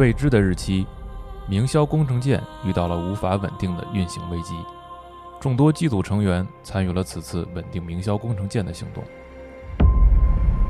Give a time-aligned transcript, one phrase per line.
[0.00, 0.86] 未知的日期，
[1.46, 4.54] 明霄工程舰遇到了无法稳定的运行危机。
[5.38, 9.04] 众多机组成员参与了此次稳定明霄工程舰的行动。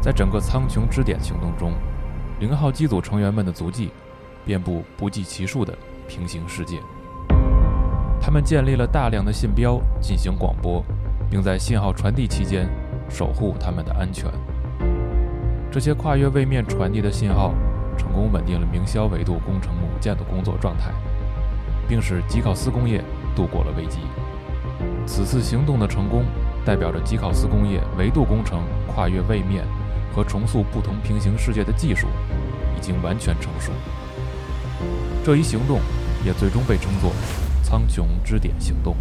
[0.03, 1.75] 在整个苍穹之点行动中，
[2.41, 3.93] 零号机组成员们的足迹
[4.45, 5.79] 遍布不计其数的
[6.09, 6.81] 平行世界。
[8.21, 10.85] 他们建立了大量的信标进行广播，
[11.31, 12.69] 并在信号传递期间
[13.09, 14.29] 守护他们的安全。
[15.71, 17.55] 这些跨越位面传递的信号，
[18.01, 20.91] 成功稳定了明霄维度工程母舰的工作状态，
[21.87, 23.05] 并使吉考斯工业
[23.37, 23.99] 度过了危机。
[25.07, 26.25] 此次行动的成功，
[26.65, 29.67] 代表着吉考斯工业维度工程跨越位面
[30.15, 32.07] 和重塑不同平行世界的技术
[32.75, 33.71] 已经完全成熟。
[35.23, 35.81] 这一行动
[36.25, 37.13] 也最终被称作
[37.63, 38.97] “苍穹之点行动”。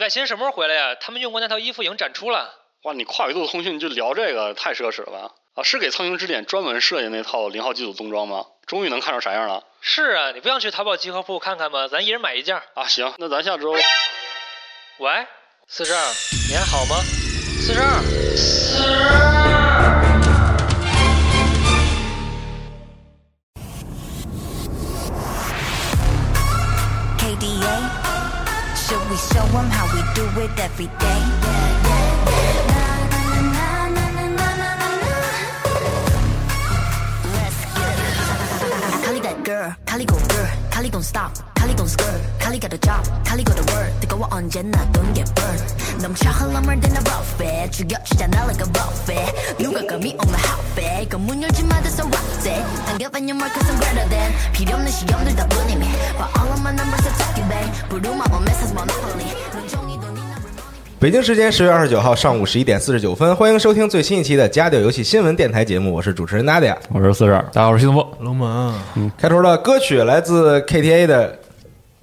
[0.00, 0.94] 外星什么时候回来呀？
[0.98, 2.54] 他们用过那套衣服已经展出了。
[2.84, 5.34] 哇，你跨维度通讯就聊这个，太奢侈了吧？
[5.56, 8.46] 啊，是给苍穹之点专门设计那套零号机组冬装吗？
[8.66, 9.62] 终于能看出啥样了。
[9.82, 11.86] 是啊，你不想去淘宝集合铺看看吗？
[11.86, 12.56] 咱一人买一件。
[12.72, 13.72] 啊，行，那咱下周。
[13.72, 15.26] 喂，
[15.68, 16.00] 四十二，
[16.48, 16.96] 你还好吗？
[17.60, 18.00] 四十二，
[18.36, 19.59] 四十二。
[29.32, 31.20] Show 'em how we do it every day?
[37.36, 39.04] Let's get it.
[39.04, 42.77] Kali that girl, Kali go girl, Kali don't stop, Kali don't skirt, Kali got a
[42.77, 43.91] job, Kali got a word.
[43.99, 46.01] 뜨거워 언제나 don't get burned.
[46.01, 49.57] 넘쳐 흘러물 든 a rough it, 죽여주잖아 like a rough it.
[49.57, 51.09] 누가 감히 on my outfit?
[51.09, 52.63] 그문 열지 마, that's a rough it.
[52.85, 54.31] 당겨봐 your mark 'cause I'm greater than.
[54.53, 55.85] 필요 없는 시험들 다 뿐이미.
[56.17, 57.71] But all of my numbers are talking bang.
[57.89, 59.33] 부르마 on message monopoly.
[59.55, 60.99] 눈종이도 네 number money.
[60.99, 66.75] 北京时间十月二十九号上午十一点四十九分，欢迎收听最新一期的家调游戏新闻电台节目，我是主持人 Nadia。
[66.89, 68.17] 我是四十二，大家好，我是西东波。
[68.19, 71.38] 龙门，开头的歌曲来自 KTA 的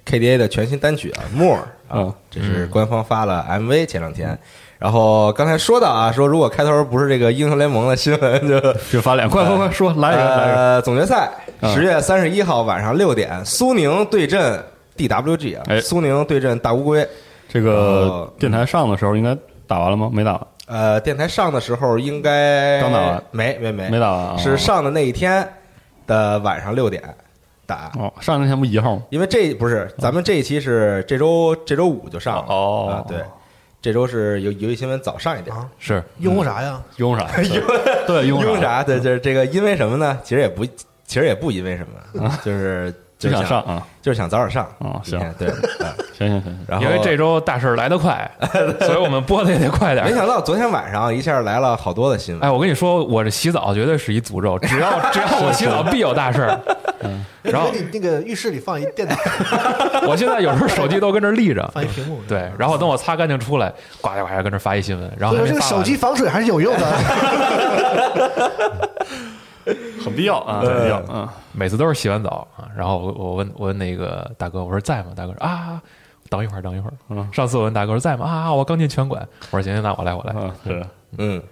[0.08, 4.38] KTA 的全新单曲啊，More 啊嗯，这是官方发了 MV 前两天。
[4.78, 8.60] 然后刚才说到啊，说如果开头不是这个英雄联盟的新闻，就
[8.90, 10.54] 就发脸，快快快说，来一个，来一个。
[10.54, 11.28] 呃，总决赛
[11.60, 14.62] 嗯十月三十一号晚上六点，苏宁对阵
[14.96, 17.06] DWG 啊，哎苏宁对阵大乌龟。
[17.48, 19.36] 这个电台上的时候应该
[19.66, 20.08] 打完了吗？
[20.12, 25.46] 没打完，呃，电台上的时候应该刚打完没没没没打完啊是上的那一天
[26.06, 27.02] 的晚上六点
[27.68, 27.92] 打。
[27.98, 29.02] 哦，上那天不一号吗？
[29.10, 33.18] 因为这不是咱们这一期是这周这周五就上了哦啊，对，
[33.82, 35.54] 这周是游游戏新闻早上一点。
[35.54, 36.82] 啊是用啥呀？
[36.96, 37.28] 用啥？
[38.08, 38.82] 对，用因为啥？
[38.82, 40.18] 对，就是这个，因为什么呢？
[40.24, 45.48] 其实也不，其实也不因为什么，就是就就是想上啊，就是想早点上啊行对，
[45.84, 48.30] 啊行行行行，然后因为这周大事儿来得快，
[48.80, 50.14] 所以我们播的也得快点没。
[50.14, 56.60] 想到昨天晚上一下来了好多的新闻哎，，我跟你说，我这洗澡绝对是一诅咒，只要 只要我洗澡必有大事儿。
[57.42, 59.16] 然后那个浴室里放一电脑，
[60.06, 62.20] 我现在有时候手机都跟这立着，放一屏幕。
[62.28, 66.86] 对，然后等我擦干净出来，呱唧呱唧跟这发一新闻，然后这个手机防水还是有用的。
[70.08, 75.12] 很必要啊，很必要啊，每次都是洗完澡啊，然后我我问我问那个大哥，我说在吗？
[75.16, 75.80] 大哥说啊，
[76.28, 76.94] 等一会儿，等一会儿。
[77.08, 78.26] 嗯上次我问大哥说在吗？
[78.26, 79.26] 啊，我刚进拳馆。
[79.50, 80.32] 我说行行，那我来，我来。
[80.32, 80.84] 啊是
[81.16, 81.42] 嗯，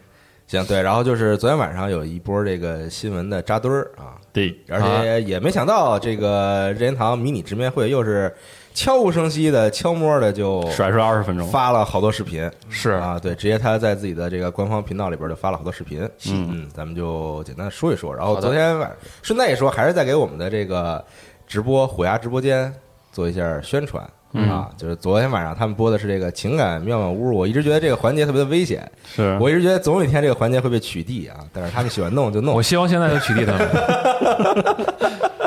[0.46, 8.34] 行对，然后就是昨天晚上有一波这个新闻的扎堆儿啊，对，而且也没想到这个任天堂迷你直面会又是
[8.76, 12.90] 悄无声息的、悄摸的就甩出二十分钟，发了好多视频，是。
[12.90, 16.50] 啊，对，直接他在自己的这个官方频道里边就发了好多视频，嗯。
[16.52, 18.14] 嗯，咱们就简单说一说。
[18.14, 21.02] 然后昨天晚顺带一说，还是在给我们的这个
[21.46, 22.70] 直播虎牙直播间
[23.12, 24.06] 做一下宣传。
[24.32, 32.62] 嗯啊，就是昨天晚上他们播的是这个情感妙妙屋，我一直觉得这个环节特别的危险，是我一直觉得总有一天这个环节会被取缔啊，但是他们喜欢弄就弄我。
[32.62, 33.68] 希望现在就取缔他们。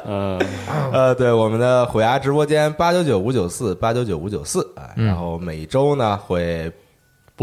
[0.06, 0.39] 呃
[0.91, 6.72] 呃，对，我们的虎牙直播间八九九五九四八九九五九四啊，嗯然后每周呢会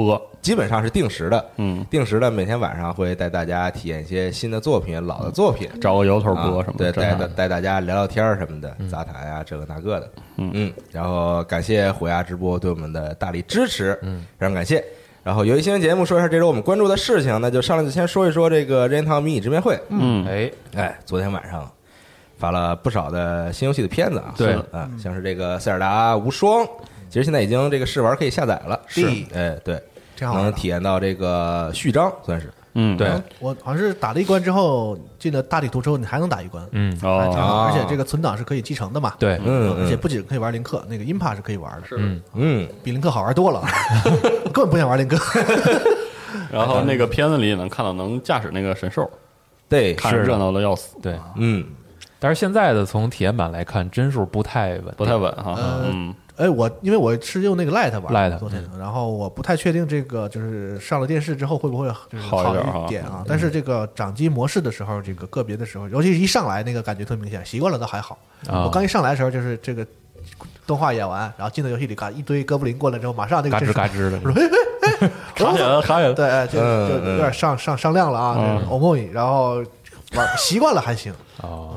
[0.04, 10.72] 播，基本上是定时的，嗯，定时的每天晚上会带大家体验一些新的作品、老的作品，找个由头啊播什么对，的，带带大家聊聊天儿什么的，杂谈呀，这个那个的，嗯。
[10.92, 14.84] 然后感谢虎牙直播对我们的大力支持，嗯，非常感谢。
[15.22, 19.76] 然后有一新闻节目说一下这周我们关注的事情，那就上来就先说一说这个任天堂迷你直面会。
[19.88, 21.68] 嗯，哎，哎，昨天晚上
[22.38, 24.52] 发了不少的新游戏的片子啊，对。
[24.52, 26.64] 是啊，像是这个塞尔达无双，
[27.08, 29.06] 其实现在已经这个试玩可以下载了，是。
[29.34, 29.82] 哎，对。
[30.20, 32.50] 能体验到这个序章，算是。
[32.78, 37.70] 嗯，对，我好像是打了一关之后，进了大地图之后，你还能打一关，嗯，还挺好哦。
[37.70, 39.14] 而且这个存档是可以继承的嘛。
[39.18, 41.96] 对，嗯，而且嗯不仅可以玩林克，那个音帕是可以玩的，是，
[42.34, 43.62] 嗯，比林克好玩多了。
[44.44, 45.18] 我 根本不想玩林克。
[46.52, 49.10] 然后那个片子里也能看到能驾驶那个神兽，
[49.68, 51.64] 对，看热闹的要死，对，嗯，
[52.18, 55.54] 但是现在的从体验版来看，帧数不太稳，不太稳哈。
[55.56, 63.24] 呃嗯，哎，我因为我是用那个 Lite 玩昨天，然后我不太确定这个就是上了电视之后会不会就是好一点点啊。
[63.26, 68.18] 但是这个掌机模式的时候，这个个别的时候，尤其是一上来那个感觉特明显，习惯了倒还好。
[68.48, 69.86] 啊我刚一上来的时候，就是这个
[70.66, 74.20] 动画演完，然后进到游戏里，嘎一堆哥布林过来之后，马上那个嘎吱嘎吱的，
[75.34, 76.14] 卡起来了，卡起来了。
[76.14, 79.62] 对，哎就嗯就有点上上上亮了啊，欧梦，然后
[80.14, 81.12] 玩习惯了还行。
[81.42, 81.76] 哦，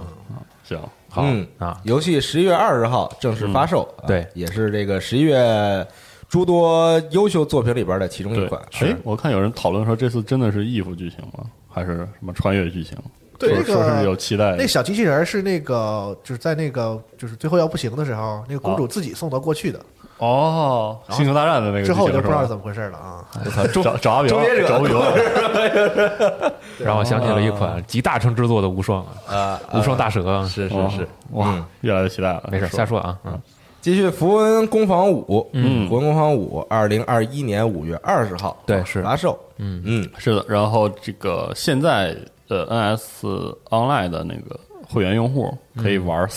[0.63, 0.77] 行，
[1.09, 5.85] 好嗯啊，游戏十一月二十号正式发售，啊对也是这个十一月
[6.27, 8.61] 诸多优秀作品里边的其中一款。。
[8.81, 11.44] 哎，我看有人讨论说这次真的是 if 剧情吗？
[11.67, 12.97] 还是什么穿越剧情？
[13.38, 14.67] 对这个说说是有期待的那。
[14.67, 19.79] 小机器人是那个就是在那个就是最后要不行的时候，那个公主自己送到过去的，
[20.19, 22.48] 哦，星球大战的那个之后我就不知道是。
[22.48, 23.25] 怎么回事了啊。
[23.45, 24.94] 我操，找找阿比终结者找不赢，
[26.80, 32.44] 让我想起了一款集大成之作的无双啊，啊，无双大蛇啊，是是哦是，哇，越来越期待了。
[32.51, 33.39] 没事，说瞎说啊，嗯，
[33.81, 35.24] 继续《符文攻防五》，
[35.54, 42.16] 嗯符文攻防五》二零二一年五月二十号对是发售，嗯嗯，是的，然后这个现在
[42.48, 46.27] 的 NS Online 的那个会员用户可以玩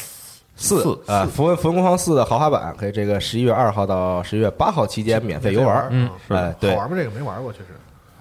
[0.62, 6.97] 四四啊，《符文符文工坊四》的豪华版可以这个十一月二号到十一月八号期间免费游玩，嗯，哎，对，好玩吗？
[6.97, 7.64] 这个没玩过，确实。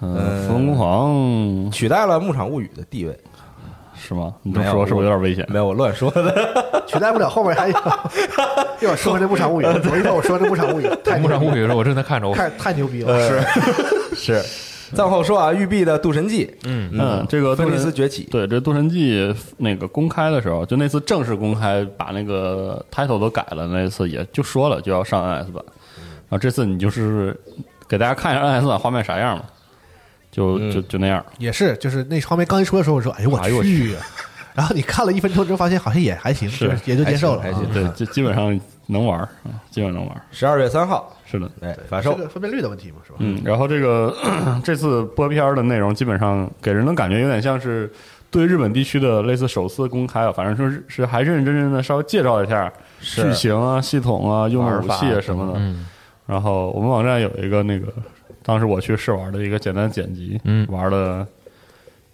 [0.02, 3.18] 嗯，符文工坊取代了《牧场物语》的地位。
[4.04, 4.34] 是吗？
[4.42, 5.46] 你这么说是不是有点危险？
[5.48, 6.82] 没有，我乱说的。
[6.88, 7.76] 取代不了，后面还有。
[8.82, 13.20] 一会儿说回这牧场物语，我一会儿我说这牧场物语，太牧场物语的时候我正在看着我，太太牛逼了，
[14.16, 14.44] 是是，
[14.94, 19.20] 再往后说啊，育碧的《渡神记》，嗯嗯，这个芬尼杜神斯崛起，对这《渡神记》
[19.58, 25.64] 那个公开的时候，就那次正式公开，把那个 title 都改了，那次也就说了就要上 NS 版，
[26.30, 27.38] 然后这次你就是
[27.88, 29.44] 给大家看一下 NS 版画面啥样嘛，
[30.32, 31.24] 就嗯就就那样。
[31.38, 33.96] 也是，就是那画面刚一出的时候，我说：“哎呦我哎呦我去！”
[34.54, 37.42] 然后你看了一分钟之后，发现好像也还行，是也就接受了。
[37.42, 40.22] 还行啊对，就基本上能玩儿，啊基本上能玩。
[40.32, 42.24] 十二月三号，是的，哎，发售是。
[42.24, 43.18] 个分辨率的问题嘛，是吧？
[43.19, 44.13] 嗯，然后这个
[44.63, 47.92] 这次播片儿的内容基本上给人的感觉有点像是
[48.30, 55.60] 对日本地区的类似首次公开啊，反正说是是还认认真真的稍微介绍一下是剧情啊、系统啊、用的武器啊什么的。
[55.60, 55.86] 嗯
[56.28, 57.88] 然后我们网站有一个那个，
[58.42, 61.27] 当时我去试玩的一个简单剪辑，嗯玩了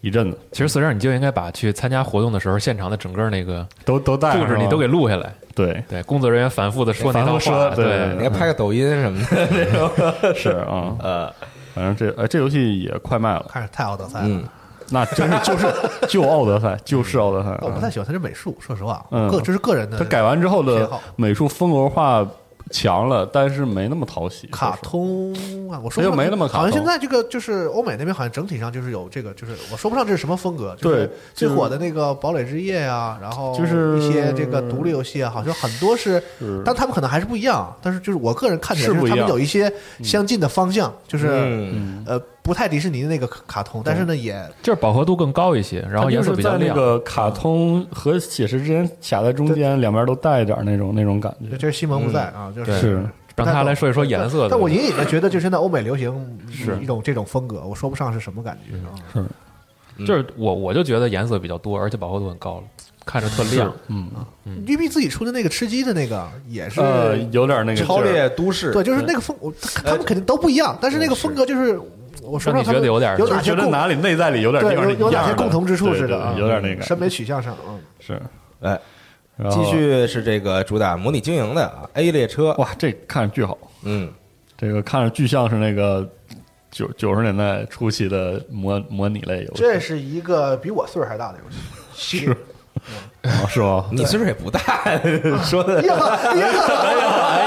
[0.08, 7.86] 一阵子，其实四十二你就应该把去参加活动的时候现场的整个那个都都带上了布置你都给录下来，对，对，工作人员反复的说那套话，对。
[7.86, 8.16] 对。
[8.18, 9.48] 你，还拍个抖音什么的。
[9.52, 10.34] 那种。
[10.34, 11.34] 是啊，呃，
[11.76, 14.26] 反正这呃这游戏也快卖了，开始太奥德赛了。
[14.28, 14.44] 嗯，
[14.90, 15.68] 那真是就是
[16.08, 19.30] 就奥德赛，就是奥德赛，我不太喜欢他这美术，说实话，嗯。
[19.30, 19.98] 个这是个人的。
[19.98, 22.26] 他改完之后的美术风格化
[22.72, 24.48] 强了，但是没那么讨喜。
[24.48, 25.34] 卡通
[25.72, 30.76] 啊，我说不又上没那么卡通好像现在这个就是欧美那边好像整体上就是有这个，就是我说不上这是什么风格。
[30.78, 37.76] 就是对最火的那个《堡垒之夜》啊，然后就是一些这个独立游戏啊，好像很多是，是但他们可能还是不一样。
[37.82, 39.72] 但是就是我个人看起来，就是他们有一些
[40.04, 46.76] 相近的方向，就是嗯呃不太迪士尼的那个卡卡通，但是呢也就是饱和度更高一些，然后颜它就是在那色比较亮。
[46.76, 51.58] 个卡通和写实之间卡在中间，两边都带一点那种那种感觉。
[51.58, 53.04] 这是西蒙不在啊，就是
[53.36, 54.48] 让他来说一说颜色。
[54.50, 56.80] 但我隐隐的觉得，就现在欧美流行是。
[56.82, 58.96] 一种这种风格，我说不上是什么感觉啊。
[59.14, 59.26] 是。
[60.06, 62.64] 就是我我就觉得颜色比较多，而且饱和度很高了，
[63.04, 63.74] 看着特亮。
[63.88, 64.08] 嗯，
[64.68, 69.36] 育碧自己出的那个吃鸡的那个也是呃，有点那个超越都市，对，就是那个风，
[69.84, 71.80] 他们肯定都不一样，但是那个风格就是
[72.30, 77.80] 我说你觉得有点就觉得有哪些共哪里内在里有点地方有哪些共同之处似的啊，有点那个审美取向上啊。
[78.00, 78.22] 是。
[78.62, 78.80] 哎，
[79.50, 84.12] 继续是这个主打模拟经营的啊 A 列车，哇，这看着巨好，嗯，
[84.58, 86.08] 这个看着巨像是那个
[86.72, 91.58] 九九十年代初期的模模拟类游戏，这是一个比我岁数还大的游戏，
[92.20, 92.36] 系列。
[93.24, 93.86] 啊是吗？
[93.92, 94.62] 你岁数也不大，
[95.44, 96.20] 说的呀呀！
[96.24, 96.48] 哎呀！
[96.78, 96.94] 哎
[97.44, 97.47] 呀！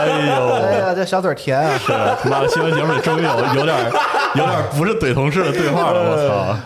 [0.00, 1.78] 哎呦，哎呀，这小嘴甜啊！
[1.78, 1.92] 是
[2.22, 3.76] 他妈的新闻节目里终于有有点
[4.34, 6.16] 有点不是怼同事的对话了，我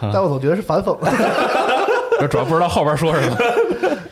[0.01, 0.11] 操！
[0.13, 0.97] 但我总觉得是反讽。
[2.21, 3.37] 这主要不知道后边说什么。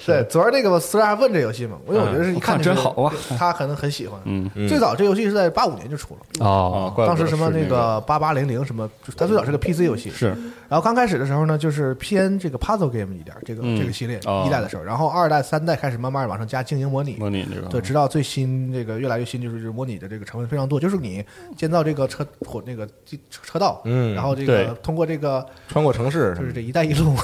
[0.05, 4.21] 对，昨儿那个斯拉问这游戏嘛，因为我觉得是一看真好啊，他可能很喜欢。
[4.25, 8.01] 嗯，最早这游戏是在八五年就出了，哦，当时什么那个。
[8.05, 10.11] 八八零零什么，就它最早是个 PC 游戏。
[10.11, 10.29] 是。
[10.69, 13.79] 然后刚开始的时候呢，就是偏这个 puzzle game 一点，这个嗯。
[13.79, 14.45] 这个系列哦。
[14.47, 17.17] 一代的时候，然后二代、三代开始慢慢往上加经营模拟。
[17.17, 17.69] 模拟这个。
[17.69, 21.25] 对，直到最新这个越来越新，就是就是模拟的这个成分非常多，就是你
[21.57, 27.15] 建造这个车火那个车车道，嗯然后这个通过这个穿过城市就是这“一带一路”，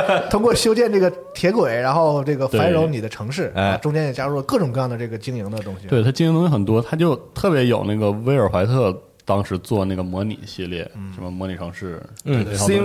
[0.30, 3.62] 通过修建这个铁轨，然后这个繁荣你的城市，哎。
[3.68, 5.86] 啊中间也加入了各种各样的这个经营的东西。
[5.86, 12.76] 对他经营东西很多，他就特别有那个威尔怀特当时做那个模拟系列，什么模拟城市，嗯对好多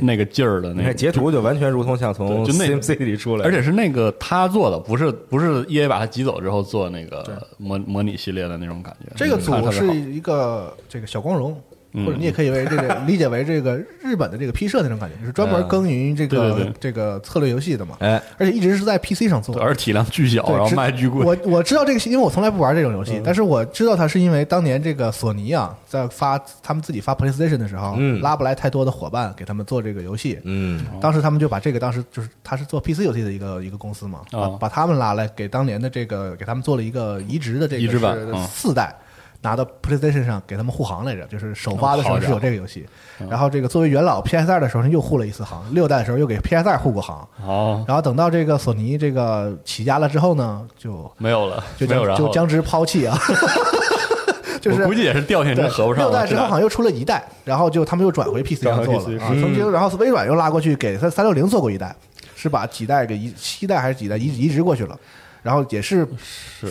[0.00, 9.12] 那个劲儿的你看那个截图就完全如同像从对就那 Sim City 里出来，而且是那个他做的，不是不是 EA 把他挤走之后做那个模模拟系列的那种感觉。
[9.16, 19.62] 这个组是一个这个小光荣，嗯或者你也可以为这个 理解为这个日本的这个 P 社那种感觉，就是专门耕耘这个对对对这个策略游戏的嘛，哎，而且一直是在 PC 上做对。
[19.62, 21.24] 而且体量巨小，然后卖巨贵。
[21.24, 30.38] 我我知道这个，因为我从来不玩这种游戏，但是我知道它是因为当年这个索尼啊，在发他们自己发 PlayStation 的时候，嗯拉不来太多的伙伴给他们做这个游戏。
[30.44, 38.94] 嗯当时他们就把这个当时就是他是做 PC 游戏的一个一个公司嘛，把哦把他们拉来给当年的这个给他们做了一个移植的这个移植版是嗯四代。
[39.44, 42.86] 拿到 PlayStation 上给他们护航来着，就是首发的时候是有这个游戏，
[43.28, 53.18] 然后这个作为元老 PS 二的时候又护了一次航，六代的时候又给 PS 二护过航，哦，然后等到这个索尼这个起家了之后呢，就没有了，就没有了将就将之抛弃啊，
[54.62, 56.04] 就是我估计也是掉进对这合不上。
[56.04, 61.94] 六代之后好像又出了一代，然后就他们又转回 PC 上做了啊，曾经然后微软又拉过去给三三六零做过一代，
[62.34, 64.98] 是把几代给移七代还是几代移移植过去了。
[65.44, 66.04] 然后也是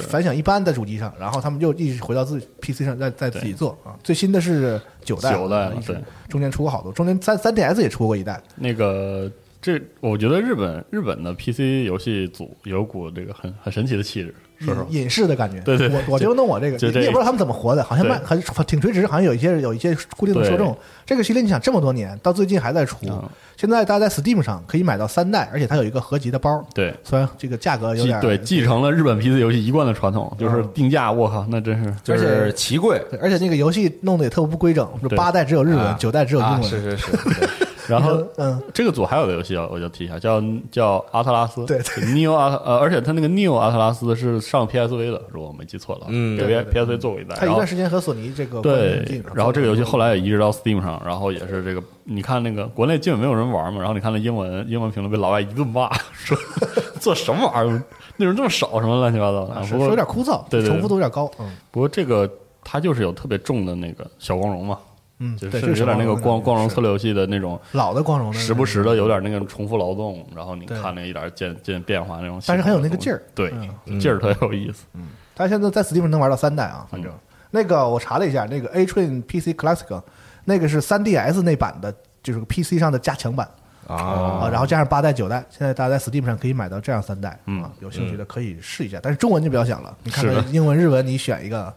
[0.10, 3.94] 反响一般在主机上，然后他们又一直回到自己 PC 上再再自己做啊。
[4.03, 5.96] 最新的是九代，九代对
[6.27, 14.34] 中间出过好多，中间三三 DS 也出过一代，那个这，我觉得日本日本的 PC 游戏组有股这个很很神奇的气质。
[14.62, 15.60] 隐隐士的感觉。
[15.62, 20.75] 对对对我我就弄我这个，你你也不知道他们怎么活的，好像对卖很挺垂直，好像有一些有一些固定的受众。
[21.05, 23.22] 这个系列你想这么多年，到最近还在出嗯，
[23.57, 36.63] 现在大家在 Steam 上可以买到三代，而且它有一个合集的包，对，虽然这个价格有点对继承了日本 PC 游戏一贯的传统，就是定价，我靠，那真是就是奇贵而且那个游戏弄得也特别不规整，八代只有日文啊，九代只有英啊，文。
[36.63, 41.79] 是是是， 对然后嗯，这个组还有个游戏啊，我就提一下，叫叫阿特拉斯，对
[42.13, 56.37] ，New 阿特呃，而且他那个 New 阿特拉斯是上 PSV 的，如果我没记错了，嗯给对对 PSV 做过一代，然后它一段时间和索尼这个对，然后这个游戏后来也移植到 Steam 上，然后也是这个，你看那个国内基本没有人玩嘛，然后你看那英文英文评论被老外一顿骂，说
[56.99, 57.83] 做什么玩意儿，
[58.17, 59.53] 内容这么少，什么乱七八糟的。
[59.53, 61.29] 啊不过有点枯燥，对对对重复度有点高。
[61.39, 62.29] 嗯不过这个
[62.63, 64.77] 它就是有特别重的那个小光荣嘛，
[65.20, 73.53] 嗯，就对，是有点那个光光荣策略，游戏的那种，老的光荣的，时不时的有点那个重复劳动，然后你看那一点渐渐变化那种，但是很有那个劲儿，对
[73.86, 74.86] 嗯，劲儿特别有意思。
[74.93, 77.15] 嗯他现在在 Steam 能玩到三代啊，反正、嗯
[77.55, 80.01] 那个我查了一下，那个 A Train PC Classic
[80.43, 81.93] 那个是 3DS 那版的，
[82.24, 83.48] 就是 PC 上的加强版
[83.88, 91.74] 啊，啊，然后加上八代、九代，现在大家在 Steam 上可以买到这样三代嗯啊，有兴趣的可以试一下，但是中文就不要想了，你看看英文、日文，你选一个啊，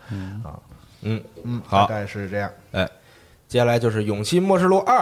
[1.03, 2.51] 嗯，嗯，好大概是这样。
[2.73, 2.89] 哎，
[3.57, 4.99] 接下来就是《勇气末世录二》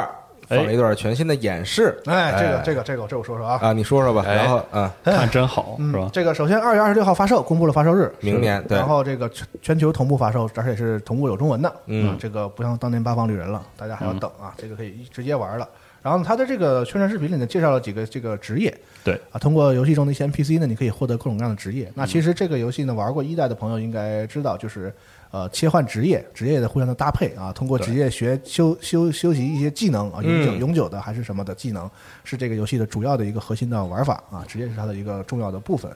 [0.48, 6.08] 哎放了一段全新的演示，哎，这个这个这个这我说说啊，啊，你说说吧，哎然后啊，看真好，嗯是吧？
[6.12, 8.78] 这个首先二月二十六号发售，公布了发售日，明年对。
[8.78, 12.10] 然后这个全全球同步发售，而且是同步有中文的，嗯。
[12.10, 15.68] 啊这个不像当年八方旅人了，大家还要等啊，这个可以直接玩了。
[16.00, 21.92] 然后它的这个宣传视频里呢，介绍了几个这个职业对，啊，通过游戏中的一些 NPC 呢，你可以获得各种各样的职嗯业。
[21.94, 24.94] 那其实这个游戏呢，玩过一代的朋友应该知道，就是
[25.34, 31.90] 呃切换职业，职业的互相的搭配啊，通过职业学修修修习一些技能啊，永久、嗯永久的还是什么的技能，
[32.22, 35.90] 是这个游戏的主要的一个核心的玩法啊，职业是它的一个重要的部分。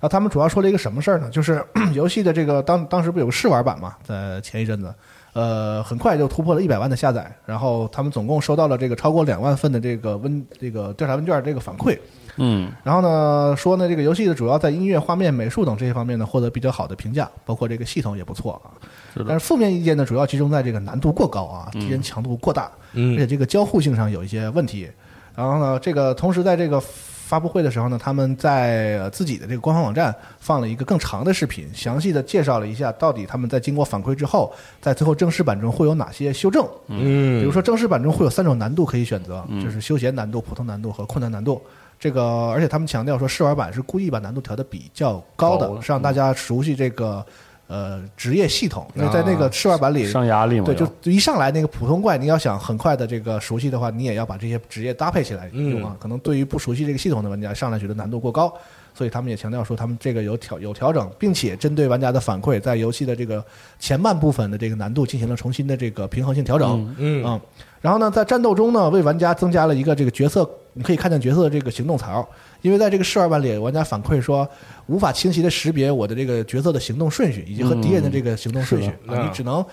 [0.00, 1.28] 然后他们主要说了一个什么事儿呢？
[1.30, 4.94] 就是 游戏的这个当当时不有个试玩版嘛，在前一阵子，
[5.32, 11.98] 呃，很快就突破了一百万的下载，然后他们总共收到了这个超过两万份的这个问这个调查问卷这个反馈，
[12.36, 18.70] 嗯，然后呢，说呢，这个游戏的主要在音乐、画面、美术等这些方面呢，获得比较好的评价，包括这个系统也不错啊。
[19.12, 24.88] 是的但是负面意见呢，主要集中在这个难度过高啊，敌人强度过大，嗯而且这个交互性上有一些问题。
[25.34, 26.82] 然后呢，这个同时在这个
[27.28, 36.66] 发布会的时候呢，他们在呃自己的这个官方网站放了一个更长的视频，详细的介绍了一下到底他们在经过反馈之后，在最后正式版中会有哪些修正。
[36.86, 41.60] 嗯，比如说正式版中会有三种难度可以选择，就是休闲难度、普通难度和困难难度。
[42.00, 47.26] 这个，而且他们强调说，试玩版是故意把难度调的比较高的高，的是让大家熟悉这个
[47.68, 48.84] 呃职业系统。
[48.96, 55.96] 因为在那个试玩版里，上压力嘛，对，就一上来那个普通怪，你要想很快的这个熟悉的话，你也要把这些职业搭配起来用啊。
[56.00, 58.52] 可能对于不熟悉这个系统的玩家，上来觉得难度过高，
[58.94, 63.44] 所以他们也强调说，他们这个有调有调整，并且针对玩家的反馈，在游戏的这个
[63.78, 66.94] 前半部分的这个难度进行了重新的这个平衡性调整。
[66.98, 67.40] 嗯啊
[67.80, 72.28] 然后呢，在战斗中呢，为玩家增加了一个这个角色，你可以看见角色的这个行动槽，
[72.60, 74.48] 因为在这个试玩版里，玩家反馈说
[74.86, 79.64] 无法清晰的识别我的这个角色的行动顺序以及和敌人的这个行动顺序、嗯啊，你只能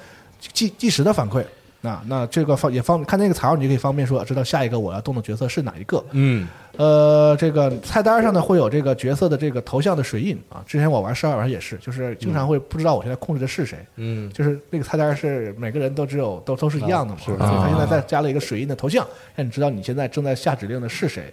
[0.53, 1.43] 计计时的反馈。
[1.81, 6.03] 那那这个方也方看那个槽，你就可以方便说知道下一个我要动的角色是哪一个。
[6.13, 10.63] 嗯呃，这个菜单上呢会有这个角色的这个头像的水印啊。
[10.65, 21.31] 之前我玩十二玩也是，就是经常会不知道我现在控制的是谁，嗯就是那个菜单是每个人都只有都都是一样的嘛，是所以他现在再加了一个水印的头像，让你知道你现在正在下指令的是谁。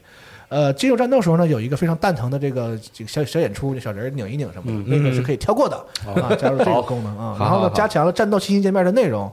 [0.52, 7.34] 呃，进入战斗时候呢，有一个非常蛋疼的这个这个小小演出，小人儿拧一拧什么的，那个是可以跳过的啊，加入这个功能啊。
[7.40, 9.32] 然后呢，加强了战斗信息界面的内容。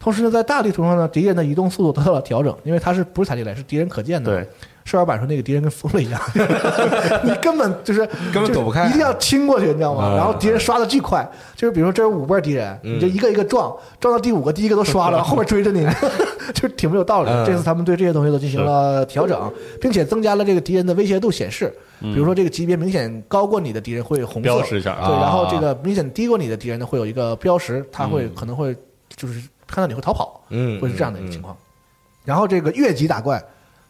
[0.00, 4.34] 同时呢，在大地图上呢，敌人的移动速度得到了调整，因为它是不是踩地雷，是敌人可见的。
[4.34, 4.48] 对，
[4.86, 6.20] 试玩版说那个敌人跟疯了一样，
[7.24, 10.14] 你根本就是根本躲不开一定要清过去，你知道吗？
[10.16, 15.84] 然后敌人刷的巨快，就是比如说这有五波敌人，你就一个一个撞，撞到第五个，第一个都刷了， 后面追着你，
[16.54, 17.30] 就是挺没有道理。
[17.30, 28.76] 嗯这次他们对这些东西都进行了调整，并且增加了这个敌人的威胁度显示，比如说这个级别明显高过你的敌人会红色标识一下对，啊然后这个明显低过你的敌人呢会有一个标识，他会可能会
[29.16, 31.56] 就是看到你会逃跑，嗯，会是这样的一个情况。
[32.24, 33.42] 然后这个越级打怪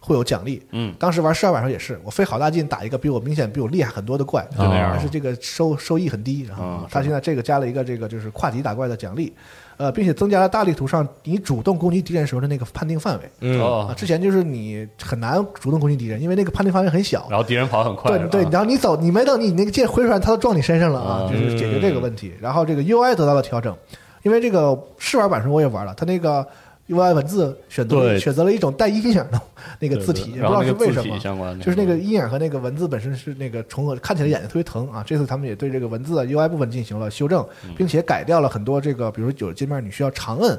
[0.07, 6.47] 会有奖励，嗯，当时玩十二晚上也是，我费好大劲打一个比我明显比我厉害很多的怪，就那样但是这个收收益很低。
[6.49, 9.33] 然后啊他现在这个加了一个这个就是跨级打怪的奖励，
[9.79, 13.31] 呃，并且增加了大地图上你主动攻击敌人时候的那个判定范围。
[13.41, 17.27] 嗯啊，哦，之前就是你很难主动攻击敌人，因为那个判定范围很小。
[17.29, 22.33] 然后敌人跑很快，对对，然后你走，你没等你那个剑挥出来，他都撞你身上了啊，啊就是解决这个问题。
[22.41, 23.77] 然后这个 UI 得到了调整，
[24.23, 26.47] 因为这个试玩版时候我也玩了，他那个
[26.89, 29.41] UI 文字选择对选择了一种带阴影的
[29.81, 31.19] 那个字体，也不知道是为什么。
[31.59, 35.03] 就是那个阴影和那个文字本身是那个重合，看起来眼睛特别疼啊。
[35.05, 40.57] 这次他们也对这个文字啊 UI 部分进行了修正，嗯并且改掉了很多这个，比如有的界面你需要长摁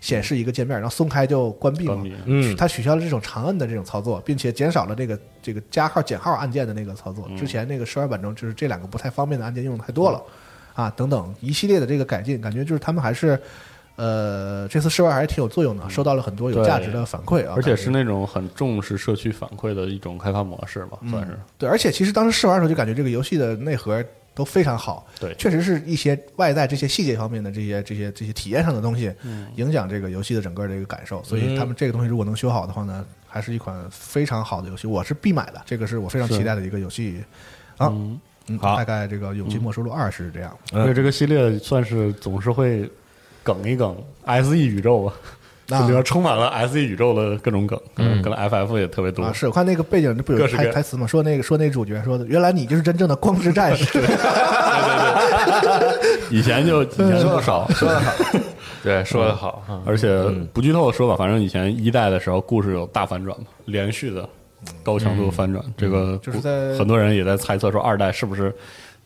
[0.00, 2.04] 显示一个界面，然后松开就关闭嘛关。
[2.04, 7.26] 闭，嗯它取消了这种长摁的这种操作，并且减少了这个这个加号减号按键的那个操作。
[7.38, 10.22] 之前那个十二版中就是这两个不太方便的按键用的太多了，
[10.74, 13.40] 啊，等等一系列的这个改进，感觉就是他们还是。
[14.00, 21.38] 呃，这次试玩还是挺有作用的，收到了很多有价值的反馈啊，而且是那种很重视社区反馈的一种开发模式吧，算是。
[21.58, 24.02] 对，而且其实当时试玩的时候就感觉这个游戏的内核
[24.34, 25.34] 都非常好，对。
[25.34, 29.48] 确实是一些外在这些细节方面的这些这些这些体验上的东西，嗯。
[29.56, 31.22] 影响这个游戏的整个的一个感受。
[31.22, 35.60] 所以他们这个东西如果能修好的话呢，还是一款非常好的游戏，我是必买的。
[35.66, 37.22] 这个是我非常期待的一个游戏。
[37.76, 37.88] 啊。
[37.90, 38.18] 嗯。
[38.46, 38.76] 嗯，好。
[38.76, 40.56] 大概这个《勇气默示录二》是这样。
[40.72, 42.90] 嗯而且这个系列算是总是会
[43.42, 45.12] 梗一梗 SE 宇宙吧，
[45.86, 48.22] 里边充满了 SE 宇宙的各种梗，可能嗯。
[48.22, 49.22] 可能 FF 也特别多。
[49.24, 49.32] 啊，。
[49.32, 53.86] 是我看那个背景不有台台词吗，说那个说那主角说的，原来你就是真正的光之战士。
[56.30, 58.12] 以前就 以前就不少，说的好，
[58.82, 60.22] 对，说的好啊，而且
[60.52, 64.28] 不剧透的说吧，反正以前一代的时候故事有大反转嘛，连续的
[64.82, 68.54] 高强度反转，这个就是在很多人也在猜测说二代是不是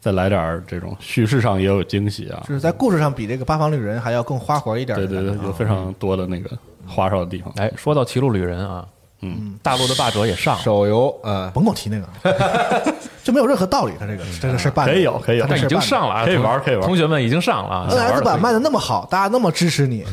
[0.05, 2.45] 再来点儿这种叙事上也有惊喜啊？
[2.47, 5.23] 就是在故事上比这个八方旅人还要更花活一点的对。
[5.23, 6.51] 对对，有非常多的那个
[6.87, 7.51] 花哨的地方。
[7.57, 8.87] 哎，说到《骑路旅人》啊，
[9.23, 13.95] 嗯，大陆的霸者也上，手游呃，甭跟我提那个， 就没有任何道理。
[13.99, 14.93] 他这个这个事儿办的。
[14.93, 15.47] 可以有可以有。
[15.49, 16.85] 但已经上了啊，可以同玩可以玩。
[16.85, 20.05] 同学们已经上了啊 NS 版卖的的那么好，大家那么支持你，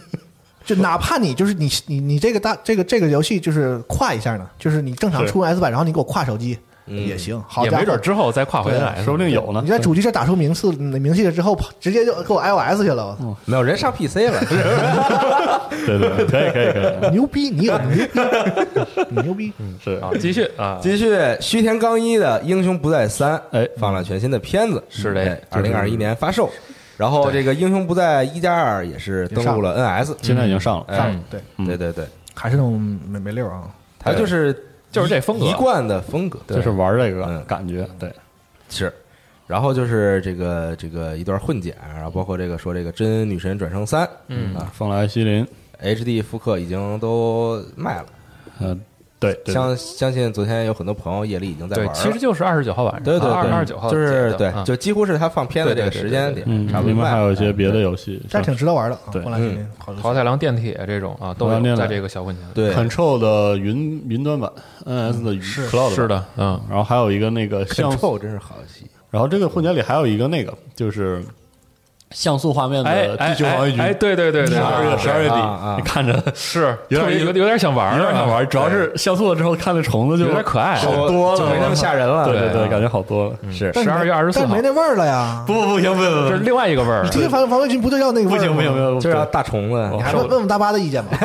[0.66, 5.32] 就哪怕你就是你你你这个大这个这个游戏就是跨一下呢，就是你正常是。
[5.32, 6.58] 出 S 版，然后你给我跨手机
[6.90, 7.76] 也行，好家伙。
[7.76, 8.00] 也没准。
[8.00, 9.60] 之后再跨回来，说不定有呢。
[9.64, 9.70] 你。
[9.70, 14.40] 在主机上打出名次名气了之后，直接就给我 iOS 去了，我操没有人上 PC 了，
[15.86, 17.50] 对对对，可以可以可以，牛逼！
[17.50, 18.08] 你有牛逼，
[19.10, 19.52] 你牛逼！
[19.82, 19.92] 是。
[20.02, 26.50] 啊，继续啊，继续，须田刚一的《英雄不在三》哎放了全新的片子，是的二零二一年发售。
[26.96, 30.84] 然后这个《英雄不在一加二》也是登陆了 NS，现在已经上了。
[30.88, 33.62] 哎上对，嗯对对对，还是那种没没溜啊。
[33.98, 34.54] 它就是
[34.90, 38.12] 就是这风格一贯的风格，就是玩这个嗯感觉，对，
[38.68, 38.92] 是。
[39.46, 45.44] 然后就是这个这个一段混剪，然后包括这个说这个真女神转生三，嗯啊风来西林
[45.82, 48.06] ，，HD 复刻已经都卖了，
[48.60, 48.80] 嗯，
[49.20, 51.92] 对，对相相信昨天有很多朋友夜里已经在玩，了。
[51.92, 57.10] 其实就是二十九号晚上，对对对，二二十九号就是对，啊就几乎是他放片的这个时间点，嗯，差不多另外。
[57.10, 59.12] 还有一些别的游戏，这还挺值得玩的啊！
[59.12, 62.44] 对后来今天好桃太郎电铁这种啊，都在这个小混剪。
[62.54, 64.50] 对，Control 的云云端版
[64.86, 68.86] ，NS 的云 Cloud 是，的，嗯，然后还有一个那个像很臭，真是好游戏。
[69.10, 71.22] 然后这个混剪里还有一个那个就是
[72.10, 75.36] 像素画面哎的哎地球防卫军，哎，对对对对，十二月十二月底，
[75.76, 80.74] 你看着是有点有有有点想玩儿，有点想玩，主要是像素了之后看那虫子就有点可爱。
[80.74, 82.24] 好多了，就没那么吓人了。
[82.24, 83.36] 对对对，啊感觉好多了。
[83.52, 85.44] 是十二月二十四号但没，那味儿了呀。
[85.46, 87.10] 不不不行不行不这是，另外一个味儿你。
[87.10, 91.16] 听听防防卫军不就要那个味儿不行不行不，行，就是要大虫子，你还问问问大巴的意见吧。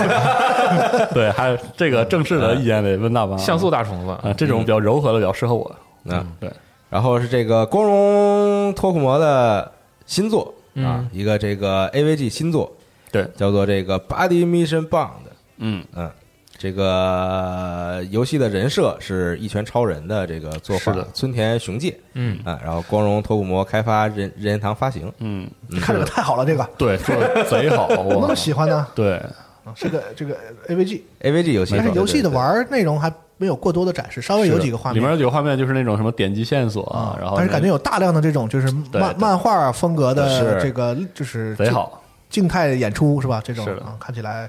[1.13, 3.35] 对，还有这个正式的意见得问大巴。
[3.37, 5.75] 像素大虫子，啊，这种比较柔和的比较适合我。
[6.05, 6.47] 嗯，对，
[6.91, 9.71] 然后是这个光荣托库摩的
[10.05, 12.71] 新作啊嗯，一个这个 AVG 新作，
[13.11, 15.09] 对，叫做这个 Body Mission Bond。
[15.57, 16.11] 嗯，嗯，
[16.57, 21.07] 这个游戏的人设是一拳超人的这个作画的。
[21.13, 21.97] 村田雄介。
[22.13, 25.49] 嗯，啊，然后光荣拓扑魔开发任任天堂发行，嗯，
[25.81, 26.69] 看这个太好了，这个。
[26.77, 29.15] 对，做的贼好， 我那么喜欢呢，对，
[29.63, 29.73] 啊。
[29.75, 35.01] 是个这个 AVG，AVG 游戏，但是游戏的玩内容还没有过多的展示，稍微有几个画面。
[35.01, 43.41] 里面有几个画面就是那种什么点击线索啊，然后但是感觉有大量的这种就是漫漫画风格的这个就是贼好，静态演出是吧？
[43.43, 44.47] 这种啊，看起来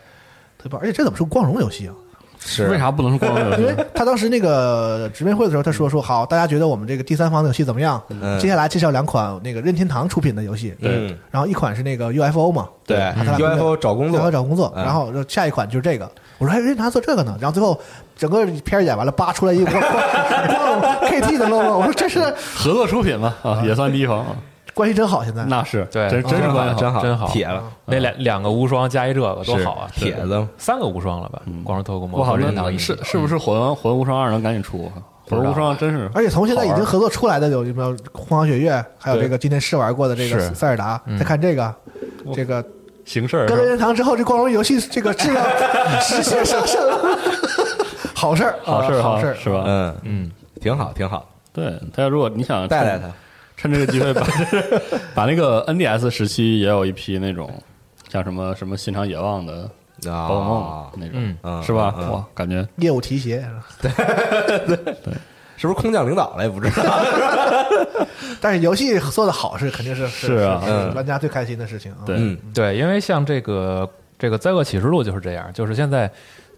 [0.56, 1.94] 特别棒，而且这怎么是光荣游戏啊？
[2.46, 3.86] 是为啥不能是光荣游因为？
[3.92, 8.00] 他当时那个直面会的时候，他说说好，大家觉得我们这个第三方的游戏怎么样？
[8.08, 16.08] 嗯接下来介绍两款那个任天堂出品的游戏，嗯，然后一款是那个 UFO 嘛，对他俩分 UFO 找工然后作，找工作，嗯然后下一款就是这个。
[16.38, 17.36] 我说，哎，任天堂做这个呢？
[17.40, 17.78] 然后最后
[18.14, 22.20] 整个片儿演完了，扒出来一个光光光 KT 的 logo，我说这是
[22.54, 24.36] 合作出品嘛啊，也算第一方啊，
[24.76, 25.42] 关系真好，现在。
[25.46, 27.26] 那是对真真是关系真好，真好。
[27.28, 29.90] 铁了，那两两个无双加一这个多好啊！
[29.94, 31.40] 铁子，三个无双了吧？
[31.64, 34.92] 光荣特工魔我好和任像天堂一起是是不是魂魂无双二能赶紧出？
[35.30, 41.74] 魂无双真是而且从现在已经合作出来的有什么《荒唐雪月》，还有这个今天试玩过的这个塞尔达，再看这个，
[42.34, 42.62] 这个
[43.06, 45.42] 行事儿跟任天堂之后，这光荣游戏这个质量
[46.02, 46.80] 直线上升，
[48.14, 49.64] 好事儿，好事儿好事儿是吧？
[49.66, 53.10] 嗯，嗯，挺好，挺好，对他如果你想带带他，
[53.56, 54.26] 趁这个机会把
[55.14, 57.50] 把那个 NDS 时期也有一批那种
[58.08, 59.62] 像什么什么新长野望的
[60.10, 61.94] 啊宝可梦那种，嗯嗯是吧？
[62.10, 63.42] 哇，感觉业务提携，
[65.56, 67.02] 是不是空降领导了也不知道，
[68.42, 70.62] 但是游戏做的好是肯定是是啊。
[70.66, 70.94] 嗯。
[70.94, 71.98] 玩家最开心的事情啊。
[72.04, 72.16] 对。
[72.18, 72.36] 嗯。
[72.52, 73.88] 对，因为像这个
[74.18, 76.10] 这个《灾厄启示录》就是这样，就是现在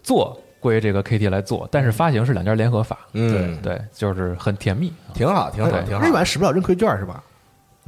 [0.03, 4.93] 做归这个 KT 来做，但是发行是两家联合法，嗯，对，就是很甜蜜。
[5.13, 7.23] 挺好，挺好，挺好日，版使不了认亏券是吧？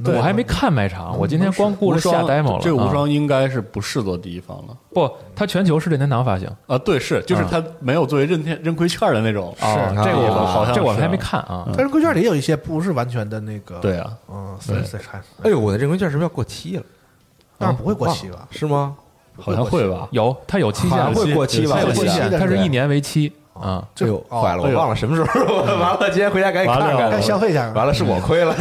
[0.04, 2.60] 我还没看卖场，我今天光顾着下无双 demo 了。
[2.60, 6.48] 这个无啊双应该是不适做第一方了不，它全球是任天堂发行。
[6.66, 6.76] 啊？
[6.78, 11.62] 对，是就是它没有作为任天认亏券的那种，哦，啊这个我好像这我还没看啊。
[11.66, 16.82] 但是认亏券里也有一些不是完全的那个，对，啊，嗯，所以所以还哎呦，我的认亏券是不是要过期了？
[17.58, 18.48] 当然不会过期吧？
[18.50, 18.96] 是吗？
[19.40, 20.08] 好像会吧？
[20.10, 21.76] 有，它有期限，会过期吧？
[21.80, 23.82] 它有期限，它是一年为期啊。
[24.00, 25.54] 哎呦，哦坏了，我忘了什么时候。
[25.64, 27.10] 完了，今天回家赶紧看看。
[27.10, 27.70] 该消费一下。
[27.74, 28.54] 完了，是我亏了。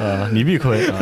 [0.00, 0.94] 呃， 你必亏啊！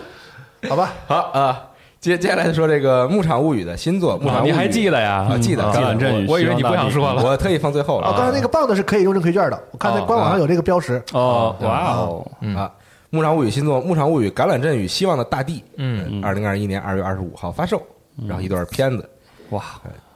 [0.68, 0.92] 好吧？
[1.06, 1.62] 好啊，
[2.00, 5.26] 接接下来说这个《牧场物语》的新作《牧场物语》，你还记得呀？
[5.30, 7.22] 啊记得嗯记得橄榄我以为你不想说了。
[7.22, 11.00] 我特意放最后了啊，刚才那个棒子是可以用认亏券的，我看在官网上有这个标识。
[11.12, 12.66] 哦，哇哦，啊。
[13.14, 17.80] 《牧场物语》新作《牧场物语：橄榄镇与希望的大地》，嗯，二零二一年二月二十五号发售，
[18.26, 19.08] 然后一段片子，
[19.50, 19.62] 哇！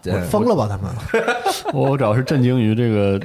[0.05, 0.91] 呃疯了吧他们？
[1.75, 3.21] 我主要是震惊于这个，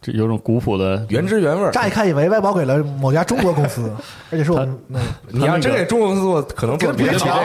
[0.00, 1.70] 这有种古朴的原汁原味儿。
[1.70, 3.92] 乍一看以为外包给了某家中国公司，
[4.32, 4.78] 而且是我们
[5.28, 7.36] 你要真给中国公司做，可能做得比这个强。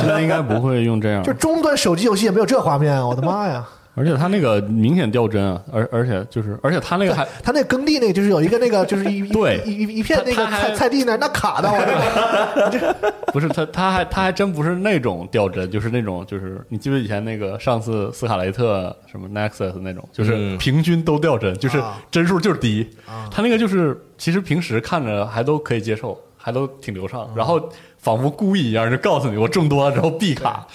[0.00, 3.64] 现在应该不会用这样就，中端手机游戏也没有这画面，我的妈呀！
[3.98, 20.56] 而且它那个明显掉帧啊，而而且就是，而且它那个还他那耕地那个就是有一个那个 就是一一对一一一片那个菜菜地那儿那卡的，我 这不是它，它还它还真不是那种掉帧，就是那种就是你记不记得以前那个上次斯卡雷特什么 Nexus 那种，就是嗯。
[20.58, 21.98] 平均都掉帧，就是啊。
[22.10, 22.88] 帧数就是低。
[23.30, 27.60] 它那个就是其实平时看着还都可以接受，还都挺流畅，然后
[27.96, 30.66] 仿佛故意一样就告诉你我中多了之后必卡，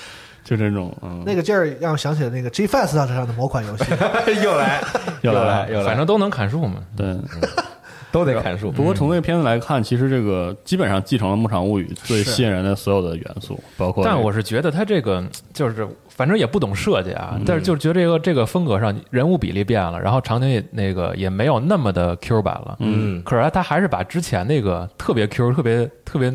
[0.43, 3.86] 就这种嗯，那个劲儿让我想起了那个 G Fast 上的某款游戏，
[4.43, 4.84] 又来，
[5.21, 6.84] 又来来，又来，反正都能砍树嘛。
[6.95, 7.15] 对。
[8.13, 8.69] 都得砍树。
[8.69, 22.77] 不过从这个片子来看，其实这个基本上继承了《牧场物语》最吸引人的所有的元素，包括但这个我是觉得他这个就是，反正也不懂设计啊，但是就是觉得这个这个风格上人物比例变了，然后场景也那个也没有那么的 Q 版了。
[22.82, 23.19] 嗯。
[23.23, 26.32] 可是他还是把之前那个特别 Q、特别特别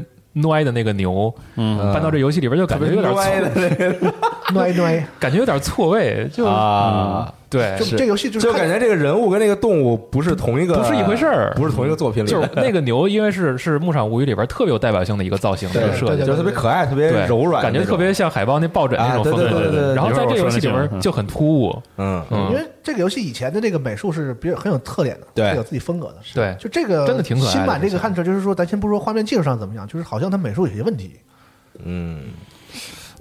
[0.49, 1.79] 歪的那个牛嗯。
[1.93, 4.15] 搬到这游戏里边，就感觉有点歪的错，那个。
[4.53, 19.49] 暖 暖， 感觉有点错位，就啊，对，就这游戏就是就感觉这个人物跟那个动物不是同一个，不是一回事儿不是同一个作品里就是，那个牛，因为是是《牧场物语》里边特别有代表性的一个造型，这对设计，就是特别可爱，特别柔软感觉特别像海豹那抱枕那种风格。
[19.49, 22.23] 对对对对然后在这个游戏里边就很突兀，嗯。
[22.31, 22.49] 嗯。
[22.51, 26.17] 因为这个游戏以前的这个美术是比较很有特点的，对是有自己风格的。
[26.35, 26.55] 对。
[26.61, 31.13] 就这个真的挺可爱新版这个看着就是说，咱先不说画面技术上怎么样，就是好像它美术有些问题，
[31.83, 32.25] 嗯。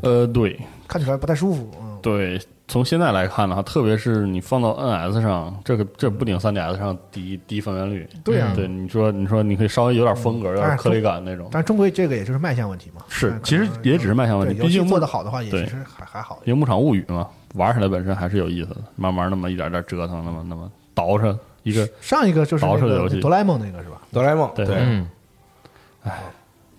[0.01, 0.59] 呃，对。
[0.87, 1.69] 看起来不太舒服。
[2.07, 8.07] 嗯，对，从现在来看的话，特别是你放到 NS 上，这个这不顶 3DS 上低低分辨率。
[8.23, 11.47] 对呀对，你说你说你可以稍微有点风格，有点颗粒感那种。
[11.51, 13.01] 但终归这个也就是卖相问题嘛。
[13.05, 16.39] 嗯，是其实也只是卖相问题毕竟做的好的话，也对其实还还好。
[16.45, 24.01] 因为牧场物语嘛，玩起来本身还是有意思的，慢慢那么一点点折腾，那么那么倒饬一个上一个就是那个捯饬的游戏哆啦 A 梦那个是吧？
[24.11, 25.07] 哆啦 A 梦对哎，嗯，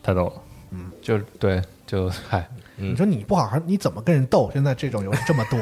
[0.03, 0.33] 太逗了。
[0.71, 2.47] 嗯就对就嗨，
[2.79, 2.93] 嗯。
[2.93, 4.51] 你说你不好好，你怎么跟人斗？
[4.53, 5.59] 现在这种游戏这么多，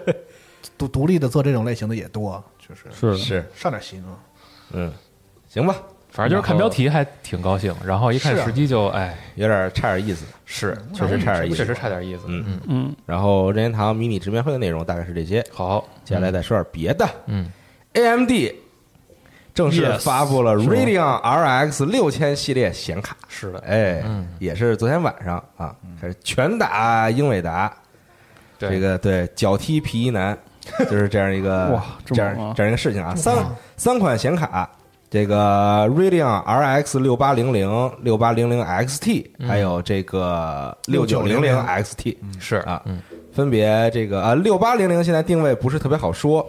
[0.78, 4.18] 独独立的做这种类型的也多，就是是是，上点心啊。
[4.72, 4.92] 嗯，
[5.48, 5.76] 行吧，
[6.10, 11.56] 反正就是看标题还挺高兴，然后一看时机就哎，有点差点意思，是确实差点意思。
[11.56, 12.22] 确实差点意思。
[12.26, 12.44] 嗯。
[12.46, 17.08] 嗯，嗯，然后任天堂迷你直面会的内容大概是这些，好，接下来再说点别的。
[17.26, 17.50] 嗯。
[17.92, 18.30] AMD
[19.56, 24.28] 正式发布了 Radeon RX 六千系列显卡，是的，哎，嗯。
[24.38, 27.72] 也是昨天晚上啊，开始拳打英伟达，
[28.58, 28.68] 对。
[28.68, 30.36] 这个对脚踢皮衣男，
[30.90, 32.46] 就是这样一个哇这这么猛啊。
[32.48, 33.14] 样这样一个事情啊。
[33.16, 33.34] 三
[33.78, 34.68] 三款显卡，
[35.08, 41.56] 这个 Radeon RX 六八零零、六八零零 XT，还有这个六九零零。
[41.56, 42.56] XT 是。
[42.56, 43.00] 啊嗯，
[43.32, 46.46] 分别这个啊六八零零现在定位不是特别好说。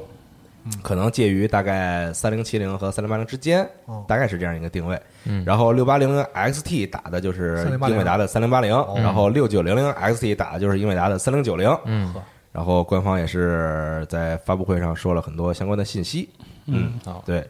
[0.82, 4.99] 可能介于大概三零七零和三零八零之间哦，大概是这样一个定位。
[5.25, 11.69] 嗯然后六八零零 XT 打的就是英伟达的三零八零，然后六九零零 XT 打的就是英伟达的三零九零。
[11.86, 12.13] 嗯，
[12.51, 16.30] 然后官方也是在发布会上说了很多相关的信息。
[16.65, 17.47] 嗯，好，对。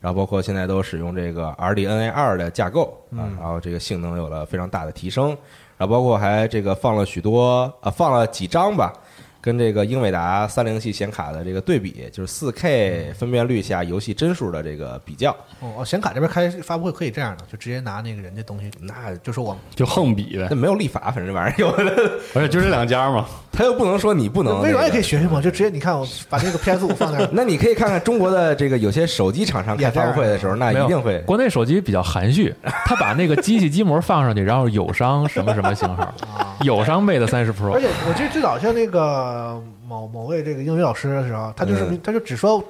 [0.00, 5.36] 然后包括现在都使用这个 RDNA 二的架构啊，然后这个性能有了非常大的提升。
[5.76, 8.92] 然后包括还这个放了许多啊，放了几张吧，
[9.40, 15.30] 跟这个英伟达三零系显卡的这个对比，就是四 K 分辨率下游戏帧数的这个比较。
[15.60, 20.48] 哦，哦显卡这边开发布会可以这样的，就直接拿那个人家东西，那就说我就横比呗。
[20.50, 23.26] 那，没有立法，反正这玩意儿有的， 而且就这两家嘛，
[23.58, 24.62] 他又不能说你不能。
[24.62, 25.02] 微软也可以以。
[25.02, 32.54] 学学嘛，就直接你看我把那个 PS 五放那儿， 那你可以看看中国的这个有些手机厂商开发布会的时候，那一定会国内手机比较含蓄，
[32.86, 36.14] 他把那个机器机模放上去，然后友商什么什么型号，
[36.62, 42.62] 友商 Mate 三十 Pro，而且我记得最早像那个某某位这个英语老师的时候，他就是、嗯他就只说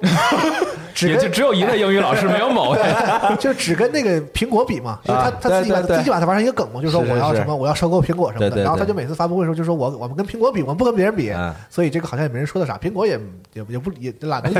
[0.99, 2.79] 只也就只有一位英语老师，没有某位。
[3.39, 5.97] 就只跟那个苹果比嘛，因为他啊他自己把对对对。
[5.97, 13.19] 自己把它玩成一个梗嘛，就是说我要什么我要收购苹果什么的，对对对然后他就每次发布会的时候就说我我们跟苹果比，我们不跟别人比嗯，所以这个好像也没人说的啥，苹果也
[13.53, 14.55] 也也不也懒得理，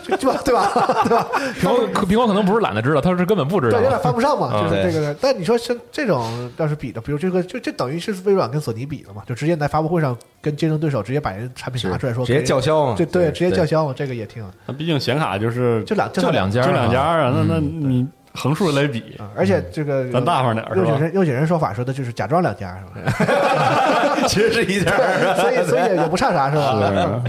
[0.00, 0.40] 就对吧？
[0.44, 1.26] 对吧？
[1.60, 3.78] 苹果苹果可能不是懒得知道，他是根本不知道。
[3.78, 3.88] 对，有。
[3.88, 5.14] 点犯不上嘛，啊就是这个。
[5.20, 24.16] 但你说像这种要是比的，比如这个就就等于是微软跟索尼比了嘛，就直接在发布会上跟竞争对手直接把人产品拿出来说，直接叫嚣嘛对对，对直接叫嚣嘛，这个也挺那毕竟显卡就是就两就两家就两家啊，那那嗯你横竖来比，啊，而且这个咱大方点儿是吧右景人右景人说法说的就是假装两家是吧？
[24.28, 24.90] 其实是一家。
[25.36, 27.22] 所以所以也也不差啥是吧？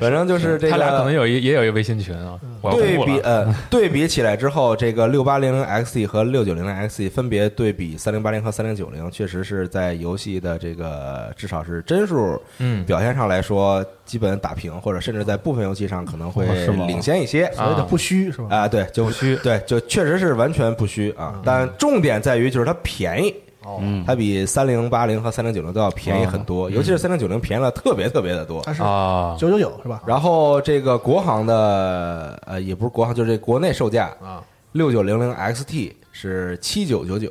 [0.00, 2.38] 反正就是这个，他俩可能有一也有一微信群啊，
[2.70, 3.20] 对比。
[3.20, 16.86] 呃 对比起来之后，这个六八零零 XE 和六九零零 XE 分别对比三零八零和三零九零，确实是在游戏的这个至少是帧数嗯，表现上来说，基本打平，或者甚至在部分游戏上可能会哦是吗？
[16.86, 17.50] 领先一些。
[17.52, 18.46] 所谓的不虚是吧？
[18.50, 21.40] 啊，对，就不虚，对，就确实是完全不虚啊。
[21.44, 28.60] 但重点在于就是它便宜，哦，嗯，它比三零八零和三零九零都要便宜很多，尤其是三零九零便宜了特别特别的多。
[28.62, 28.82] 它是。
[28.82, 30.02] 啊，九九九是吧？
[30.06, 37.30] 然后这个国行的呃也不是国行，就是这国内售价啊，六九零零 XT 是七九九九，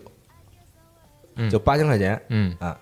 [1.35, 1.49] 嗯。
[1.49, 2.77] 就八千块钱嗯，啊。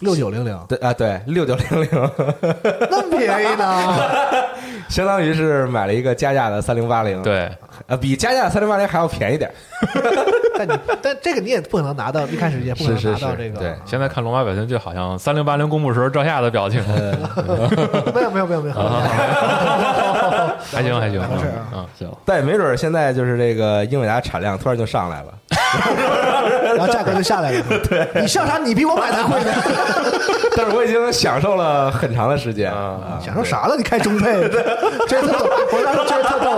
[0.00, 0.58] 六九零零。
[0.68, 1.88] 对啊，对，六九零零，
[2.90, 3.94] 那么便宜呢？
[4.90, 7.48] 相当于是买了一个加价的三零八零，，对，
[7.86, 9.54] 呃，比加价的三零八零还要便宜点儿。
[10.58, 13.58] 但你但这个你也不可能拿到，一开始也不可能拿到这个。
[13.58, 16.82] 对现在看龙马表情就好像三零八零公布时候赵夏的表情，
[18.14, 18.74] 没有没有没有没有，
[20.70, 25.32] 还行还行，没事啊嗯，行，但也没准儿现在就是这个英伟达产量突然就上来了，
[26.76, 27.62] 然后价格就下来了。
[27.88, 28.58] 对，你笑啥？
[28.58, 29.52] 你比我买的贵呢？
[30.54, 33.76] 但是我已经享受了很长的时间啊，享受啥了？
[33.76, 34.48] 你开中配，
[35.08, 35.48] 这特逗。
[35.72, 36.52] 我当时这特逗。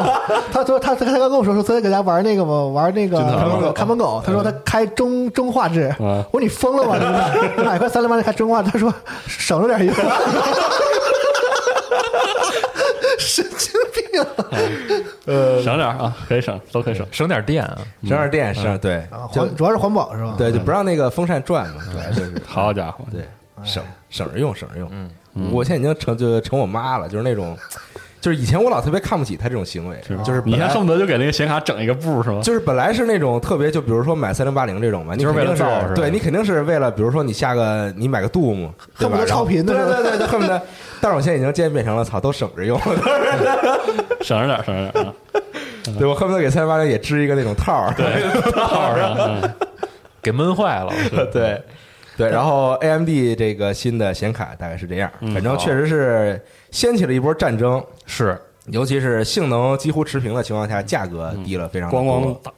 [0.52, 4.22] 他说他他刚跟我说说昨天搁家玩那个嘛，玩那个看门狗，看门狗。
[4.24, 5.94] 他说他开中中画质。
[6.00, 6.98] 嗯我说你疯了吧？
[7.64, 8.92] 买块三零八零开中画，他说
[9.26, 9.94] 省着点用。
[13.18, 13.44] 神
[14.14, 14.24] 经
[14.86, 15.62] 病啊！
[15.62, 17.06] 省点啊，可以省，都可以省。
[17.10, 20.34] 省点电啊，省点电是对环主要是环保是吧？
[20.38, 23.22] 对，就不让那个风扇转嘛，主要就是好家伙，对，
[23.64, 24.88] 省省着用，省着用。
[24.92, 27.56] 嗯，我现在已经成就成我妈了，就是那种，
[28.20, 32.40] 就是以前我老特别看不起她这种行为，就是你还恨不得就给那个显卡整一个布是吧？
[32.40, 40.62] 就是本来是那种特别，就比如说买三零八零这种嘛，你就是为了肯定造是吧对你肯定是为了，比如说你下个你买个 Doom，恨不得超频的对对对对，恨不得。
[41.04, 42.80] 但是我现在已经渐渐变成了操，都省着用，
[44.24, 45.14] 省着点，省着点啊，
[45.98, 48.06] 对我恨不得给三零八零也织一个那种套儿，对
[48.52, 49.14] 套上。
[49.20, 49.54] 嗯。
[50.22, 50.90] 给闷坏了，
[51.30, 51.60] 对
[52.16, 52.30] 对。
[52.30, 58.40] 然后 AMD 这个新的显卡大概是这样，嗯反正确实是掀起了一波战争，是。
[58.68, 62.54] 尤其是性能几乎持平的情况下，价格低了非常的咣咣多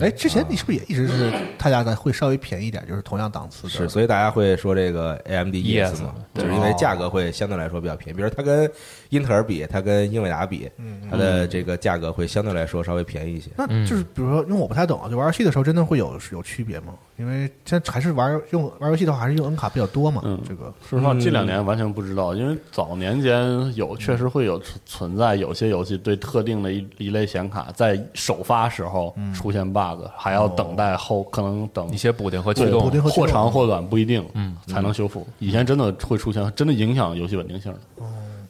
[0.00, 3.68] 哎，之前你是不是也一直是他家的会稍微便宜一点，就是同样档次的？
[3.68, 8.16] 是，所以大家会说这个 AMD Yes，ES 嘛，对就是因为价格会相对来说比较便宜。
[8.16, 8.70] 比如它跟
[9.10, 10.70] 英特尔比，它跟英伟达比，
[11.10, 13.50] 它的这个价格会相对来说稍微便宜一些。
[13.56, 16.94] 那就是比如说，因为我不太懂啊，就玩游戏的时候真的会有有区别吗？
[17.18, 20.22] 因为现在还是玩用玩游戏的话，还是用 N 卡比较多嘛。
[20.24, 35.26] 嗯这个说实话，近两年完全不知道，因为早年间有确实会有存存在有些游戏对特定的一一类显卡在首发时候出现 bug，还要等待后可能等一些补丁和驱对动或长或短不一定，嗯，才能修复。
[35.38, 37.72] 以前真的会出现，真的影响游戏稳定性。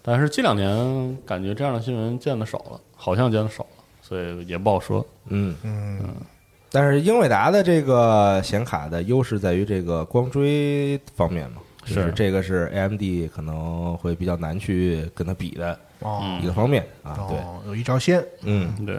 [0.05, 5.05] 但是这两年感觉这样的新闻见的少了，好像见的少了，所以也不好说。
[5.29, 6.01] 嗯嗯，
[6.73, 13.01] 但是英伟达的这个显卡的优势在于这个光追方面嘛，是是这个是 AMD
[13.33, 17.15] 可能会比较难去跟它比的哦一个方面啊。
[17.29, 18.99] 对，哦，有一招鲜，嗯，对，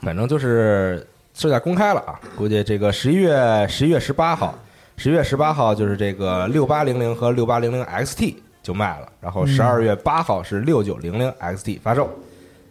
[0.00, 1.04] 反正就是
[1.40, 4.54] 售价公开了啊，估计这个十一月十一月十八号，
[4.98, 12.10] 十一月十八号就是这个六八零零和六八零零 XT 就卖了，然后十二月八号是六九零零 XT 发售。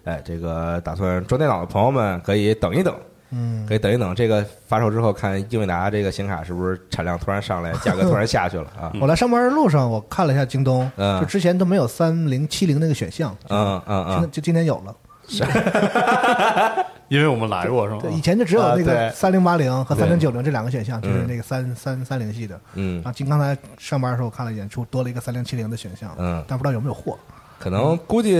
[0.03, 2.93] 哎，这个打算装电脑的朋友们可以等一等，
[3.31, 8.93] 嗯，可以等一等，这个发售之后看英伟达这个显卡是不是产量突然上来，价格突然下去了啊？
[9.01, 14.95] 我来上班的路上，我看了一下京东，嗯就之前都没有三零七零那个选项，嗯嗯嗯，就今天有了。
[17.09, 17.99] 因为我们来过是吗？
[18.01, 22.59] 对，以前就只有那个三零八零和对三零九零这两个选项，就是嗯那个三三三零系的。
[22.75, 27.17] 嗯啊，今刚才上班的时候我看了一眼，出多了一个三零七零的选项，嗯但不知道有没有货。
[27.57, 28.35] 可能估计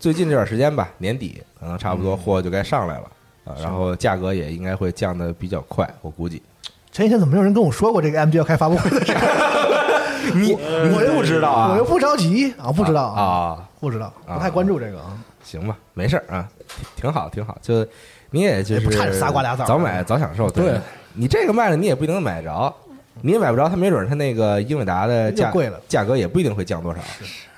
[0.00, 3.04] 最近这段时间吧，年底可能差不多货就该上来了
[3.44, 6.42] 啊，然后价格也应该会降的比较快，我估计。
[6.90, 10.32] 前几天怎么没有人跟我说过这个 AMD 要开发布会的事 儿？
[10.34, 11.70] 你你不知道啊？
[11.72, 15.12] 我又不着急啊，不知道啊，不知道，啊不太关注这个啊。
[15.48, 16.46] 行吧，没事儿啊，
[16.94, 17.56] 挺挺好，挺好。
[17.62, 17.86] 就
[18.30, 20.50] 你也就也不差这是仨瓜俩枣早买早享受。
[20.50, 20.78] 对
[21.14, 22.74] 你这个卖了，你也不一定能买着，
[23.22, 27.00] 你也买不着，他没准儿它那个英伟达的价贵了价格也不一定会降多少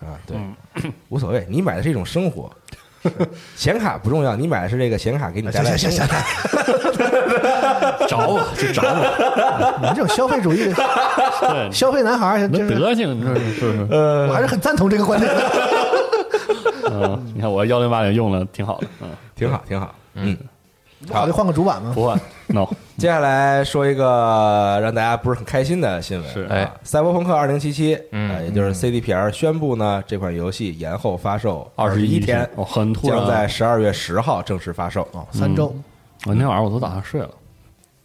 [0.07, 0.15] 啊。
[0.25, 0.37] 对，
[1.09, 2.49] 无所谓，你买的是一种生活。
[3.57, 6.17] 显卡不重要，你买的是这个显卡给你带来的行行行。
[8.07, 10.71] 找我，就找我，你们这种消费主义
[11.41, 13.87] 对，消费男孩儿，那德行，你说是是是？
[14.29, 15.41] 我还是很赞同这个观点的。
[16.91, 19.95] 嗯，你看我幺零八零用了挺好的，嗯，挺好，挺好。
[20.15, 20.37] 嗯，
[21.13, 21.93] 好就换个主板吗？
[21.95, 22.67] 不换，no，
[22.99, 26.47] 接下来说一个让大家不是很开心的新闻，是。
[26.51, 28.35] 哎啊赛博朋克二零七七，嗯。
[28.35, 35.07] 呃也就是 CDPR 宣布呢，这款游戏延后发售二十一天，哦，很突然将在十二月十号正式发售。
[35.13, 35.67] 哦，三周，
[36.27, 37.31] 我那天晚上我都打算睡了，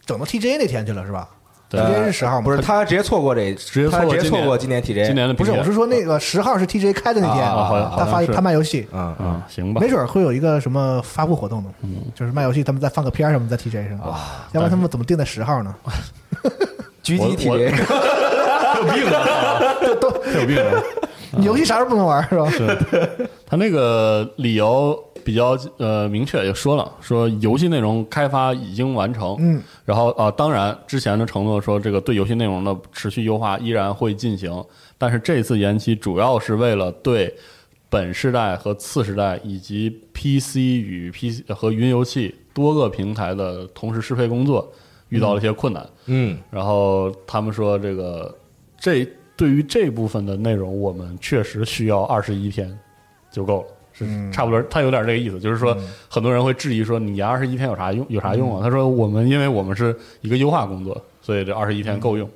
[0.04, 1.28] 整到 TJ 那天去了是吧
[1.68, 2.44] 对？TJ 是十号吗？
[2.44, 11.70] 不是，他直接错过这，直接错他直接过今年错过今年 TJ，今年的不是，我是说那个十号是 TJ 开的那天，啊他发他卖游戏，嗯嗯嗯，行吧没，准会有一个什么发布活动呢？
[12.14, 13.98] 就是卖游戏，他们再放个片什么在 TJ 上，
[14.52, 15.74] 要不然他们怎么定在十号呢？
[17.02, 17.70] 狙击 TJ，
[18.76, 19.60] 有病啊，
[20.00, 20.08] 都
[20.40, 20.82] 有病啊！
[21.38, 22.48] 你游戏啥时候不能玩是吧？
[22.50, 34.64] 是他那个理由比较呃明确，也说了，说游戏内容开发已经完成，嗯，然后啊、呃当然之前的承诺说这个对游戏内容的持续优化依然会进行，
[34.96, 37.34] 但是这次延期主要是为了对
[37.90, 44.72] 本世代和次世代以及 PC 与 PC 和云游戏多个平台的同时适配工作
[45.08, 45.84] 遇到了一些困难。
[46.06, 46.38] 嗯。
[46.52, 48.32] 然后他们说，这个
[48.78, 49.04] 这
[49.36, 52.78] 对于这部分的内容，我们确实需要二十一天
[53.28, 54.62] 就够了，是差不多。
[54.64, 55.76] 他有点这个意思，就是说，
[56.08, 58.04] 很多人会质疑说，你延二十一天有啥用？
[58.08, 58.62] 有啥用啊？
[58.62, 62.28] 他说，我们因为我们是一个优化工作，所以这二十一天够用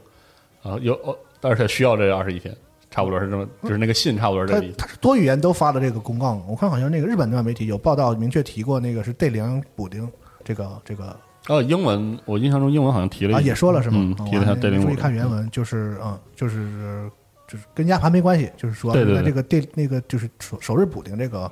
[0.62, 2.55] 啊，有哦而且需要这二十一天，
[2.90, 4.77] 差不多是这么，就是那个信差不多是这意思。
[4.77, 6.42] 他是多语言都发的这个公告？
[6.49, 10.07] 我看好像那个日本那边媒体有报道，明确提过那个是 D 零补丁
[10.44, 11.16] 这个这个
[11.49, 14.14] 哦，英文我印象中英文好像提了啊也说了是吗？
[14.29, 17.11] 提了一下我还 D 零五没注意看原文，就是嗯，就是
[17.50, 21.50] 就是跟压盘没关系，就是说对对对在这个电那个就是首首日补丁这个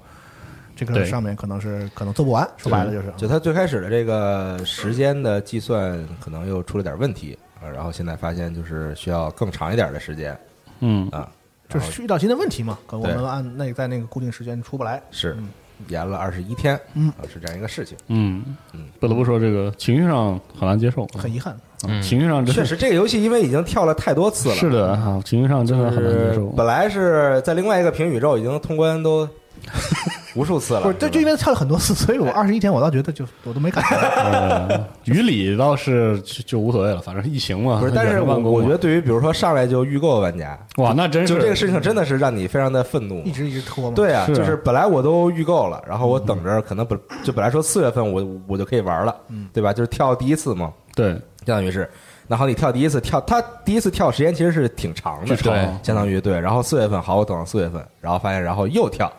[0.76, 10.38] 这个上面可能是可能做不完，说白了就是就他最开始的这个时间的计算可能又出了点问题啊，然后现在发现就是需要更长一点的时间
[10.80, 11.28] 嗯，啊，
[11.68, 15.02] 就是遇到新的问题嘛，可能我们按那在那个固定时间出不来。
[15.10, 15.36] 是
[15.88, 17.08] 延了二十一天，嗯。
[17.10, 17.96] 啊，是这样一个事情。
[18.06, 21.56] 嗯嗯，不得不说，这个情绪上很难接受，很遗憾，
[21.86, 26.46] 嗯情绪上真确实，这个游戏因为已经跳了太多次了，是的啊，情绪上真的很难接受。
[26.48, 29.28] 本来是在另外一个平行宇宙已经通关都
[30.34, 30.80] 无数次了。
[30.82, 33.96] 不是，这就因为跳了很多次， 所以我二十一天我倒觉得就我都没感觉。
[33.96, 37.78] 呃于理倒是就就无所谓了，反正疫情嘛。
[37.80, 43.32] 不是，但是我我觉得对于比如说上来就预购的玩家，哇，那真是就这个事情真的是让你非常的愤怒一。
[43.32, 49.14] 直一直拖嘛。，对啊，就是本来我都预购了，然后我等着，可能本就本来说四月份我我就可以玩了，
[49.52, 49.72] 对吧？
[49.72, 51.16] 就是跳第一次嘛，对
[51.48, 51.88] 相当于是。
[52.30, 56.38] 那好，你跳第一次跳，他第一次跳时间其实是挺长的，是长对相当于对。
[56.38, 59.10] 然后四月份好，我等到四月份，然后发现，然后又跳，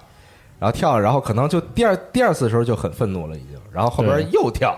[0.59, 4.77] 然后跳了，然后可能就第二第二次的时候就很愤怒了，已经，然后后边又跳，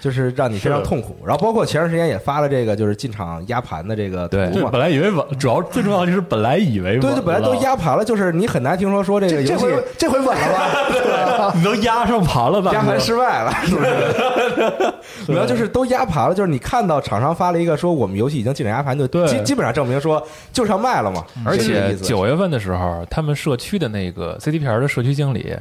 [0.00, 1.18] 就是让你非常痛苦。
[1.26, 11.52] 然后包括前段时间也发了这个就是进场压盘的这个图对对，嘛，本来以为稳，主要最重要的就是本来以为稳对，就本来都，压盘了，就是你很难听说说这个这这游戏回这回稳了吧？
[11.54, 14.94] 你都压上盘了，吧压盘失败了， 是不是？
[15.26, 20.22] 主要就是都压盘了，就是你看到厂商发了一个说我们游戏已经进了压盘，就对基基本上证明说
[20.52, 25.54] 就是要卖了嘛，而且九月份的时候，他们社区的那个 CDPR 的社区经理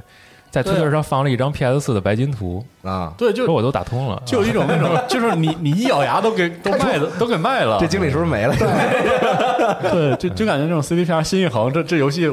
[0.52, 3.12] 在推特上放了一张 PS 四的白金图，啊。
[3.18, 8.56] 对，就说我都打通了，就有一种那种， 就是你你一咬牙都给都卖了都给卖了，这经理是不是没了？
[9.92, 12.32] 对， 就就感觉这种 CDPR 心一横，这这游戏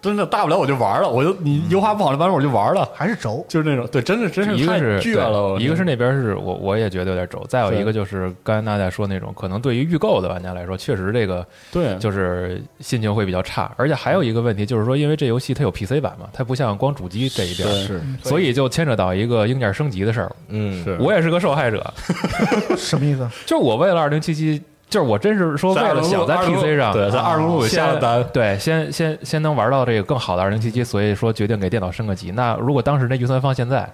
[0.00, 3.44] 真的大不了我就玩了，我就你优化不好的版本我就玩了，还是轴？
[3.48, 11.96] 就是那种对，真的真是太一个是倔了，一个是那边是我我也觉得有点轴，再有一个就是刚才娜娜说那种，可能对于预购的玩家来说，确实这个对。
[11.98, 20.30] 就是心情会比较差，而且还有一个问题就是说，因为这游戏它有 PC 版嘛，它不像光主机这一边，是，所以就牵扯到一个硬件升级的事儿。
[20.48, 20.96] 嗯，是。
[21.00, 21.84] 我也是个受害者，
[22.78, 23.28] 什么意思？
[23.44, 32.30] 就是我为了二零七七，就是我真是说为了想在 PC 上对，在二龙路下了单，对，先先先能玩到这个更好的二零七七，所以说决定给电脑升个级。
[32.30, 33.88] 那如果当时那预算放现在，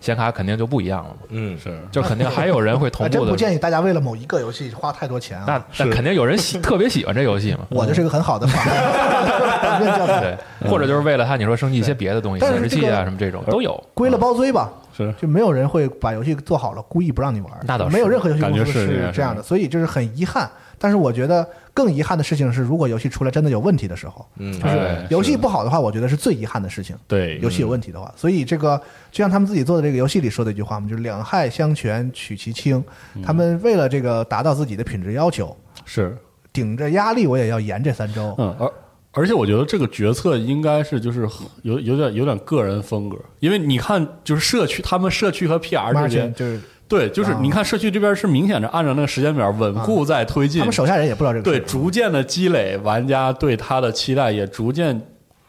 [0.00, 3.32] 显卡肯定就不一样了嘛，嗯，是 就肯定还有人会同啊，真步的。
[3.32, 5.44] 不建议大家为了某一个游戏花太多钱啊。
[5.46, 8.64] 那那肯定有人喜 特别喜欢这游戏嘛，我就是一个很好的反
[9.60, 10.20] 反面教材。
[10.20, 13.82] 对，或者就是为了他，你说升级一些别的东西，显示器这个啊什么这种都有。
[13.94, 17.52] 归了包堆吧，是就没有人会把游戏做好了故意不让你玩。
[17.64, 20.48] 那倒是没有任何游戏公司感觉是这样这样的，所以就是很遗憾。
[20.78, 26.96] 但是我觉得更遗憾的事情是，如果游戏出来真的有问题的时候，嗯就是哎游戏不好的话，我觉得是最遗憾的事情。
[27.06, 32.82] 对游戏有问题的话，所以这个就像他们自己做的这个游戏里说的一句话嘛，就是两害相权取其轻。
[33.24, 36.16] 他们为了这个达到自己的品质要求，是
[36.52, 38.34] 顶着压力我也要延这三周。
[38.38, 38.72] 嗯，而
[39.12, 41.28] 而且我觉得这个决策应该是就是
[41.62, 47.38] 有有点有点个人风格，因为你看就是社区他们社区和 PR 之间，就是对，就是啊。
[47.40, 55.00] 你看社区这边是明显的按照那个时间表稳固在推进他们，手下人也不知道这个对，逐渐的积累玩家对他的期待，也逐渐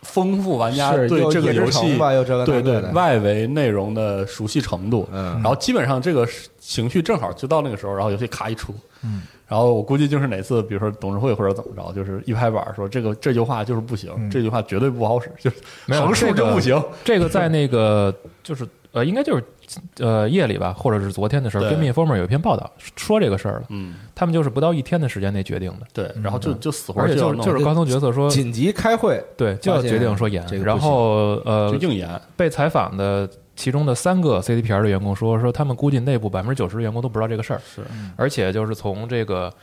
[0.02, 1.98] 丰富玩家对这个游戏
[2.46, 5.34] 对对外围内容的熟悉程度，嗯。
[5.36, 6.28] 然后基本上这个
[6.60, 8.74] 情绪正好就到那个时候，然后游戏咔一出，
[9.04, 15.58] 嗯，然后我估计就是哪次，比如说董事会或者怎么着，就是一拍板说这个这句话就是不行，这句话绝对不好使，就是
[16.00, 18.14] 横竖这个就不行，这个在那个
[18.44, 19.44] 就是呃，应该就是
[20.00, 21.76] 呃夜里吧，或者是昨天的时候，对。
[21.76, 23.64] 跟 Informer 有一篇报道说这个事儿了。
[23.70, 27.46] 嗯，他们就是不到一天的时间内决定的，对，然后就就死活而且就要弄。
[27.46, 30.64] 就就是高层决策说，紧急开会，对，就要决定说严这个。
[30.64, 37.82] 然后呃就，硬演，被采访的其中的三个 CDPR 的员工说，说他们估计内部百分之九十的员工都不知道这个事儿，是。
[38.16, 39.54] 而且就是从这个。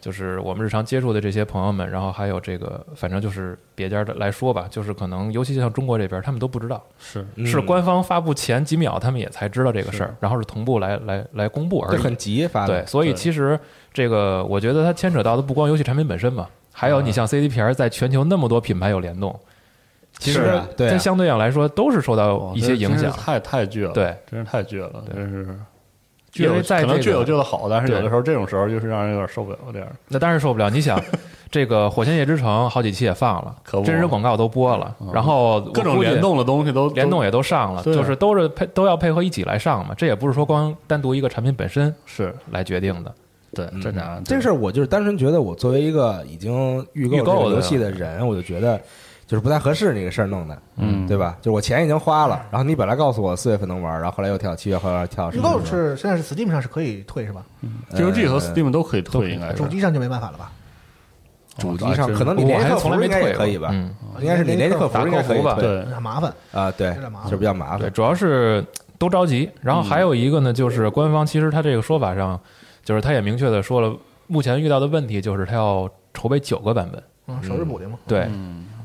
[0.00, 7.24] 就是我们日常接触的这些朋友们，然后还有这个，反正就是别家的来说吧，就是可能尤其像中国这边，他们都不知道，是。
[7.34, 11.98] 嗯是官方发布前几秒，他们也才知道这个事儿，然后是同步来来来公布而已。
[11.98, 13.58] 很急发的对，，所以其实
[13.92, 19.38] 这个我觉得它牵扯到的不光游戏产品本身嘛，还有你像 CDPR 在全球那么多品牌有联动，
[20.18, 20.92] 其实对啊。
[20.92, 23.10] 它相对上来说都是受到一些影响。
[23.12, 25.58] 太太倔了，对，真是太倔了，真是。
[26.42, 29.88] 因为在可能这个倔有倔的好，但是有的时候这种时候就是让人有点受不了这样。
[30.08, 30.70] 那当然受不了。
[30.70, 31.00] 你想，
[31.50, 39.94] 这个《火线夜之城》好几期也放了可，不真人广告都播了，然后各种联动的东西都联动也都上了，就是都是配都要配合一起来上嘛。
[39.96, 43.14] 这也不是说光单独一个产品本身是来决定的。
[43.54, 48.78] 对，这俩这个事儿我就是单纯觉得，我作为一个已经预购预购的这个游戏的人，我就觉得
[49.26, 51.36] 就是不太合适那个事儿弄的，嗯对吧？
[51.40, 57.44] 就是我钱已经花了，然后你本来告诉我四月份能玩，然后后来又跳七月，后来跳预购是现在是 Steam 上是可以退是吧
[57.92, 60.52] ？GOG 和呃 Steam 都可以退，应该是主机上就没办法了吧？
[61.58, 63.70] 主机上哦可能你联系客服应该没退过也可以吧？
[63.72, 66.32] 嗯，应该是你联系客服应该可以打客服吧退对很麻烦。
[66.52, 66.94] 啊，对
[67.30, 67.92] 就比较麻对，烦。
[67.94, 68.62] 主要是
[68.98, 69.50] 都着急。
[69.62, 72.38] 然后还有一个呢，就是官方其实他这个说法上，
[72.84, 73.96] 就是他也明确的说了，
[74.26, 77.02] 目前遇到的问题就是他要筹备九个版本。
[77.28, 77.96] 嗯，首日补丁嘛。
[78.06, 78.28] 对，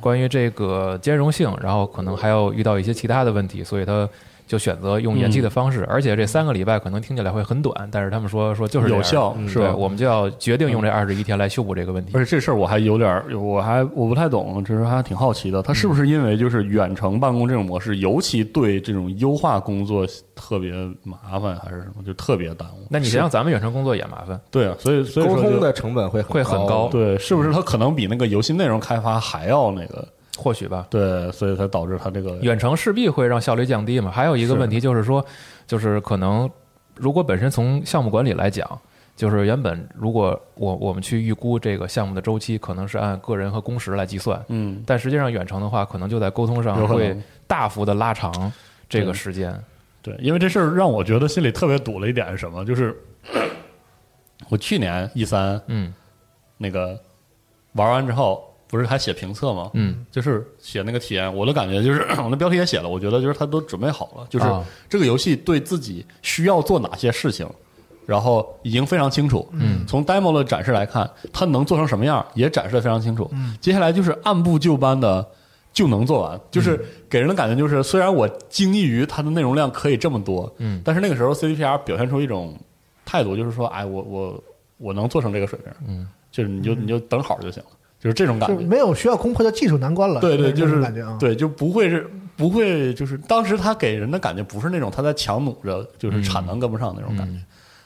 [0.01, 4.09] 关于这个兼容性，然后可能还要遇到一些其他的问题，所以它
[4.51, 9.73] 就选择用延期的方式，而且这三个礼拜可能听起来会很短，但是他们说说就是有效是吧？
[9.73, 12.11] 我们就要决定用这二十一天来修补这个问题。
[12.13, 22.87] 而且这事儿我还有点儿，我还我不太懂，就是还挺好奇的，他是不是因为就是远程办公这种模式，尤其对这种优化工作特别麻烦，还是什么，就特别耽误？
[22.89, 30.05] 那你想想，咱们远程工作也麻烦，对啊，所以所以沟通的成本会会很高对，是不是它可能比那个游戏内容开发还要那个？
[30.41, 30.87] 或许吧。
[30.89, 34.09] 对，所以才导致它这个远程势必会让效率降低嘛。
[34.09, 35.23] 还有一个问题就是说，
[35.67, 36.49] 就是可能
[36.95, 38.67] 如果本身从项目管理来讲，
[39.15, 47.15] 就是原本如果我我们去预估这个项目的周期，可能是按个人和工时来计算，嗯，但实际上远程的话，可能就在沟通上会
[47.45, 48.51] 大幅的拉长
[48.89, 49.53] 这个时间。
[50.01, 52.65] 对，因为这事儿让我觉得心里特别堵了一点是什么？
[52.65, 52.99] 就是
[54.49, 55.93] 我去年一三嗯
[56.57, 56.99] 那个
[57.73, 59.69] 玩完之后，不是还写评测吗？
[59.73, 64.65] 嗯，就是写那个体验，我的感觉就是 我的标题也写了，我觉得就是他都准备好了，就是啊。
[64.89, 67.45] 这个游戏对自己需要做哪些事情，
[68.05, 69.47] 然后已经非常清楚。
[69.51, 73.29] 嗯，从 demo 的展示来看，它能做成什么样也展示的非常清楚。
[73.33, 75.25] 嗯，接下来就是按部就班的
[75.73, 80.81] 就能做完，就是给人的感觉就是，虽然我惊异于它的内容量可以这么多，嗯。
[80.83, 82.57] 但是那个时候 CDPR 表现出一种
[83.05, 84.43] 态度，就是说，哎，我我
[84.77, 87.69] 我能做成这个水平，嗯，就是你就你就等好就行了，
[88.01, 88.65] 就是这种感觉。
[88.65, 90.19] 没有需要攻破的技术难关了。
[90.19, 91.15] 对对，就是感觉啊。
[91.19, 97.39] 对，就不会是不会就是当时他给人的感觉不是那种他在强弩着，就是产能跟不上那种感觉，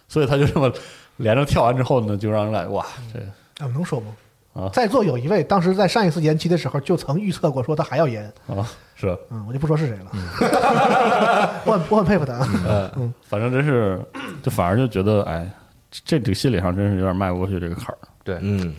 [0.07, 0.71] 所以他就这么
[1.17, 3.19] 连着跳完之后呢，就让人感觉哇，这
[3.63, 4.07] 啊，能说吗？
[4.53, 8.23] 啊在座有一位当时在上一次延期的时候就曾预测过，说他还要延。
[8.47, 8.65] 啊
[8.97, 10.09] 是吧嗯，我就不说是谁了。
[11.65, 12.47] 我很我很佩服他。
[12.95, 14.01] 嗯，反正真是，
[14.41, 15.45] 就反而就觉得哎，
[15.91, 17.97] 这这个心理上真是有点迈不过去这个坎儿。
[18.23, 18.73] 对，嗯，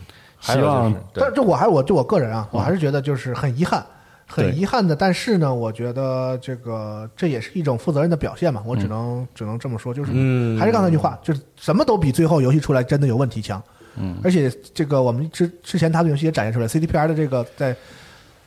[0.53, 1.23] 希望是对。
[1.23, 3.85] 但这我还我就我个人啊，我还是觉得就是很遗憾，
[4.25, 4.95] 很遗憾的。
[4.95, 10.59] 但是呢，我觉得这个这也是一种负责任的表现嘛，我只能、只能这么说，就是、嗯。
[10.59, 13.61] 还是刚才那句话，就是什么都比最后游戏出来真的有问题强。
[13.99, 17.75] 嗯，而且这个我们之之前他的游戏也展现出来，CDPR 的这个在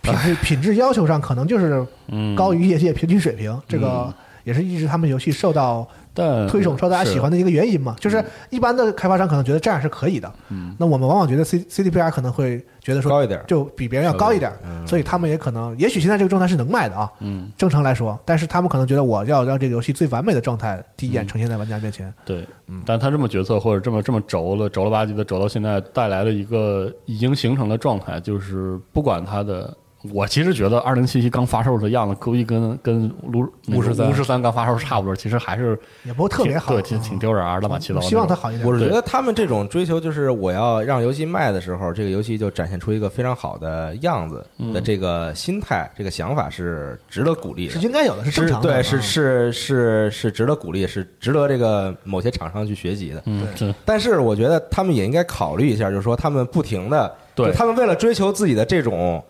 [0.01, 7.97] 品质品质要求上可能就是嗯，高于业界平均水平，这个也是一直他们游戏受到但推手、受大家喜欢的一个原因嘛。
[8.01, 22.13] 就是一般的开发商可能觉得这样是可以的，嗯那我们往往觉得 C CDPR 可能会觉得说高一点就比别人要高一点，嗯所以他们也可能，也许现在这个状态是能卖的啊，嗯，正常来说，但是他们可能觉得我要让这个游戏最完美的状态第一眼呈现在玩家面前。
[22.25, 22.47] 对，
[22.85, 29.77] 但他这么决策或者这么这么轴了轴了吧唧的轴到现在，带来了一个已经形成的状态，就是不管他的。
[30.13, 33.47] 我其实觉得二零七七刚发售的样子，估计跟跟巫
[33.77, 38.09] 巫师三刚发售差不多，其实还是也不会特别好，对，挺挺丢人儿，乱七八糟的那种。
[38.09, 38.67] 希望它好一点。
[38.67, 47.81] 我是觉得他们这种追求，就是我要让游戏卖的时候，这个游戏就展现出一个非常好的样子的这个心态，这个想法是值得鼓励的是。
[47.81, 48.69] 应该有的，是正常的。
[48.69, 53.23] 对，啊是是是是值得鼓励，是值得这个某些厂商去学习的。
[53.27, 53.47] 嗯，
[53.85, 59.23] 但是我觉得他们也应该考虑一下，就是说他们不停的，对他们为了追求自己的这种，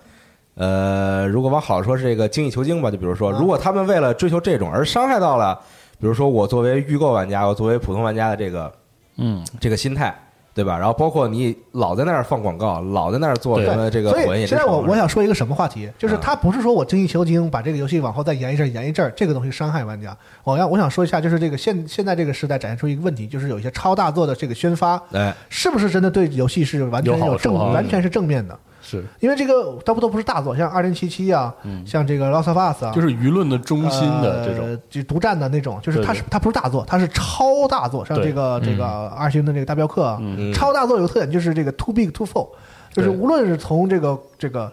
[0.54, 5.58] 呃，如果往好说是这个精益求精吧，就比如说，啊如果他们为了追求这种而伤害到了，
[5.98, 8.70] 比如说我作为预购玩家，我作为普通玩家的这个
[9.16, 10.14] 嗯，这个心态，
[10.52, 10.76] 对吧？
[10.76, 13.66] 然后包括你老在那儿放广告，老在那儿做对。
[13.66, 20.14] 什么这个所火焰以现在我我想说一个什么话题，就是啊他不是说我精益求精，把这个游戏往后再延一阵儿延一阵儿，这个东西伤害玩家。
[20.44, 28.58] 我要我想说一下，就是这个现现在这个时代展现出一个问题，就是有一些超大作的这个宣发，哎，是不是真的对游戏是完全有正完全是正面的？
[28.90, 29.04] 是。
[29.20, 31.54] 因为这个它不都不是大作，像二零七七啊，
[31.86, 40.52] 像这个 Lost of Us 啊，就是舆论的中心的这种，呃，就独占的那种，就是对它是它不是大作，它是超大作，像这个这个二星的这个大镖客啊，嗯。
[40.52, 42.48] 超大作有个特点就是这个 too big too full，
[42.92, 44.72] 就是无论是从这个这个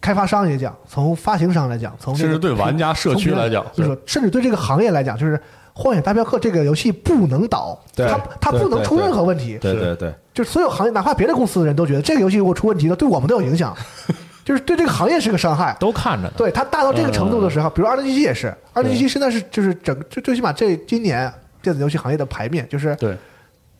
[0.00, 5.36] 开发商也讲，从发行商来讲，从这个甚至对玩家社区来讲就是甚至对这个行业来讲，就是
[5.74, 13.76] 《荒野大镖客》这个游戏不能倒，对它它不能出任何问题，对对对，就是所有行业，哪怕别的公司的人都觉得这个游戏如果出问题了，对我们都有影响，
[14.44, 15.76] 就是对这个行业是个伤害。
[15.80, 16.32] 都看着呢。
[16.36, 23.16] 对它大到这个程度的时候，比如二零七七也是，二零七七现在是就是整最最起码这今年电子游戏行业的牌面，就是对。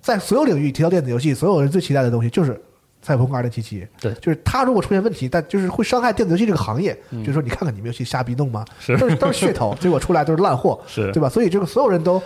[0.01, 2.61] 在所有领域提到电子游戏，所有人最期待的东西就是
[3.03, 3.87] 赛博朋克二零七七。
[4.01, 6.97] 对就是它如果出现问题，但就是会伤害电子游戏这个行业。
[7.11, 8.65] 就是说，你看看你们游戏瞎逼弄吗？
[8.79, 11.29] 是都是都是噱头， 结果出来都是烂货，是对吧？
[11.29, 12.23] 所以这个所有人都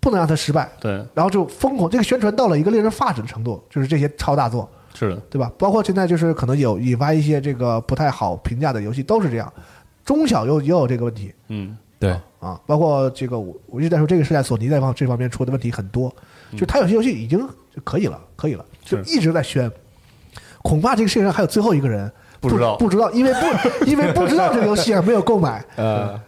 [0.00, 0.70] 不能让它失败。
[0.80, 5.50] 对，然后就疯狂，这个宣传到了一个令人发指的程度，就是这些超大作，是的，对吧？
[5.58, 9.52] 包括现在就是可能有引发一些这个不太好评价的游戏，都是这样，
[10.04, 12.60] 中小又也有这个问题嗯，对，啊。
[12.66, 16.14] 包括这个我我一直在说，这个时代索尼在方这方面出的问题很多，
[16.56, 17.38] 就他有些游戏已经
[17.74, 19.68] 就可以了，可以了，就一直在宣，
[20.66, 22.10] 恐怕这个世界上还有最后一个人。
[22.40, 22.76] 不知道。
[22.76, 23.40] 不知道，因为不
[23.86, 26.20] 因为不知道这个游戏而没有购买，呃，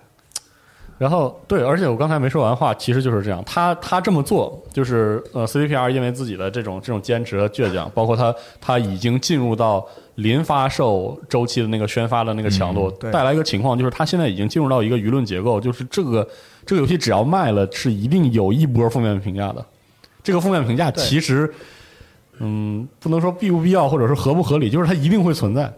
[0.96, 3.42] 然后对，而且我刚才没说完话，其实就是这样。
[3.44, 9.86] 他他这么做，就是呃，CDPR 因为自己的这种这种坚持和倔强，包括他他已经进入到
[10.16, 13.12] 临发售周期的那个宣发的那个强度，对。
[13.12, 16.26] 带来一个情况，就是他现在已经进入到一个舆论结构，就是这个
[16.66, 19.64] 这个游戏只要卖了，是一定有一波负面评价的。
[20.24, 21.52] 这个负面评价其实，
[22.40, 25.72] 嗯，不能说必不必要，或者是合不合理，就是它一定会存在。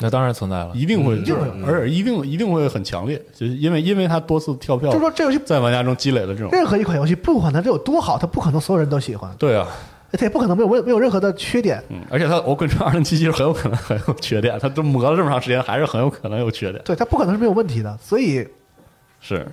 [0.00, 0.70] 那当然存在了。
[0.74, 9.66] 一定会，嗯就是嗯而且一定一定会很强烈，就是因为因为它多次跳票，就是说这游戏在玩家中积累了这种，任何一款游戏，不管它这有多好，它不可能所有人都喜欢，对啊，
[10.12, 11.82] 它也不可能没有没有没有任何的缺点。
[11.88, 17.98] 嗯，而且它我跟你说，二零七七很有可能很有缺点，它都磨了这么长时间，还是很有可能有缺点，对，它不可能是没有问题的。
[18.00, 18.46] 所以
[19.20, 19.44] 是，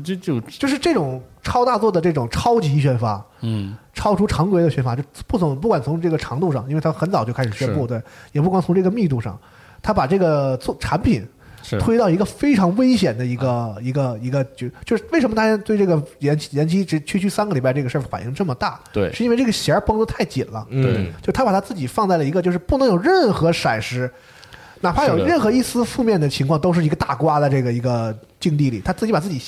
[0.00, 3.76] 这这就就是这种超大作的这种超级宣发，嗯。
[3.96, 9.38] 超出常规的宣发，就不从不管从这个长度上，因为它很早就开始宣布，对，也不光从这个密度上，
[9.80, 11.24] 他把这个做产品
[11.62, 11.78] 是。
[11.78, 18.80] 推到一个非常危险的一个一个一个就就是为什么大家对这个延期延期只区区三个礼拜这个事儿反应这么大？
[18.92, 19.12] 对？
[19.12, 24.12] 是因为这个弦儿绷得太紧了，嗯，就他把他自己放在了一个就是不能有任何闪失，
[24.80, 29.40] 哪怕有任何一丝负面的情况，都是一个大瓜的这个一个境地里，他自己把自己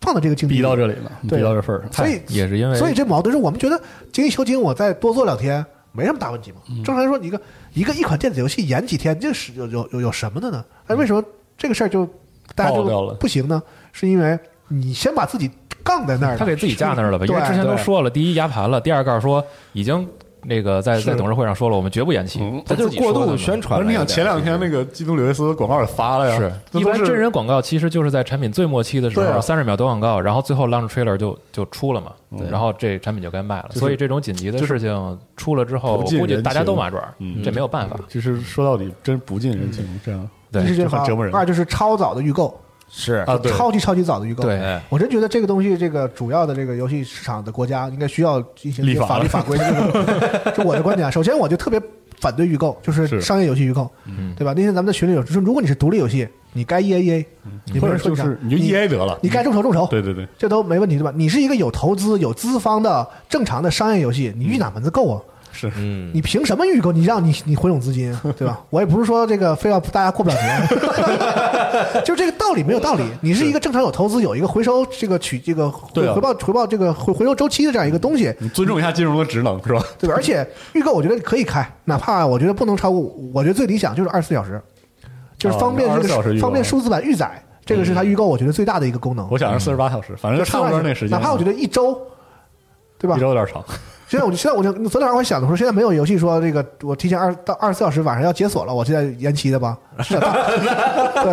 [0.00, 3.80] 放到这个境地逼到这里了，对逼到这份儿上，所以也是因为所以这矛盾是我们觉得
[4.12, 6.58] 精益求精，我再多做两天没什么大问题嘛。
[6.70, 7.40] 嗯正常来说，你一个
[7.74, 10.64] 一个一款电子游戏延几天，这是有有有有什么的呢？
[10.86, 11.22] 哎，为什么
[11.56, 12.08] 这个事儿就
[12.54, 13.62] 大家就不行呢？
[13.92, 14.38] 是因为
[14.68, 15.50] 你先把自己
[15.82, 17.26] 杠在那儿，他给自己架那儿了吧？
[17.26, 20.06] 因为之前都说了，第一压盘了，第二告诉说已经
[20.42, 22.62] 那个在在董事会上说了，我们绝不延期嗯。
[22.64, 26.78] 他就是过度宣传你想前两天那个基督里维斯广告也发了呀，是。
[26.78, 32.12] 一般真人广告，其实就是在产品最末期的时候，三十秒短广告，然后最后 launch trailer 就就出了嘛，
[32.50, 33.70] 然后这产品就该卖了。
[33.72, 37.98] 所以这种紧急的事情出了之后，估计大家都麻爪嗯，这没有办法。
[38.08, 40.28] 其实说到底真不近人情，这样。
[40.50, 41.34] 对一是很折磨人。
[41.34, 42.58] 二就是超早的预购，
[42.90, 43.14] 是。
[43.26, 44.42] 啊，对，超级超级早的预购。
[44.42, 44.58] 对。
[44.58, 44.82] 哎。
[44.88, 48.94] 我真觉得这个东西，这个主要的这个游戏市场的国家应该需要进行 法。
[48.94, 50.50] 了些法律法规的这个。
[50.56, 51.80] 就我的观点啊，首先我就特别
[52.20, 53.20] 反对预购，就是是。
[53.20, 54.34] 商业游戏预购，嗯。
[54.36, 54.52] 对吧？
[54.56, 57.26] 那天咱们在群里有说，如果你是独立游戏，你该 E A E A，
[57.72, 61.12] 你或能说就是你就 E A 得了，你该众筹众筹，对对对，这都没问题，对吧？
[61.14, 65.20] 你是一个有投资、有资方的正常的商业游戏，你预哪门子够啊？
[65.58, 66.92] 是嗯，你凭什么预购？
[66.92, 68.60] 你让你你回笼资金， 对吧？
[68.70, 73.02] 我也不是说这个非要大家过不了节， 就这个道理没有道理。
[73.20, 79.82] 你是一个正常有投资、有一个回收这个取这个回报回报这个回回收周期的这样一个东西，你尊重一下金融的职能是吧？
[79.98, 80.14] 对吧？
[80.16, 83.00] 而且预购我觉得可以开，哪怕我觉得不能超过，
[83.34, 84.60] 我觉得最理想就是二十四小时，
[85.36, 89.28] 就是方便哦这24小时预购个方便数字版预载，这个是它预购我觉得最大的一个功能。
[89.30, 92.00] 我想是四十八小时，反正就差不多那时间，哪怕我觉得一周，
[92.98, 93.20] 对吧一？
[93.20, 93.64] 周有点长，
[94.08, 99.76] 现在我就现在我就昨天晚上我想的说，现在没有游戏说这个我提前二到二十四小时晚上要解锁了，我现在延期的吧？
[99.98, 100.18] 对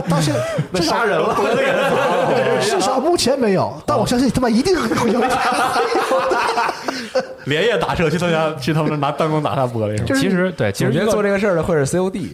[0.09, 0.35] 到现
[0.73, 1.33] 在杀人了，
[2.61, 5.29] 至少目前没有，但我相信他妈一定会有一天。
[7.45, 9.97] 连夜打车去他家，去他们那拿弹弓打他玻璃？
[10.03, 12.29] 就是其实对，其我觉得做这个事儿的会是 COD，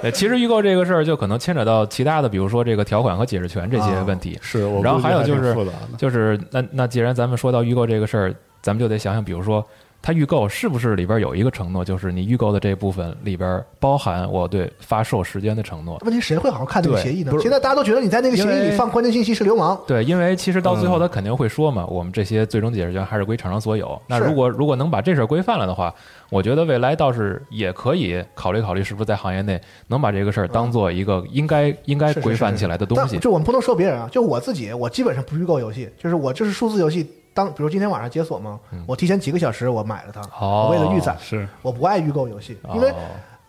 [0.00, 4.38] 对，其实预购这个事儿就可能牵扯到其他的，比如说这个条款和解释权这些问题。
[4.40, 5.54] 是我然后还有就是
[5.98, 9.64] 就是那那既然咱们说到预购这个事儿，咱们就得想想，比如说
[10.02, 15.98] 它预购是不是里边有一个承诺，就是你预购的这部分里边包含我对发售时间的承诺。
[16.04, 19.76] 问题谁会好好看这个协议呢现在大家都觉得你在那个协议里放关键信息是流氓。
[19.84, 24.00] 对，因为其实到嗯最后他肯定会说嘛，我们这些最终解释权还是归厂商所有。
[24.06, 25.92] 那如果如果能把这事儿规范了的话，
[26.30, 33.14] 我觉得未来倒是也可以考虑考虑，是不是在行业内能把这个事儿当做一个应该应该规范起来的东西。
[33.14, 37.10] 但就我们不能说别人啊，就我自己，我基本上不预购游戏，就是我就是数字游戏。
[37.36, 41.46] 当比如今天晚上解锁嘛，我提前几个小时我买了它，哦我为了预载，是。
[41.60, 42.94] 我不爱预购游戏，因为哦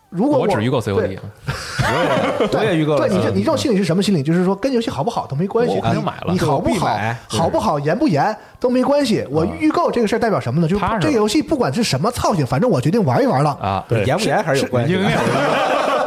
[0.10, 1.20] 如果我只预购对 COD，
[2.58, 4.24] 我也预购了对你这你这种心理是什么心理？
[4.24, 9.26] 就是说跟游戏好不好都没关系，我肯定你买了你好不好好不好严不严都没关系。
[9.30, 10.68] 我预购这个事儿代表什么呢？
[10.68, 13.51] 就是这个游戏不管是什么操性，反正我决定玩一玩了。
[13.62, 15.18] 啊，对严不严还是有关系的，应验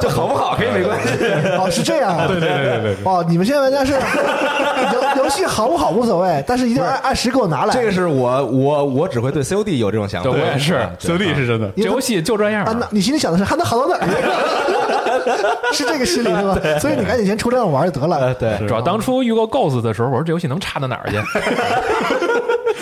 [0.00, 1.08] 就好不好可以没关系。
[1.60, 2.26] 哦，是这样啊。
[2.26, 7.74] 对对对对对对，哦，你们现在玩家是游 游戏好不好无所谓，但是一定要按按时给我拿来。
[7.74, 14.06] 这个是我我我只会对 COD 有这种想法，对我也是 COD 是真的，这游戏就这样啊，那你心里想的是还能好到哪儿？
[15.72, 16.58] 是这个心理是吧？
[16.80, 18.16] 所以你赶紧先出这样玩就得了。
[18.16, 21.16] 呃对，主要当初预购 Ghost 的时候，我说这游戏能差到哪儿去？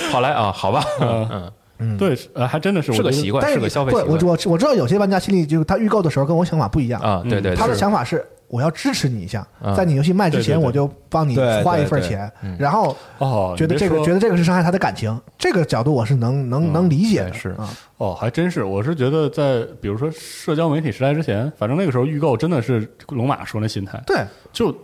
[0.12, 1.52] 后来啊，好吧，嗯。
[1.80, 4.18] 嗯，对，呃，还真的是是个习惯，但是是个消费我习惯。
[4.26, 9.72] 我我知道有些玩家心里就是他预购的时候跟我想法不一样啊，对对，他的想法是我要支持你一下，嗯。
[9.76, 12.28] 在你游戏卖之前我就帮你花一份钱，
[12.58, 17.32] 然后哦，觉得这个觉得这个是伤害他的感情，这个角度我是能能能理解的。
[17.32, 24.16] 是啊，哦，还真是，我是觉得在比如说社交媒体时代之前，反正那个时候预购真的是龙马说那心态，对，
[24.52, 24.76] 就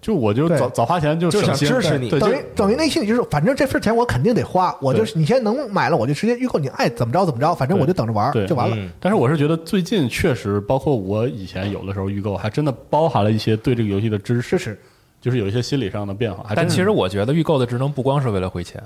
[0.00, 1.68] 就我就早早花钱就就想省心。
[1.68, 2.08] 支持你。
[2.10, 8.76] 等于等于内心里就是，反正这份钱我肯定得花，我就是你现在能买了，我就直接预购，你爱怎么着怎么着，反正我就等着玩对就完了。
[8.78, 8.90] 嗯。
[9.00, 14.78] 但是我是觉得最近确实，包括我以前有的时候预购，还真的包含了一些对这个游戏的支持，支持，
[15.20, 16.44] 就是有一些心理上的变化。
[16.46, 16.68] 还真是。
[16.68, 18.82] 但其实我觉得预购的职能不光是为了回钱，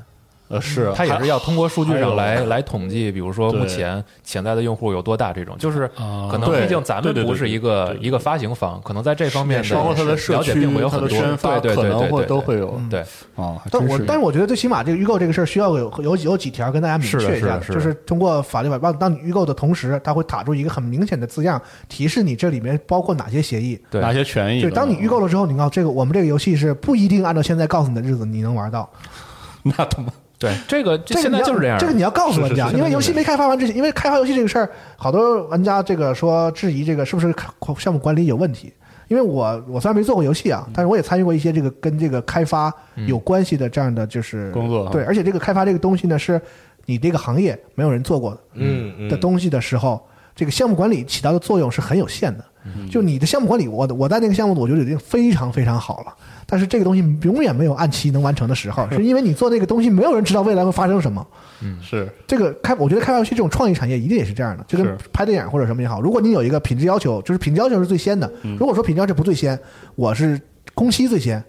[0.51, 13.01] 呃是它也是要通过数据上来来统计，比如说目前潜在的用户有多大，这种就是啊可能毕竟咱对对对们不是一个对对对一个发行方，可能在这方面的包括它的社区、了解并没有很多，的宣发，对对可能会对对对都会有对。
[13.37, 13.63] 啊。
[13.71, 23.81] 但我但是我觉得最起码这个预购这个事儿需要有有有几条跟大家明确一下就是通过法律法当当你预购的同时，它会打出一个很明显的字样，提示你这里面包括哪些协议。
[23.89, 24.69] 对哪些权益的？
[24.69, 28.91] 就当你预购了之后，你告这个我们这个游戏是不一定按照现在告诉你的日子你能玩到。
[29.63, 30.11] 那他妈
[30.41, 31.81] 对，这个这这个你要现在就是这样的。
[31.81, 37.33] 这个你要告诉玩家，因为游戏没开发完之前，因为开发游戏这个事儿，好多玩家这个说质疑这个是不是
[37.79, 38.73] 项目管理有问题。
[39.09, 42.73] 因为我我虽然没做过游戏啊，但是我也参与过一些这个跟这个开发
[43.07, 46.41] 有关系的这样的就是工作哈对，而且这个开发这个东西呢，是
[46.87, 50.01] 你这个行业没有人做过的嗯嗯的东西的时候，
[50.35, 52.45] 这个项目管理起到的作用是很有限的。
[52.91, 56.15] 就你的项目管理，我我在那个项目，我觉得已经非常非常好了。
[56.47, 61.25] 但是这个东西永远没有按期能完成的时候， 是因为你做那个东西，没有人知道未来会发生什么。
[61.63, 68.31] 嗯是这个开，我觉得开发游戏这种创意产业一定也是这样的，就跟是拍电影或者什么也好，如果你有一个品质要求，就是品质要求是最先的。
[68.59, 69.59] 如果说品质要求不最先，
[69.95, 70.41] 我是
[70.75, 71.43] 工期最先。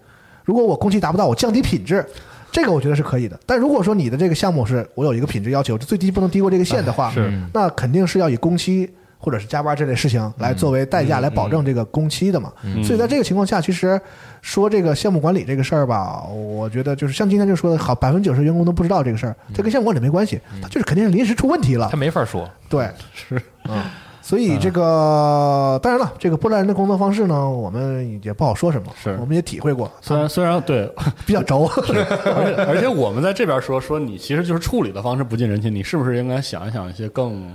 [0.44, 2.04] 如果我工期达不到，我降低品质，
[2.50, 3.38] 这个我觉得是可以的。
[3.46, 8.88] 但如果说你的这个项目是我有一个品质要求，最低不能低过这个线的话，是那肯定是要以工期
[9.22, 12.52] 或者是加班这类事情来作为代价来保证这个工期的嘛。
[12.82, 13.98] 所以在这个情况下，其实
[14.40, 21.88] 说这个项目管理这个事儿吧，我觉得就是像今天就说的好，百分之九十员工都不知道这个事儿，这跟项目管理没关系，他就是肯定是临时出问题了。
[21.90, 21.96] 他。
[21.96, 23.80] 没法说，对，是，嗯。
[24.24, 29.16] 所以这个当然了，这个波兰人的工作方式呢，我们也不好说什么，是。
[29.20, 30.88] 我们也体会过，虽然虽然对，
[31.26, 37.52] 比较轴，而且而且我们在这边说说你其实就是处理的方式不近人情，你是不是应该想一想一些更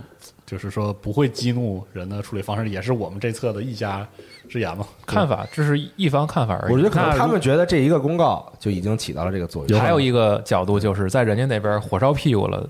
[0.47, 4.07] 就是说不会激怒人的处理方式，也是我们这侧的一家
[4.47, 4.87] 之言嘛？
[5.05, 6.71] 看法这是一方看法而已。
[6.71, 9.77] 我觉得可能他们觉得这一个公告就已经起到了这个作用。
[9.77, 12.67] 还有一个角度就是在人家那边火烧屁股了，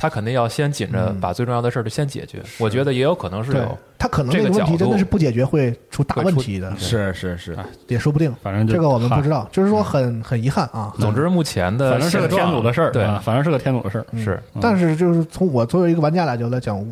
[0.00, 2.42] 他肯定要先紧着把最重要的事儿就先解决。
[2.58, 7.54] 我觉得也有可能是对有，他可能这个问题真的是不解决会出大问题的，是是是，
[7.86, 8.34] 也说不定。
[8.42, 10.90] 反正就这个我们不知道，就是说很很遗憾啊。
[10.98, 14.06] 总之目前的反正是个天主的事儿，对，啊反正是个天主的事儿。
[14.16, 16.82] 是但是就是从我作为一个玩家来讲来讲，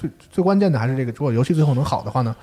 [0.00, 2.34] 最最关键的还是这个，如果游戏最后能好的话呢，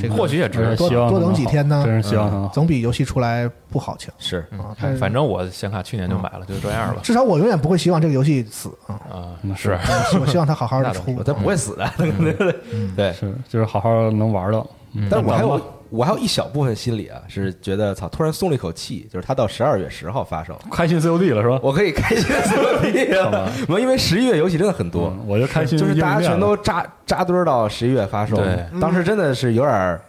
[0.00, 2.54] 这个或许也值嗯多多等几天呢，真是希望它能好。
[2.54, 4.76] 总比游戏出来不好强是啊。
[4.80, 7.00] 但是反正我显卡去年就买了，就这样吧。
[7.02, 9.78] 至少我永远不会希望这个游戏死啊，啊嗯，是
[10.20, 11.22] 我希望它好好的出。
[11.24, 11.90] 它不会死的，
[12.96, 13.12] 对。
[13.12, 14.66] 是就是好好能玩到。
[15.10, 15.60] 但是我还有
[15.90, 21.58] 我还有一小部分心理啊，是觉得操，突然松了一口气，就是它到十二月十号发售，开心 COD 了是吧？
[21.62, 23.52] 我可以开心的怎么地了？
[23.68, 30.00] 我 因为十一月游戏真的很多，嗯我就开心就是大家全都扎扎堆儿到十一月发售，对当时真的是有点儿。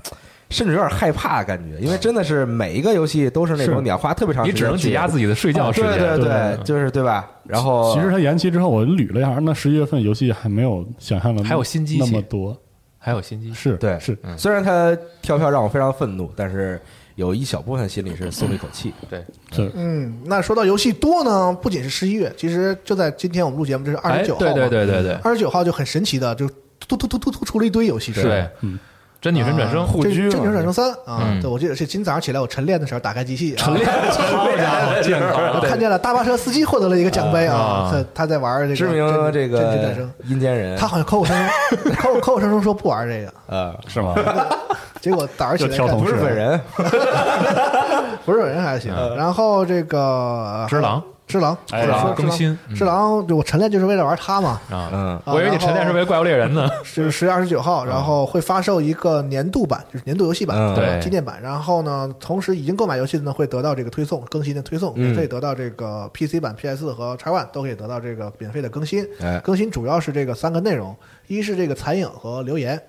[0.51, 6.19] 甚至有点害怕感觉，因为真的是每一个游戏都是那是种你要花特别长时间，你只能挤压自己的睡觉时对间。
[6.19, 7.25] 对对就是对吧？
[7.47, 12.60] 然后其实它延期之后，我捋了一下，那十一月份游戏还没有想象的还有新机器那么多，
[13.03, 16.79] 还有心机，是对是虽然他跳票让我非常愤怒，但是
[17.15, 18.93] 有一小部分心里是松了一口气。
[19.09, 19.71] 对，是。
[19.73, 26.47] 嗯，那说到游戏多呢，不仅是十一月，其实就在今天我们录节目，这是二哎，十九号，对对对对对，二十九号就很神奇的，就
[26.87, 28.41] 突突突突突出了一堆游戏出来。
[28.41, 28.79] 对，嗯，
[29.21, 31.21] 真女神转生啊这护居真女神转生三啊！
[31.21, 38.97] 嗯对，我记得是今早上起来我晨练的时候打开机器，晨练 好家伙，健我康，看见了大巴车司机获得了一个奖杯啊啊，他他在玩这个知名
[39.31, 44.15] 真女转个生，阴间人，他好像口口声声口 口口声声说不玩这个，呃是吗？
[44.99, 46.61] 结果早上起来看就挑同事不是本人，
[48.25, 48.91] 不是本人还行。
[49.15, 51.01] 然后这个只狼，
[51.31, 54.59] 只狼，哎或者说啊更新只狼，我晨练就是为了玩它嘛。
[54.69, 54.89] 啊！
[54.93, 56.69] 嗯，我以为你晨练是为怪物猎人呢。
[56.83, 61.41] 是十月二十九号，然后会发售一个年度版，就是年度游戏版，嗯对纪念版。
[61.41, 69.07] 然后呢，同时已经购买游戏的呢，会得到这个推送更新的推送，嗯免费得到这个 PC 版、PS 和 X One 都可以得到这个免费的更新。
[69.21, 70.95] 哎更新主要是这个三个内容，
[71.27, 72.81] 一是这个残影和留言。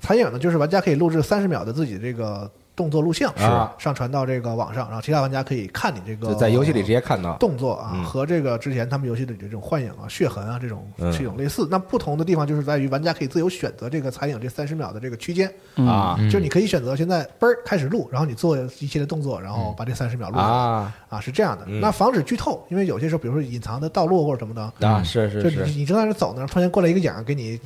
[0.00, 2.48] 残影呢，就是玩家可以录制三十秒的自己这个
[2.78, 3.44] 动作录像，是。
[3.76, 7.36] 上传到这个网上，然后其他玩家可以看你这个就在游戏里直接看到。
[7.38, 8.04] 动作啊，嗯。
[8.04, 11.66] 和这个之前他们游戏里的这种幻影啊、血痕啊这种嗯是一种类似。
[11.68, 16.14] 那不同的地方就是在于玩家可以自由选择这个残影这三十秒的这个区间，啊。
[16.20, 16.30] 嗯。
[16.30, 20.94] 就是你可以选择现在嘣儿开始录，然后你做一系列动作，然后把这三十秒录啊。
[21.08, 21.64] 啊，是这样的。
[21.66, 21.80] 嗯。
[21.80, 24.86] 那防止剧透，因为有些时候，比如说隐藏的道路或者什么的。
[24.86, 27.58] 啊，是是，就是你你正在那走呢，突然间过来一个影给你，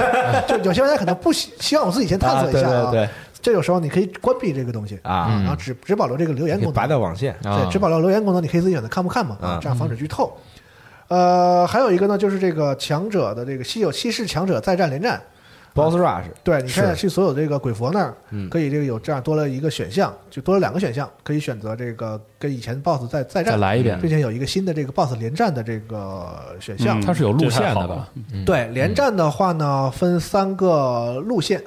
[0.48, 3.08] 就有些玩家可能不希希望我自己先探索一下啊对对对
[3.44, 5.28] 这有时候你可以关闭这个东西啊。
[5.44, 6.72] 然后只只保留这个留言功能。
[6.72, 6.86] 拔。
[6.86, 7.60] 掉网线，啊。
[7.62, 9.58] 对，只保留留言功能，你可以自己选择看不看嘛，啊。
[9.58, 10.36] 嗯，这样防止剧透。
[11.08, 15.20] 呃，还有一个呢，就是这个强者的这个稀有稀世强者再战连战
[15.74, 24.00] ，Boss Rush 对，你现在去所有这个鬼佛那儿，嗯可以这个有这样多了一个选项，就多了两个选项，可以选择这个跟以前 BOSS 再再战，再来一遍。
[24.00, 26.98] 并且有一个新的这个 BOSS 连战的这个选项。
[26.98, 28.08] 嗯它是有路线的吧？
[28.32, 31.62] 嗯，对，连战的话呢，分三个路线，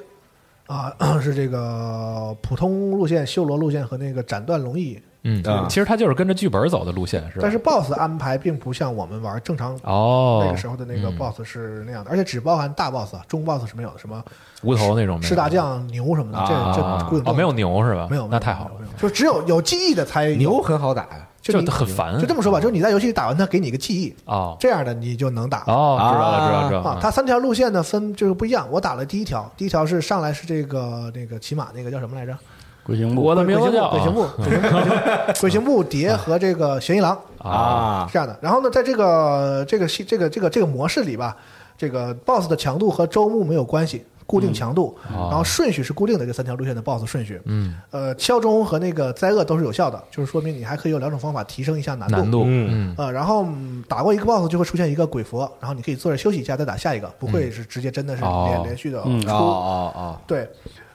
[0.68, 5.00] 啊， 是这个普通路线、修罗路线和那个斩断龙翼。
[5.24, 7.40] 嗯啊，其实它就是跟着剧本走的路线，是吧？
[7.42, 14.22] 但是 BOSS 安排并不像我们玩正常哦，那个时候的那个嗯 BOSS 是那样的，而且只包含大 BOSS，啊，中 BOSS 是没有的，什么
[14.62, 16.72] 无头那种没有赤大将、牛什么的，这啊
[17.10, 18.06] 这哦，没有牛是吧？
[18.08, 24.56] 没有，那太好了没，有，就只有有记忆的才有牛，很好打呀，就很烦，就这么说吧，就是你在游戏里打完它，给你一个记忆，哦。
[24.60, 25.64] 这样的你就能打。
[25.66, 26.80] 哦，知道了知道了知道。
[26.80, 28.68] 啊，了，它三条路线呢分就是不一样。
[28.70, 32.36] 我打了第一条，第一条是上来是这个那个骑马那个叫什么来着？
[32.84, 37.18] 鬼行部我的名字叫鬼行部，鬼行部，鬼行部 鬼行部蝶和这个玄一郎。
[37.38, 38.36] 啊是这样的。
[38.40, 41.36] 然后呢，在这个这个系这个这个这个模式里吧，
[41.76, 47.40] 这个 BOSS 的强度和周目没有关系，固定强度，然后顺序是固定的，这三条路线的 BOSS 顺序。
[47.46, 52.16] 嗯，呃，敲钟和那个灾厄都是有效的，就是说明你还可以有两种方法提升一下难度。
[52.16, 52.68] 难度嗯。
[52.70, 52.94] 嗯。
[52.98, 58.60] 呃，然后、嗯打过一个 BOSS 就会出现一个鬼佛，然后你可以坐着休息一下再打下一个，不会是直接真的是连、哦。
[58.64, 59.08] 连续的出。
[59.08, 60.46] 嗯哦哦哦，对，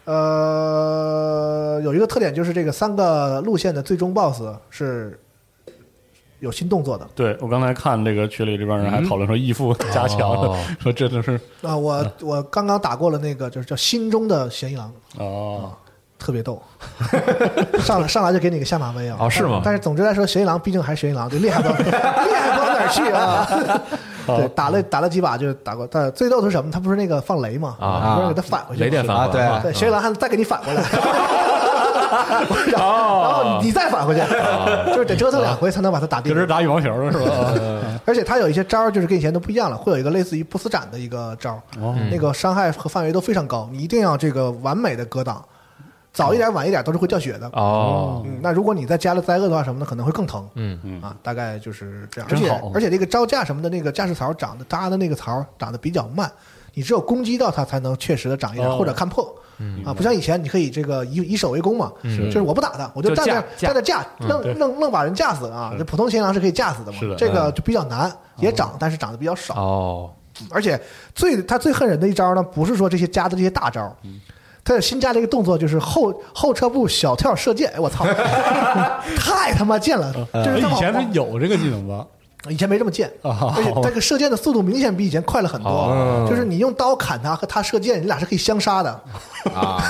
[0.05, 5.19] 呃，有一个特点就是这个三个路线的最终 BOSS 是
[6.43, 7.07] 有新动作的。
[7.15, 15.71] 对我刚才看这个群里这帮人还讨论说义父加强了哦， 说这都是啊、我我刚刚打过了那个就是叫心中的嫌疑狼，哦，
[16.19, 16.61] 特别逗，
[17.79, 19.17] 上来上来就给你个下马威啊！
[19.21, 19.61] 哦是吗？
[19.63, 23.81] 但是总之来说，嫌疑狼毕竟还是嫌疑狼，就厉害不到 厉害不到哪儿去啊！
[24.25, 26.69] 对，打了打了几把就打过，但最逗的是什么？
[26.71, 27.75] 他不是那个放雷吗？
[27.79, 28.15] 啊。
[28.15, 29.59] 不是给他返回去吗，雷电返还嘛啊。
[29.63, 30.81] 对对，嫌疑狼还再给你返回来，
[32.71, 34.21] 然后然后你再返回去，
[34.93, 36.39] 就是得折腾两回才能把它打定 这。
[36.39, 37.53] 是打羽毛球的是吧？
[38.05, 41.61] 而且它有一些招儿就是跟以前都不一样了，会有一个类似于不死斩的一个招
[42.11, 45.43] 那个伤害和范围都非常高，你一定要这个完美的格挡，
[46.11, 47.47] 早一点晚一点都是会掉血的。
[47.53, 50.47] 哦，嗯，那如果你再加了灾厄的话什么的，可能会更疼。
[50.55, 52.29] 嗯嗯啊，大概就是这样。
[52.29, 56.29] 而且而且这个招架什么的，那个架势槽长的搭的那个槽长得比较慢，
[56.73, 59.33] 你只有攻击到它才能确实的长一点，哦或者看破。
[59.85, 65.73] 啊，不像以前你可以这个以以守为攻嘛，是就是我不打他，我就就站那架站那架，愣对愣愣把人架死啊！
[65.77, 69.53] 这普通贤狼是可以架死的嘛，这个就比较难，也长，但是长得比较少。
[69.55, 70.09] 哦，
[70.51, 70.79] 而且
[71.13, 73.95] 最他最恨人的一招呢，不是说这些加的这些大招，
[74.63, 77.69] 他有新加了一个动作，就是后后撤步小跳射箭。
[77.75, 78.05] 哎，我操，
[79.17, 80.13] 太他妈贱了！
[80.33, 82.05] 就是他以前有这个技能吧？
[82.49, 86.25] 以前没这么贱，啊而且这个射箭的速度明显比以前快了很多。
[86.29, 88.89] 就是你用刀砍他和他射箭，你俩是可以相杀的。
[89.55, 89.81] 啊，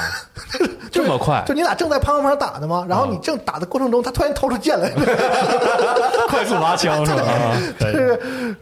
[0.92, 2.86] 这么快就你俩正在啪啪啪打的吗？
[2.88, 4.92] 然后你正打的过程中，他突然掏出剑来。
[6.30, 7.24] 快速拔枪是吧？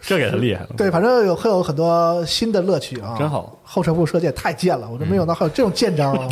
[0.02, 0.70] 这给他厉害了。
[0.78, 3.58] 对，反正有会有很多新的乐趣啊，真好。
[3.64, 6.28] 后撤步射箭太贱了，我都没想到还有这种贱招啊！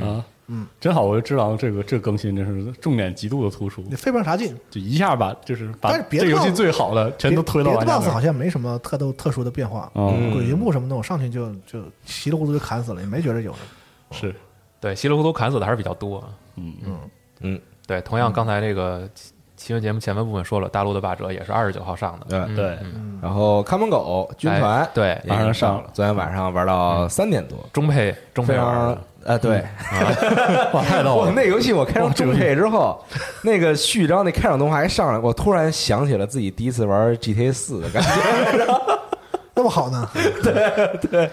[0.00, 1.02] 啊，嗯，真好！
[1.02, 4.54] 我就知道这个这更新真是重点极度的突出，你费不上啥劲。
[4.70, 8.12] 就一下把就是把但是别的这游戏 boss- 最好的全都推到别的玩家 BOSS 那儿。
[8.12, 13.66] 好像没什么特都特殊的变化，嗯鬼行部什么的，我上去就就稀里糊涂就砍死了，也没觉得有什么。
[14.10, 14.34] 是，
[14.80, 16.22] 对，稀里糊涂砍死的还是比较多。
[16.56, 16.98] 嗯嗯
[17.40, 19.08] 嗯，对，同样刚才这个
[19.64, 22.26] 新闻节目前半部分说了，大陆的霸者也是二十九号上的。
[22.28, 29.64] 对嗯对嗯然后看门狗军团哎对马上上了，昨天晚上玩到三点多，中配中配玩的呃对，
[30.74, 31.32] 哇，太逗哇，了！
[31.34, 33.02] 那游戏我开上中配之后，
[33.40, 38.10] 那个序章那开场动画一上来，我突然想起了自己第一次玩 GTA 四的感觉。
[39.56, 40.06] 那么好呢？
[40.42, 41.30] 对对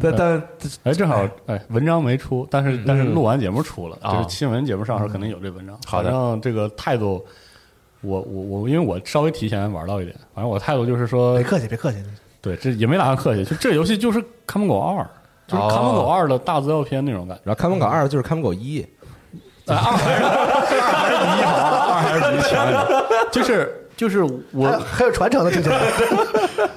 [0.00, 0.42] 但但
[0.84, 5.76] 哎，正好哎，文章没出，但是但是录完节目出了，啊就是新闻节目上时候肯定有这文章。
[5.84, 7.22] 好的反正这个态度，
[8.00, 11.98] 我我我，因为我稍微提前玩到一点，反正我态度就是说别，客气，别客气。
[12.40, 15.02] 对，这也没打算客气，就这游戏就是《看门狗二》，
[15.46, 17.42] 就是《看门狗二》的大资料片那种感觉。
[17.44, 18.86] 然后看门狗二就是看门狗一，
[19.66, 19.76] 二
[22.02, 22.86] 还是比一强一点，
[23.32, 25.80] 就是就是还有我还有传承的，听起来。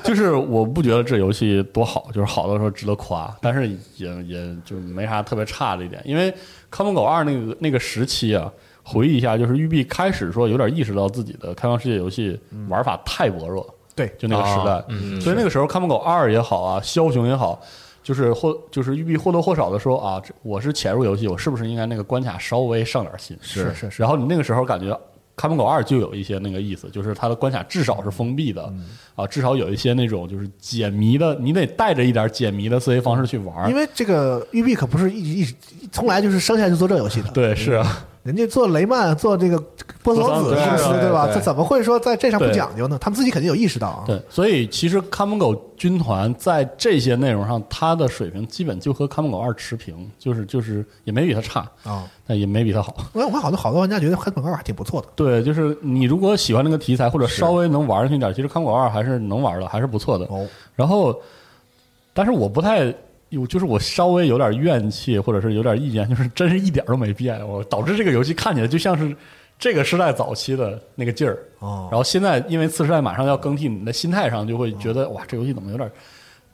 [0.02, 3.68] 就是我不觉得这游戏多好，就是好的时候值得夸，但是
[3.98, 6.32] 也也就没啥特别差的一点，因为
[6.72, 8.52] 《看门狗二》那个那个时期啊，
[8.90, 13.66] 回忆一下，就是育碧开始说有点意识到自己的开放世界游戏玩法太薄弱，
[13.96, 17.62] 对，就那个时代，啊嗯所以那个时候《看门狗二》也好啊，枭雄也好。
[18.02, 23.38] 就是或就是育碧或多或少的说啊，我是潜入游戏，我是不是应该那个关卡稍微上点心？
[23.42, 24.98] 是是是然后你那个时候感觉
[25.36, 28.74] 看门狗二》就有一些那个意思，就是它的关卡至少是封闭的、
[29.16, 33.76] 啊，至少有一些那种就是解谜的，你得带着一点解谜的思维方式去玩因。
[33.76, 35.54] 为这个育碧可不是一一直
[35.92, 39.58] 从来就是生下来就做这游戏的，对，是啊，人家做雷曼做这个
[40.04, 41.26] 波索子公司对对吧？
[41.26, 42.98] 对这怎么会说在这上不讲究呢？
[43.00, 44.04] 他们自己肯定有意识到啊。
[44.06, 52.96] 对，所以其实看门狗军团在这些内容上，它的水平基本就和看门狗二持平，就是就是也没比它差，啊，但也没比它好。
[53.14, 55.08] 我我看好多好多玩家觉得看门狗二还挺不错的。
[55.16, 60.26] 对，就是你如果喜欢那个题材，或者稍微能玩上去点，其实看门狗二还是能玩的，还是不错的。
[60.26, 60.46] 哦，
[60.76, 61.18] 然后，
[62.14, 62.94] 但是我不太
[63.30, 69.16] 有，就是我稍微有点怨气，或者是有点意见，就是真是一点都没变，我导致这个游戏看起来就像是
[69.58, 71.38] 这个时代早期的那个劲儿。
[71.60, 75.92] 哦然后现在因为次时代马上要更替，你的心态上就会觉得、哇，这游戏怎么有点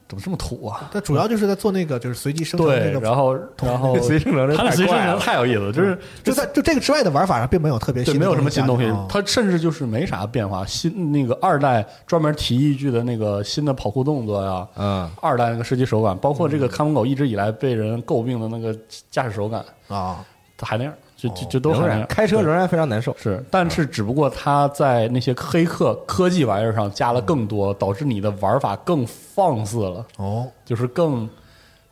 [0.08, 0.90] 怎么这么土啊？
[0.94, 5.20] 但主要就是在做那个就是随机生成对那，个，然后然后随机生成这它的随机生成太怪了。
[5.20, 8.86] 太有意思了，就是 就在就这个之外的玩法上并没有特别对，新的没有什么新东西。
[8.86, 10.66] 加进，它甚至就是没啥变化。
[10.66, 18.78] 新那个二代专门提一句的那个新的跑酷动作呀，嗯，二代那个射击手感，包括这个看门狗一直以来被人诟病的那个
[19.10, 20.24] 驾驶手感，啊，
[20.56, 20.94] 它还那样，
[21.30, 21.74] 就就就都
[22.08, 23.16] 开车仍然非常难受。
[23.18, 31.30] 是，但是只不过它在那些黑客科技玩意儿上加了更多，导致你的玩法更放肆了，哦，就是更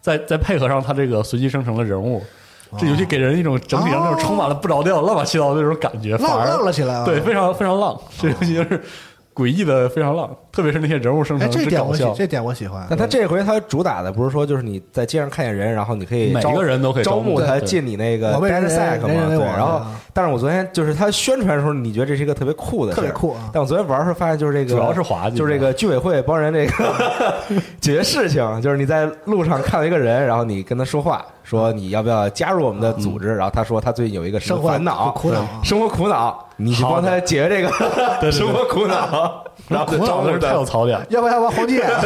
[0.01, 2.21] 再再配合上它这个随机生成的人物。
[2.75, 7.05] 这游戏给人一种整体上那种充满了不着调、乱七八糟的那种感觉，反浪而浪了起来啊！
[7.05, 7.95] 对，非常非常浪。
[8.19, 8.81] 这游戏就是
[9.35, 12.85] 诡异的非常浪，特别是那些人物生哎，成之这点，，我喜这点我喜欢。
[12.87, 19.39] 但他这回他主打的不是说就是你在街上看见人，然后你可以招每个人都可以招募他进你那个对。
[19.39, 23.49] 然后啊，但是我昨天就是他宣传的时候，你觉得这是一个特别酷的，特别酷啊。
[23.51, 25.35] 但我昨天玩的时候发现，就是这个主要是滑稽。
[25.35, 26.93] 就是这个居委会帮人这个
[27.81, 35.39] 解 决事情，就是你在路上看到一个人，然后你跟他说话，说你要不要加入我们的组织，然后他说他最近有一个什生活么烦恼、苦恼。
[35.39, 37.61] 啊生活苦恼，你去帮他解决这
[38.21, 40.65] 个生活苦恼，然后就招募苦恼的是太有。
[40.65, 40.99] 槽点。
[41.09, 41.89] 要不要玩黄金眼？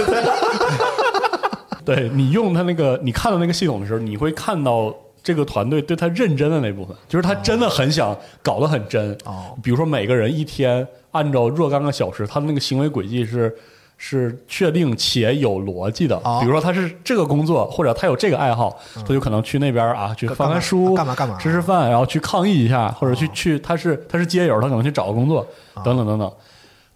[1.85, 4.93] 对你用他那个，你看到那个系统的时候，你会看到
[5.23, 9.17] 这个团队对他认真的那部分，就是他真的很想搞得很真。
[9.23, 13.55] 哦比如说每个人一天按照若干个小时，他的那个行为轨迹是
[13.97, 16.17] 是确定且有逻辑的。
[16.25, 25.47] 哦比如说他是这个工作，或者他有这个爱好，他就可能去那边啊去翻翻书，干嘛干嘛吃吃饭，然后去抗议一下，或者去去他是他是街友，他可能去找个工作，
[25.85, 26.29] 等等等等。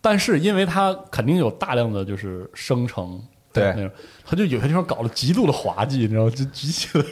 [0.02, 3.22] 但是因为它肯定有大量的就是生成，
[3.54, 3.66] 对。
[3.76, 3.92] 那种，
[4.26, 7.06] 他就有些地方搞得极度的滑稽，你知道吗，就极其的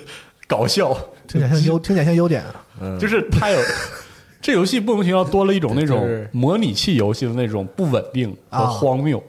[0.47, 0.91] 搞笑，
[1.27, 2.65] 听起来像优， 听起来像优点啊。
[2.81, 2.97] 嗯。
[2.99, 3.59] 就是它有
[4.41, 6.29] 这游戏莫名其妙多了一种那种是。
[6.31, 8.65] 模拟器游戏的那种不稳定和啊。
[8.67, 9.21] 荒谬，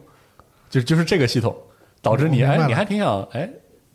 [0.70, 1.54] 就就是这个系统
[2.00, 2.64] 导致你我明白了。
[2.64, 3.50] 哎你还挺想哎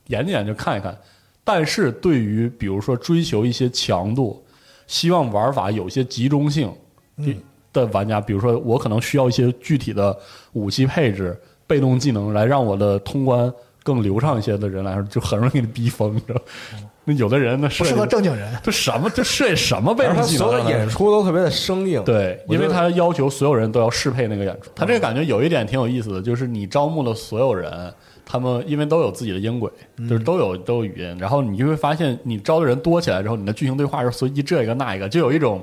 [0.07, 0.95] 研究研究看一看，
[1.43, 4.45] 但是对于比如说追求一些强度，
[4.85, 6.71] 希望玩法有些集中性
[7.17, 7.35] 嗯
[7.75, 10.17] 的玩家，比如说我可能需要一些具体的
[10.53, 13.51] 武器配置、被动技能来让我的通关
[13.83, 16.41] 更流畅一些的人来说，就很容易给你逼疯，你知道吗？
[17.07, 18.51] 那有的人呢不适合正经人。
[18.63, 20.49] 这什么这设计什么被动而他技能啊？
[20.49, 24.71] 所有的演出都特别的生硬，对，因为他要求所有人都要适配那个演出。
[24.73, 27.93] 他这个感觉有一点挺有意思的，就是你招募了所有人，
[28.25, 29.69] 他们因为都有自己的音轨，
[30.09, 35.61] 就是都有都有语音，然后你就会发现，你招的人多起来之后，你的剧情对话是随机这一个那一个，就有一种。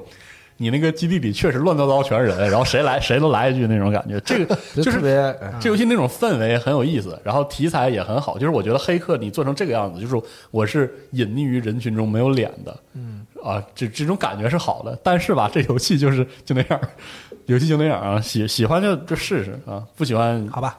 [0.56, 8.38] 你那个基地里确实乱糟糟全是人，然后谁来谁都来一句那种感觉，这个 就是别哎这游戏那种氛围很有意思，然后题材也很好。
[8.38, 14.96] 就是我觉得黑客你做成这个样子，就是我是隐匿于人群中没有脸的，嗯啊，这这种感觉是好的。
[15.02, 16.80] 但是吧，这游戏就是就那样，
[17.46, 20.78] 游戏就那样啊，喜喜欢就就试试啊，不喜欢好吧，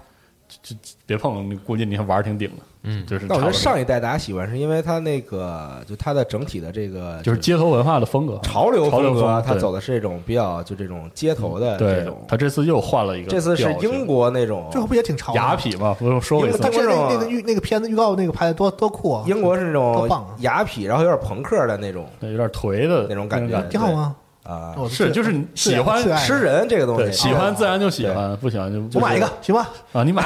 [1.06, 1.50] 别碰。
[1.50, 12.24] 你估计你还玩儿挺顶的，嗯就是但我觉得上一代大家喜欢是因为它那个就它的整体的这个就是街头文化的风格，潮流风格，它走的是这种比较就这种街头的这对种。
[12.28, 19.24] 他这次又换了一个，这次是英国那种，这不也挺潮的吗雅痞嘛，不用说过一次英国那这种那个预那个片子预告那个拍的多多酷啊！
[19.28, 24.16] 英国是那种多棒啊雅痞，然后有点朋克的那种对有点颓的那种感觉挺好吗？
[24.44, 24.76] 啊。
[24.90, 29.70] 是就是你喜欢吃人这个东对，西，喜欢自然就喜欢，不喜欢就就我买一个行吧？
[29.94, 30.24] 啊，你买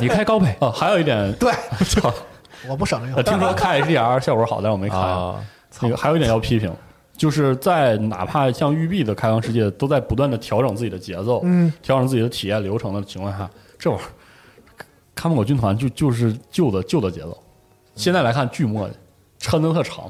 [0.00, 1.52] 你开高配 哦，还有一点， 对，
[1.84, 2.12] 操，
[2.68, 3.30] 我不省这呃个。
[3.30, 4.96] 听说开 HDR 效果好，但是我没开。
[4.96, 5.36] 啊，
[5.80, 6.72] 那个还有一点要批评，
[7.16, 13.48] 就是在哪怕像育碧的开放世界都在不断的调整自己的节奏，嗯，调整自己的体验流程的情况下，
[13.78, 14.06] 这玩意儿
[15.14, 17.36] 看门狗军团就就是旧的旧的节奏，
[17.94, 18.92] 现在来看巨磨叽，
[19.40, 20.04] 抻的特长，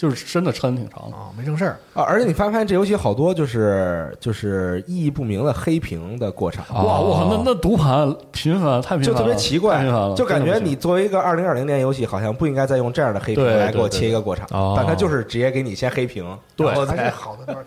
[0.00, 1.16] 就是真的抻挺长的。
[1.16, 1.76] 啊，没正事儿。
[1.92, 2.02] 啊！
[2.02, 16.24] 而且你发现这游戏好多就是就是意义不明的黑屏的过场，哇哇，那那读盘频繁，太频繁了，就特别奇怪频繁了，就感觉你作为一个二零二零年游戏，好像不应该再用这样的黑屏来给我切一个过场，哦但它就是直接给你先黑屏，
[16.56, 17.66] 对还是好的，倒是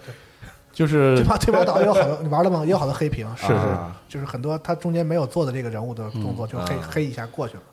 [0.74, 1.38] 就是 对吧？
[1.40, 1.64] 对吧？
[1.64, 2.62] 岛也有好多，你玩了吗？
[2.66, 7.64] 也有好多黑屏，是是啊就是很多他中间没有做的这个人物的动作，就黑啊黑一下过去了。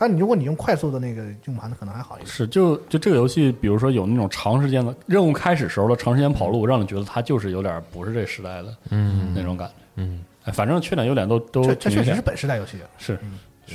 [0.00, 2.26] 但你如果你用快速的那个硬盘，可能还好一点。
[2.26, 9.34] 是，就就这个游戏，比如说有那种长时间的任务开始时候的长时间跑路，让你觉得它就是有点不是这时代的嗯。
[9.34, 9.74] 那种感觉。
[9.96, 13.18] 嗯，哎，反正缺点优点都都这确实是本时代游戏，是，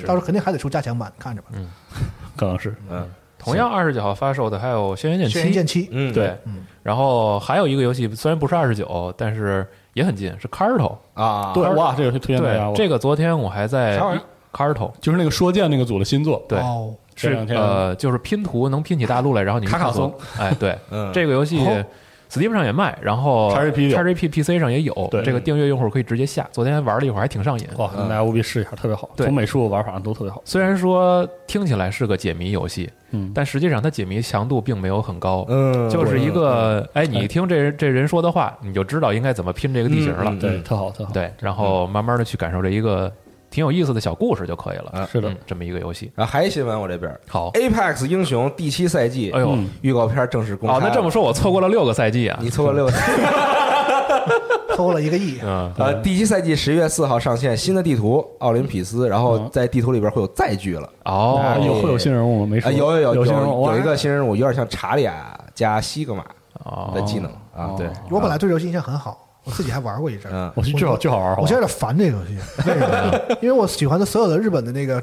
[0.01, 1.49] 到时候肯定还得出加强版，看着吧。
[1.53, 1.69] 嗯。
[2.35, 2.73] 可能是。
[2.89, 3.07] 嗯。
[3.37, 10.97] 同样二十九号发售的还有《轩辕剑七轩辕》，剑七，嗯，对，嗯然后还有一个游戏虽然不是二十九，但是也很近，是 Carto。
[11.13, 13.99] 啊，对，哇，这游戏推荐大家，这个昨天我还在
[14.55, 17.59] Carto，就是那个说剑那个组的新作，对，哦，这两天。
[17.59, 21.11] 呃，就是拼图能拼起大陆来，然后你卡卡松，哎，对， 嗯。
[21.13, 21.83] 这个游戏哦。
[22.27, 23.97] Steam 上也卖，然后 XGP 有。
[23.97, 25.21] XGP PC 上也有，对。
[25.21, 26.45] 这个订阅用户可以直接下。
[26.51, 27.65] 昨天玩了一会儿，还挺上瘾。
[27.77, 30.41] 哇，大家务必试一下，特别好，从美术玩法上都特别好。
[30.43, 40.25] 虽然说听起来是个解谜游戏，嗯，但实际上它解谜强度并没有很高，嗯，就是一个，哎，你听这人这人说的话，你就知道应该怎么拼这个地形了。
[40.31, 41.11] 嗯对，特好，特好。
[41.13, 43.09] 对，然后慢慢的去感受这一个
[43.49, 44.91] 挺有意思的小故事就可以了。
[44.93, 46.11] 啊是的嗯，这么一个游戏。
[46.15, 50.75] 然后还一新闻，我这边好，Apex 英雄第七赛季，哎呦，嗯预告片正式公开。
[50.75, 52.37] 哦，那这么，说，我错过了六个赛季啊。
[52.41, 52.91] 你错过六个。
[54.75, 60.89] 偷了一个亿，嗯，呃，第七赛季十月四号上线新的地图奥林匹斯，然后嗯在地图里边会有载具了。
[61.05, 62.47] 哦啊，有会有新人物吗？
[62.51, 66.25] 没啊，说，有有有有新人物，有一个新人物，有点像查理亚加西格玛
[66.65, 67.75] 哦的技能啊哦。
[67.77, 70.35] 对我本来对这游戏印象很好，我自己还玩过一阵儿。
[70.35, 72.37] 嗯，我去最好最好玩，我现在有点烦这个游戏，
[72.67, 73.19] 为什么呢？
[73.41, 75.01] 因为我喜欢的所有的日本的那个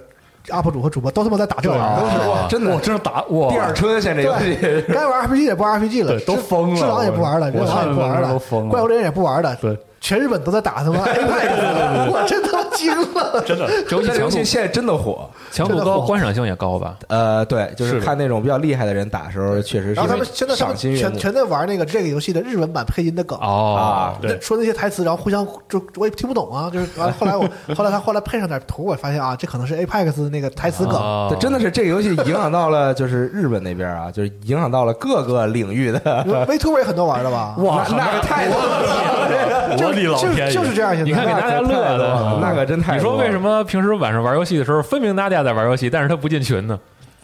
[0.49, 4.84] UP 主和主播都他妈在打这玩意儿，对啊都是哇，真的我，真是打我，第二春现在这游戏。
[4.93, 16.97] 该玩 RPG 也不玩 RPG 了，对都疯了智狼也不玩了，我人狼也不玩看了，都疯了怪物猎人也不玩了，对，全日本都在打他妈 Apex，我真他妈惊了，真的这游戏现在真的火，强度高，观赏性也高吧？
[17.07, 23.39] 呃，对，就是看那种比较厉害的人打的时候，确实是然后他们现在他们赏心悦目全全在玩那个这个游戏的日文版配音的梗。
[23.39, 27.15] 哦啊，对说那些台词，然后互相就我也听不懂啊，就是完了。
[27.17, 30.95] 后来我 后来他后来配上点图，我发现啊，这可能是 Apex 那个台词梗。
[30.95, 36.01] 哦对，真的是这个游戏影响到了，就是日本那边啊，就是影响到了各个领域的。
[36.49, 37.55] VTuber 也很多玩的吧？
[37.59, 42.97] 哇，那那个太多了， 就天爷，就是这样，你看给大家乐的，那可真太。
[42.97, 46.78] 你说为什么平时晚上玩游戏的时候，分明大家在玩游戏，但是他不进群呢？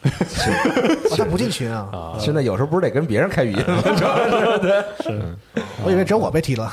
[0.05, 0.07] 啊
[1.17, 2.15] 他不进群啊？
[2.21, 3.83] 现在有时候不是得跟别人开语音吗？
[3.83, 4.17] 主 要
[5.01, 5.21] 是
[5.85, 6.71] 我以为只有我被踢了。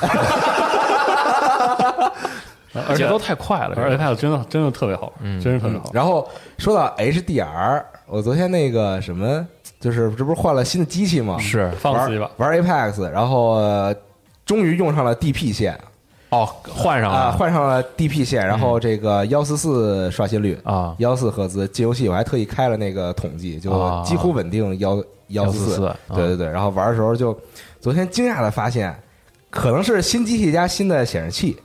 [2.88, 5.90] 而且节奏太快了，而且这个它真的真的特别好，真是特别好。
[5.92, 6.28] 然后
[6.58, 9.44] 说到 HDR，我昨天那个什么，
[9.80, 11.38] 就是这不是换了新的机器吗？
[11.40, 13.94] 是放肆一把，玩 Apex，然后呃
[14.46, 15.78] 终于用上了 DP 线。
[16.30, 20.94] 哦，换上啊，了换上了 DP 线，然后这个幺四四刷新率啊。
[20.98, 24.02] 幺四赫兹进游戏，我还特意开了那个统计，就啊。
[24.02, 25.96] 几乎稳定幺幺四144啊。
[26.14, 26.46] 对对对。
[26.48, 27.38] 然后玩的时候就，
[27.80, 28.94] 昨天惊讶的发现，
[29.50, 31.56] 可能是新机器加新的显示器，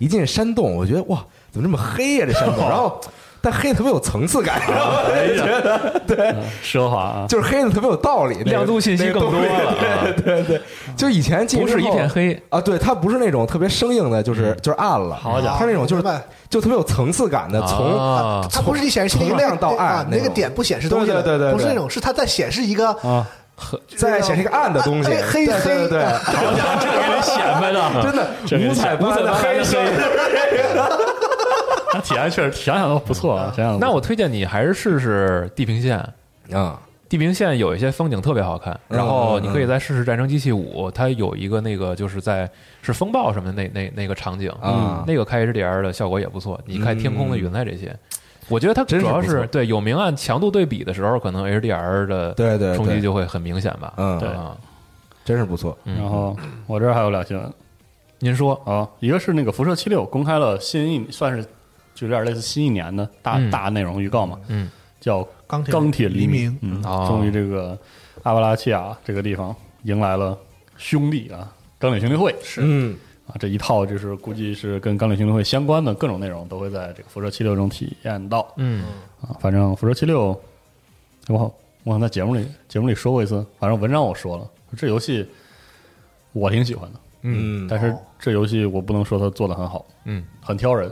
[0.00, 2.58] 一进山洞，我觉得哇，怎么这么黑呀、这山洞？
[2.68, 3.00] 然后
[3.42, 9.74] 但黑的特别有层次感， 我觉得 对，奢华啊，就是黑的特别有道理，亮度信息更多了啊。
[10.04, 10.60] 对对对，
[10.96, 16.02] 就以前进不是一片黑啊，对，它不是那种特别生硬的，就是就是暗了，好家伙它那种就是
[16.48, 23.26] 就特别有层次感的，从啊它不是你显示器那个从亮到暗啊，那个点不显示东西了，对对对不是那种，是它在显示一个啊，
[23.96, 29.78] 在显示一个暗的东西，黑黑对好家伙，这个人显摆的， 真的五彩五彩的黑色，
[31.92, 35.98] 他体验确实想想都不错啊，想想那我推荐你还是试试地平线。
[36.52, 42.48] 啊，地平线有一些风景特别好看，嗯然后你可以再试试《战争机器五》，它有一个那个就是在
[42.82, 45.04] 是风暴什么的那那那个场景，啊。
[45.06, 46.60] 那个开 HDR 的效果也不错。
[46.64, 47.94] 你看天空的云彩这些，
[48.48, 52.76] 我觉得它主要是是对有明暗强度对比的时候，可能 HDR 的对对对。
[52.76, 53.94] 冲击就会很明显吧。
[53.96, 54.18] 嗯。
[54.18, 54.28] 对。
[55.24, 55.96] 真是不错，嗯。
[55.98, 56.36] 然后
[56.66, 57.52] 我这儿还有俩新闻。
[58.18, 58.60] 您说。
[58.64, 61.46] 啊，一个是那个辐射七六公开了新一算是
[62.00, 63.50] 就有点类似新一年的大嗯。
[63.50, 64.70] 大内容预告嘛，嗯，
[65.00, 66.58] 叫钢铁钢铁黎黎明。
[66.62, 67.04] 嗯，哦。
[67.06, 67.78] 终于这个
[68.22, 70.38] 阿巴拉契亚这个地方迎来了
[70.78, 72.34] 兄弟啊，钢铁兄弟会。
[72.42, 72.62] 是。
[72.64, 72.96] 嗯。
[73.26, 78.50] 啊，这一套就是估计是跟钢铁兄弟会相关的各种内容都会在这个辐射七六中体验到。
[78.56, 78.82] 嗯。
[79.20, 79.36] 啊。
[79.38, 80.40] 反正辐射七六，
[81.28, 85.28] 我好我好像在节目里节目里说过一次，反正文章我说了，这游戏
[86.32, 90.24] 我挺喜欢的，嗯，但是这游戏我不能说它做的很好，嗯。
[90.42, 90.90] 很挑人，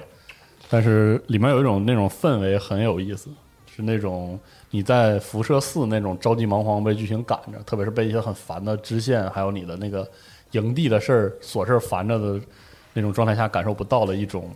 [0.68, 3.30] 但是里面有一种那种氛围很有意思，
[3.74, 4.38] 是那种
[4.70, 10.06] 你在辐射四那种着急忙慌被剧情赶着，特别是被一些很烦的支线，还有你的那个
[10.52, 12.40] 营地的事儿琐事儿烦着的
[12.92, 14.50] 那种状态下，感受不到的一种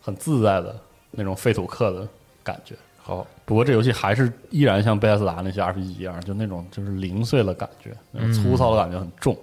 [0.00, 0.74] 很自在的
[1.10, 2.08] 那种废土客的
[2.42, 2.74] 感觉。
[3.02, 9.36] 好，不过这游戏还是依然像贝塞斯达那些 RPG 一样，就那种就是零碎的感觉，那种粗糙的感觉很重。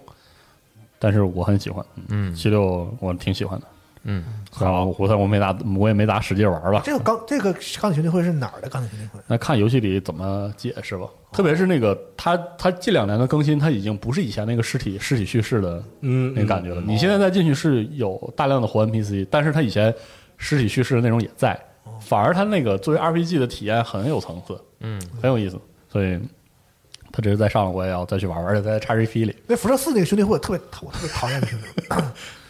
[1.00, 3.68] 但是我很喜欢，嗯七六我挺喜欢的。
[4.10, 4.24] 嗯，
[4.58, 6.82] 然后我我没打，我也没咋使劲玩吧。
[6.86, 9.20] 这个钢这个钢铁兄弟会是哪儿的钢铁兄弟会？
[9.28, 11.06] 那看游戏里怎么解释吧。
[11.34, 16.82] 特别是那个他他近两年的更新，他已经不是以前那个尸体尸体叙事的嗯那个感觉了。
[16.82, 19.94] 你现在再进去是有大量的活 NPC，但是他以前
[20.38, 21.60] 尸体叙事的内容也在，
[22.00, 25.60] 反而他那个作为 RPG 的体验很有层次，嗯，很有意思。
[25.92, 26.18] 所以
[27.12, 32.02] 他这是再上了，我也要再去玩玩，而且在 XGP 里，那辐射四那个兄弟会，我特别我特别讨厌那兄弟会。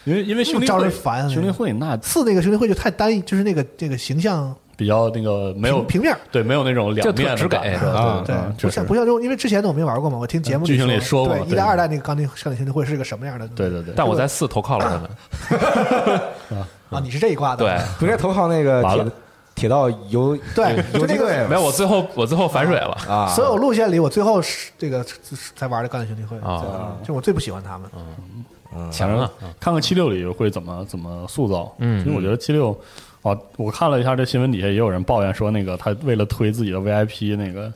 [0.08, 6.18] 因为因为兄弟招会人烦啊兄弟会那四那个兄弟会就太单一，就是那个这个形象比较那个没有平平面儿。
[6.32, 8.24] 对没有那种两面的就特直感啊
[8.58, 13.46] 不像不像这种，因为之前的我没玩过嘛，我听节目剧情里说过一代二代那个钢铁钢铁兄弟会是个什么样的？
[13.48, 15.08] 对对对，但我在四投靠了
[15.50, 15.56] 他
[16.08, 16.20] 们，
[16.90, 19.04] 啊，你是这一挂的，对，不应该投靠那个铁
[19.54, 21.46] 铁道游对就那个游击队。
[21.48, 25.04] 没有，我最后我最后反水了，啊，所有路线里，我最后是这个
[25.56, 27.90] 才玩的钢铁兄弟会啊，就我最不喜欢他们。
[28.90, 31.74] 强啊，看看七六里会怎么怎么塑造。
[31.78, 32.00] 嗯。
[32.06, 32.78] 因为我觉得七六，
[33.22, 37.72] 哦，我看了一下这新闻底下也有人抱怨说，那个他为了推自己的 VIP 那个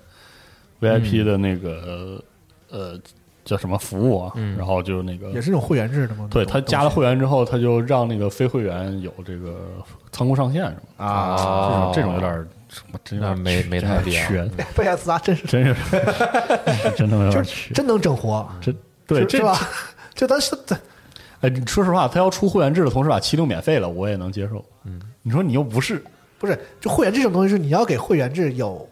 [0.80, 2.22] VIP 的那个、
[2.70, 2.98] 呃
[3.44, 4.56] 叫什么服务啊，嗯。
[4.56, 6.28] 然后就那个也是那种会员制的吗？
[6.30, 9.66] 对他加了会会员之后，他就让那个非会员有这个
[10.12, 12.46] 仓库上限什么啊，这种这种有点
[13.02, 15.44] 真有点没没太必要点缺，贝亚斯达真是。
[15.48, 15.74] 真是
[16.96, 17.44] 真的有点
[17.74, 18.76] 真能整活，真
[19.08, 19.58] 对是吧？
[20.14, 20.76] 就当时这
[21.40, 24.64] 哎，你说实话，他要出会员制的同时把七六免费了，我也能接受。
[24.84, 26.02] 嗯，你说你又不是。
[26.38, 28.84] 不是就会员制这种东西，是你要给会员制有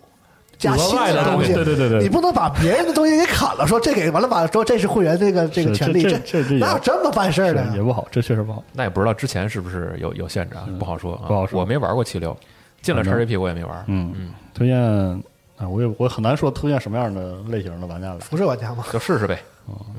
[0.56, 2.00] 加新的东西，对对对对。
[2.00, 7.66] 你不能把别人的东西给砍了，说这给完了把说这是会员这个这个权利，这这这哪有这么办事儿的？
[7.74, 8.62] 也不好，这确实不好。
[8.72, 11.58] 那也不知道之前是不是有有限制啊，不好说啊，不好说。
[11.58, 12.36] 我没玩过七六，
[12.82, 14.12] 进了反正 XGP 我也没玩，嗯。
[14.16, 15.22] 嗯，推荐
[15.60, 18.18] 啊，我也我很难说推荐什么样的类型的玩家来。
[18.20, 19.38] 辐射玩家嘛，就试试呗。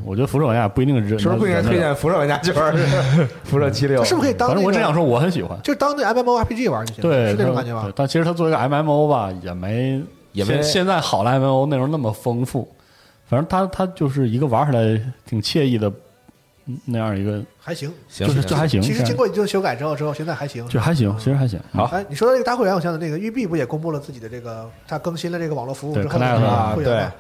[0.04, 2.76] 我觉得辐射玩家不一定是是不是不应该推荐辐射玩家去玩？
[3.46, 5.58] 辐射七六这是不是可以当反正我只想说我很喜欢。
[5.64, 7.90] 就当那 MMORPG 玩就行，对，是那种感觉吧？
[7.96, 10.02] 但其实它作为一个 MMO 吧，也没
[10.34, 12.68] 也没现现在好的 MMO 内容那么丰富。
[13.30, 15.94] 反正它它就是一个玩起来挺惬意的嗯
[16.86, 18.82] 那样一个，还行，行就是就还行。
[18.82, 20.68] 其实经过一顿修改之后，之后现在还行。
[20.68, 21.60] 就还行，其实还行。
[21.74, 27.14] 好，哎，你说到这个大会员，我想起那个育碧不也公布了自己的这个，它更新了这个网络服务对之后会员嘛，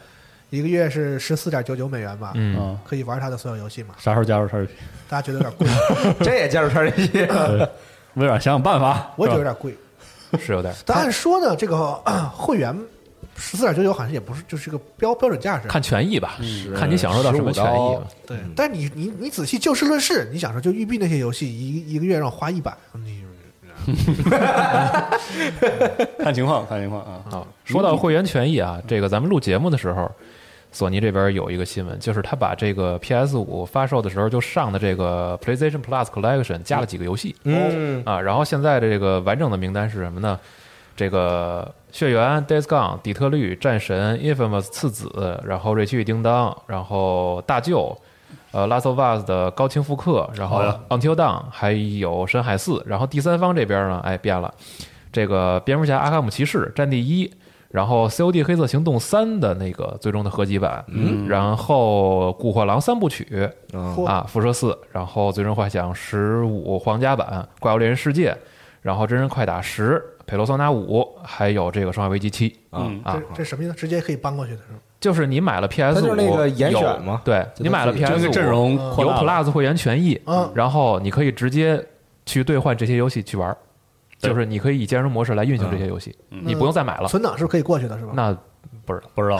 [0.50, 3.96] 一个月是十四点九九美元吧，嗯，嗯，可以玩它的所有游戏嘛？
[3.98, 4.68] 啥时候加入 XGP？
[5.08, 5.68] 大家觉得有点贵，
[6.22, 7.26] 这也加入圈儿这些，
[8.16, 9.12] 微软想想办法。
[9.16, 9.74] 我觉得有点贵。
[10.40, 10.74] 是有点。
[10.86, 12.78] 但按说呢，这个呃会员
[13.36, 18.04] 十四点九九好像也不是就是个标标准价是，看权益吧，嗯看你享受到什么权益吧。
[18.28, 18.38] 对。
[18.56, 23.22] 但是你你你仔细就事论事，你想说就育碧那些游戏一一个月让我花一百，你
[26.20, 27.24] 看情况，看情况啊。
[27.32, 30.12] 啊，说到会员权益啊，这个咱们录节目的时候，
[30.72, 40.40] 索尼这边有一个新闻，就是他把这个 PS 五发售的时候就上的这个 PlayStation Plus Collection 加了几个游戏嗯啊，然后现在的这个完整的名单是什么呢？
[40.96, 45.08] 这个《血缘》、《Days Gone》、《底特律》、《战神》、《Infamous 次子》，
[45.46, 47.98] 然后《瑞奇与叮当》，然后《大舅》。
[48.54, 54.54] 呃，《Last of Us》的高清复刻，然后 Until Dawn》，还有《深海四》，然后第三方这边呢，哎变了，
[55.10, 57.32] 这个蝙蝠侠、阿卡姆骑士、战地一，
[57.70, 68.38] 然后 COD 黑色行动三的那个最终的合集版，嗯，然后古惑狼三部曲嗯啊，辐射四，然后最终幻想十五皇家版，怪物猎人世界，
[68.82, 73.74] 然后真人快打十，佩罗索纳五，还有这个生化危机七嗯啊这，这什么意思？
[73.74, 74.80] 直接可以搬过去的是吗？
[74.98, 81.86] 就是你买了 PS 五，它就是那个严选嘛对你买了 PS 五这个阵容嗯有 Plus 会员权益，嗯然后你可以直接
[82.26, 83.54] 去兑换这些游戏去玩
[84.20, 87.10] 就是你可以以兼容模式来运行这些游戏，你不用再买了。
[87.10, 88.14] 存档是可以过去的是吧？
[88.16, 88.32] 那
[88.86, 89.10] 不知道。
[89.14, 89.38] 不知道，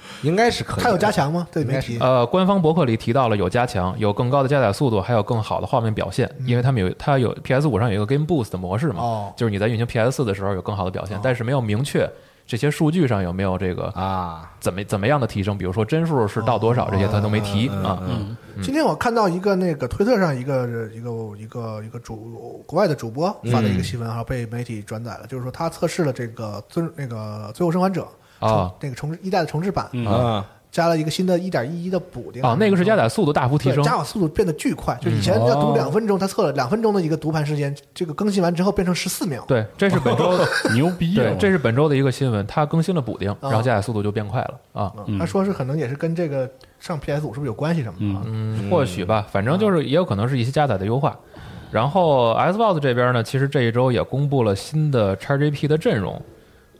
[0.22, 0.82] 应该是可以的。
[0.82, 1.46] 它有加强吗？
[1.50, 1.98] 这里没应提。
[1.98, 12.08] 呃，官方博客里提到了有加强，有更高的加载速度，还有更好的画面表现，因为他们有它有 PS 五上有一个 Game Boost 的模式嘛，哦就是你在运行 PS 四的时候有更好的表现，但是没有明确
[12.46, 17.98] 这些数据上有没有这个啊，怎么怎么样的提升，比如说帧数是到多少，这些他都没提啊。
[18.08, 20.64] 嗯，今天我看到一个那个推特上一个
[20.94, 28.02] 一个一个一个主国外的主播发的一个新闻，哈，被媒体转载了，就是说他测试了这个最那个《最后生还者》
[28.38, 39.42] 啊重那个重置一代的重置版，嗯啊，加了一个新的一点一一的补丁啊，那个是加载速度大幅提升，加载速度变得巨快，就以前要读两分钟，他测了两分钟的一个读盘时间，这个更新完之后变成十四秒。
[39.48, 40.38] 对，这是本周
[40.74, 41.22] 牛逼啊！
[41.22, 44.92] 对，这是本周的一个新闻，它更新了补丁，然后加载速度就变快了啊。
[45.06, 48.22] 嗯，他说是可能也是跟这个上 PS 五是不是有关系什么的啊？
[48.26, 51.16] 嗯，或许吧，反正就是也有可能是一些加载的优化。
[51.70, 56.20] 然后 Xbox 这边呢，其实这一周也公布了新的 XGP 的阵容，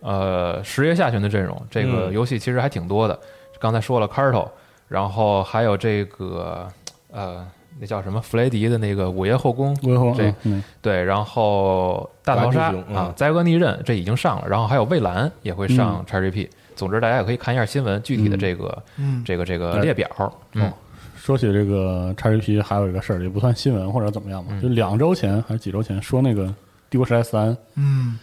[0.00, 2.12] 呃，十月下旬的阵容，这个嗯。
[2.12, 3.18] 游戏其实还挺多的。
[3.58, 4.48] 刚才说了 Carto，
[4.88, 6.68] 然后还有这个
[7.10, 7.46] 呃，
[7.80, 8.20] 那叫什么？
[8.20, 9.74] 弗雷迪的那个午夜后宫，
[10.16, 10.62] 这嗯。
[10.82, 16.48] 对，然后大逃杀啊灾厄逆刃这已经上了，然后还有蔚蓝也会上 XGP。
[16.74, 20.06] 总之，大家也可以看一下新闻具体的这个嗯，这个这个列表。
[20.52, 20.70] 嗯，
[21.16, 24.60] 说起这个 XGP，还有一个事儿，也不算新闻或者怎么样吧，嗯。
[24.60, 26.44] 就两周前还是几周前说那个
[26.90, 28.18] 《帝国时代三》嗯，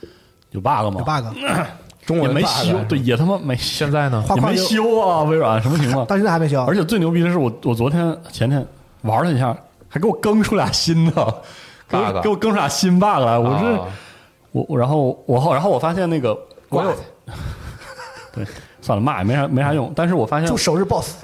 [0.54, 0.96] 有 bug 吗？
[1.00, 1.38] 有 bug，
[2.06, 6.06] 中文也没修，对，也他妈没现在呢，也没修啊，微软什么情况？
[6.08, 8.66] 到现在还没修，而且最牛逼的是我，我昨天前天
[9.02, 9.56] 玩了一下，
[9.90, 11.36] 还给我更出俩新的，
[11.88, 13.38] 给我 bug 给我更出俩新 bug 来。
[13.38, 13.80] 我是、啊
[14.52, 16.38] 我我然后我后然后我发现那个
[16.70, 16.94] 我有
[18.32, 18.46] 对
[18.82, 21.16] 算了骂也没啥没啥用，但是我发现就首日 boss，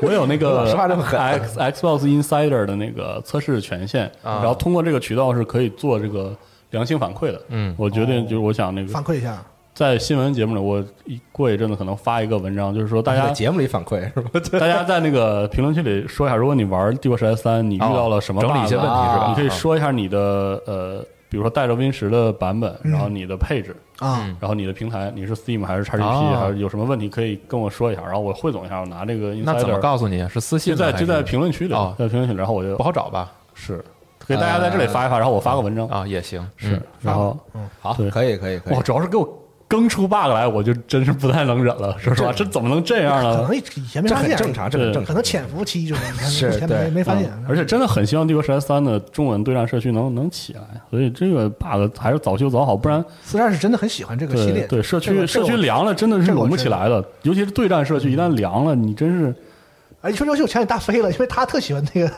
[0.00, 6.32] 我有那个 X Xbox Insider 的那个测试权限，啊然后通过这个渠道是可以做这个
[6.70, 7.40] 良性反馈的。
[7.48, 9.42] 嗯我决定就是我想那个反馈一下，
[9.74, 14.30] 在新闻节目里，我一过一阵子可能发一个文章，就是说大家在节目里反馈是吧？
[14.58, 19.26] 大家在那个评论区里说一下，如果你玩《帝国时代三》，你遇到了什么整理一些问题是吧？
[19.28, 20.18] 你可以说一下你的
[20.66, 29.42] 呃，比如说带着 Win 十的版本，然后你的配置，啊，嗯然后你的平台，你是 Steam 还是 XGP，、哦还是有什么问题可以跟我说一下，然后我汇总一下，我拿这个 Insider。
[29.44, 30.26] 那怎么告诉你？
[30.30, 33.30] 是私信就在就在评论区里，哦在评论区里，然后我就不好找吧？
[33.52, 33.84] 是
[34.26, 37.38] 给大家在这里发一发，然后我发个文章，啊，也行，是嗯，然后
[37.80, 38.10] 好，对。
[38.10, 38.74] 可以可以可以。
[38.74, 38.82] 哇，。
[38.82, 39.28] 主要是给我
[39.68, 43.36] 更出 bug 来，我就真是不太能忍了，说实话，这怎么能这样呢？
[43.36, 43.56] 可能？
[43.56, 45.20] 以前没发现，正常，这正可能。
[45.22, 59.34] 潜伏期就是以前没没发现，嗯而且真的很希望《帝国时代三》的中文对战社区能能起来，所以这个 bug 还是早修早好，不然四战是真的很喜欢这个系列，对对社区社区凉了真的是拢不起来的，尤其是对战社区一旦凉了，你真是
[60.02, 62.08] 哎，一说游戏我想起大飞了，因为他特喜欢那个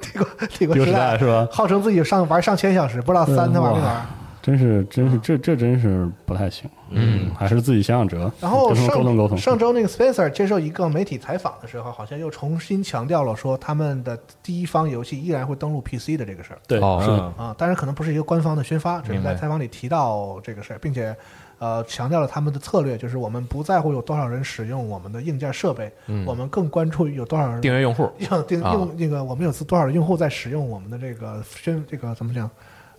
[0.00, 1.48] 帝国帝国时时代是吧？
[1.50, 4.06] 号称自己上玩上千小时，不知道三他玩没玩。
[4.40, 9.36] 真是真是这这真是不太行，嗯，还是自己想想辙，然后上沟通沟通。
[9.36, 21.14] 上上周那个 Spencer 接受一个媒体采访的时候，好像又重新强调了说他们的第一方游戏依然会登录 PC 的这个事儿对，哦是的，嗯啊，当然可能不是一个官方的宣发，只是在采访里提到这个事儿，并且
[21.58, 32.48] 呃强调了他们的策略，就是我们不在乎有多少人使用我们的硬件设备，嗯我们更关注有多少人订阅用户用定啊用那个我们有多少用户在使用我们的这个宣这个怎么讲？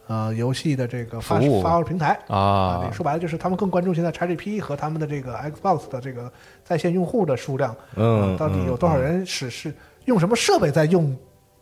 [0.08, 6.32] 呃，游戏的这个发发售平台啊对，说白了就是他们更关注现在 XGP 和他们的这个 Xbox 的这个
[6.64, 9.72] 在线用户的数量，嗯啊到底有多少人是是
[10.06, 11.16] 用什么设备在用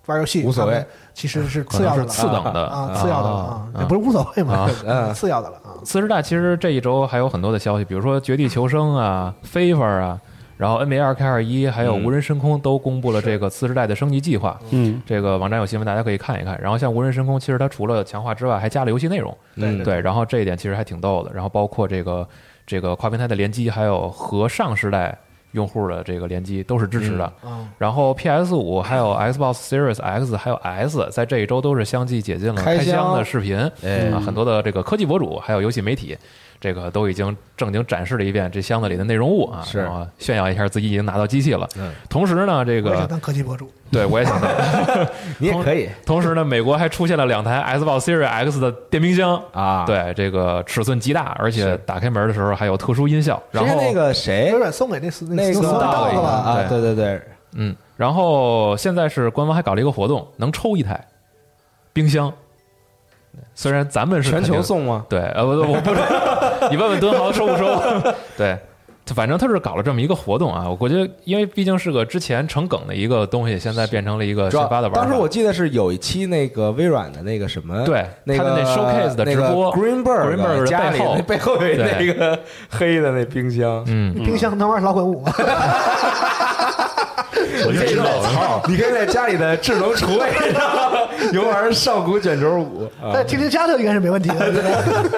[0.08, 0.44] 玩游戏？
[0.44, 3.36] 无所谓其实是次要的次等的啊，次要的了
[3.76, 4.68] 啊，不是无所谓嘛
[5.14, 5.78] 次要的了啊。
[5.84, 10.20] 次时代其实这一周还有很多的消息，比如说《绝地求生》啊、FIFA 啊，
[10.58, 14.60] 然后 NBA 二 K 二一，还有无人深空都公布了这个次时代的升级计划。
[14.72, 16.60] 嗯，这个网站有新闻，大家可以看一看。
[16.62, 19.36] 然后像无人深空，其实它除了强化之外，还加了游戏内容。
[19.56, 21.32] 嗯对，然后这一点其实还挺逗的。
[21.34, 22.28] 然后包括这个
[22.66, 25.18] 这个跨平台的联机，还有和上时代
[25.52, 27.32] 用户的这个联机都是支持的。
[27.44, 34.10] 嗯然后 PS 五还有 Xbox Series X 还有 S 在这一周都是相继解禁了开箱的视频，哎。
[34.10, 36.18] 啊，很多的这个科技博主还有游戏媒体，
[36.60, 41.68] 这个都已经正经展示了一遍这箱子里的内容物啊，是然后炫耀一下自己已经拿到机器了。
[41.78, 44.50] 嗯同时呢，这个我想当科技博主，对我也想当。
[45.38, 49.40] 你也可以同时呢，美国还出现了两台 s b o x Series X 的电冰箱。
[49.52, 53.42] 啊。，对，这个尺寸极大，而且打开门的时候还有特殊音效。
[53.52, 56.30] 然后那个谁微，软送给那四那个四到到了了吧？
[56.30, 57.22] 啊，对对对，
[57.54, 61.06] 嗯，然后现在是官方还搞了一个活动，能抽一台
[61.94, 62.34] 冰箱。
[63.54, 65.06] 虽然咱们是全球送吗？
[65.08, 66.06] 对，呃，我我不知道，
[66.72, 67.66] 你问问敦豪收不收？
[68.38, 68.58] 对，
[69.16, 70.66] 反正他是搞了这么一个活动啊。
[70.68, 75.02] 我估计，因为毕竟是个之前成梗的一个东西，现在变成了一个主要新发的玩法。
[75.02, 82.40] 当时我记得是有一期那个微软的那个什么，对那个他的那 showcase 的直播，Greenberg Greenberg 家里背后那背后有那个
[82.70, 85.34] 黑的那冰箱，嗯，冰箱能玩老滚五吗？
[87.66, 88.62] 我就知道！
[88.68, 90.62] 你可以在家里的智能厨卫上
[91.34, 94.54] 游玩上古卷轴五啊在，听听家乐应该是没问题的。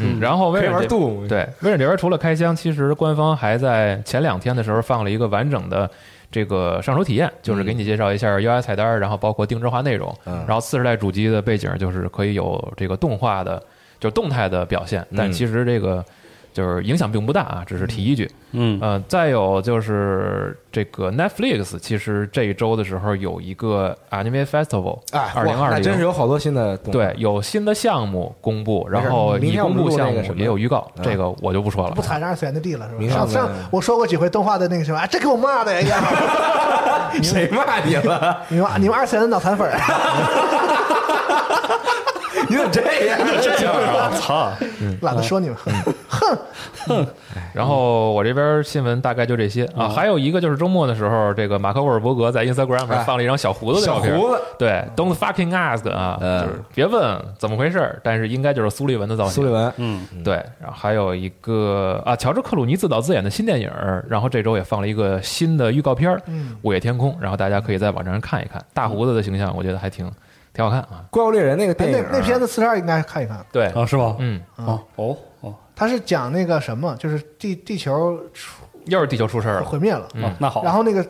[0.00, 5.88] 嗯，然后微软玩 Doom，对微软这边除了开箱，其实官方还在前两天的时候放了一个完整的
[6.30, 10.44] 这个上手体验，就是给你介绍一下 UI 菜单，然后包括定制化内容，嗯。
[10.46, 13.62] 然后次世代主机的背景就是可以有这个动画的，
[13.98, 15.32] 就是动态的表现，但嗯。
[15.32, 16.04] 其实这个
[16.52, 18.30] 就是影响并不大啊，只是提一句。
[18.52, 26.02] 嗯，呃，再有就是这个 Netflix，其实这一周的时候有一个 Anime Festival，哎，二零二哇那真是。
[26.02, 32.02] 有好多新的对，有新的项目公布，然后已公布项目也有预告，嗯这个我就不说了不。
[32.02, 33.14] 踩着二次元的地了，是吧？
[33.14, 36.02] 上上我说过几回动画的那个什么，啊，这给我骂的呀！
[37.22, 38.38] 谁骂你了？
[38.48, 39.76] 你们你们二次元的脑残粉儿，
[42.50, 43.18] 你怎么这样？
[43.40, 44.10] 这样啊！
[44.18, 44.52] 操，
[45.02, 45.56] 懒得说你们。
[47.52, 54.40] 然后我这边新闻大概就这些啊，还有一个就是周末的时候，这个马克沃尔伯格在 Instagram 上放了一张小胡子的照片，小胡子。
[54.58, 56.40] 对，Don't fucking ask 啊，嗯。
[56.40, 59.34] 就是别问怎么回事，但是应该就是苏利文的造型。
[59.34, 63.70] 苏利文，嗯，对，然后还有一个啊，乔治克鲁尼自导自演的新电影，
[64.08, 66.20] 然后这周也放了一个新的预告片
[66.62, 68.60] 午夜天空》，然后大家可以在网站上看一看。
[68.72, 70.10] 大胡子的形象，我觉得还挺
[70.52, 71.04] 挺好看啊。
[71.10, 74.16] 怪物猎人那个哎电影那那片子四十二应该看一看，对，啊，是吧？
[74.18, 75.54] 嗯，哦哦哦。
[75.74, 81.06] 他是讲那个什么，就是地地球出又是地球出事儿了，毁灭了，哦，那好，然后那个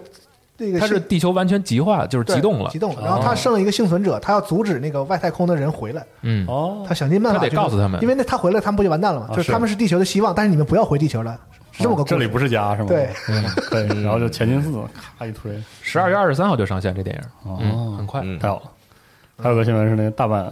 [0.57, 2.69] 那个它是地球完全极化，就是对激动了。
[2.71, 2.79] 激。
[2.79, 6.85] 动了，然后他剩了一个幸存者，他要阻止那个外太空的人回来，嗯，哦。
[6.87, 8.01] 他，想尽办法他得告诉他们。
[8.03, 9.29] 因为那他回来，他们不就完蛋了吗？
[9.33, 9.75] 啊就是他们是。
[9.75, 11.41] 地球的希望，但是你们不要回地球了，
[11.73, 12.15] 是这么个故事。
[12.15, 12.89] 哦这里不是家是吗？
[12.89, 14.71] 对，嗯，可以，然后就前进四，
[15.19, 15.51] 咔一推，
[15.81, 17.59] 十二月二十三号就上线这电影，哦。
[17.62, 18.21] 嗯，很快。
[18.23, 18.39] 嗯。
[18.39, 18.62] 太好了。
[19.43, 20.51] 还有个新闻是那个大阪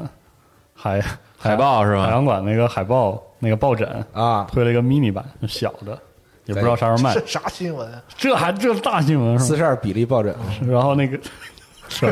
[0.75, 1.03] 海
[1.37, 5.99] 海报是吧海洋馆那个海报那个抱枕啊，推了一个 mini 版，小的，
[6.47, 7.23] 也不知道啥时候卖是。
[7.27, 8.03] 啥新闻啊？
[8.17, 9.45] 这还这大新闻是吗？
[9.45, 10.35] 四十二比例抱枕，
[10.67, 11.19] 然后那个
[11.89, 12.07] 是，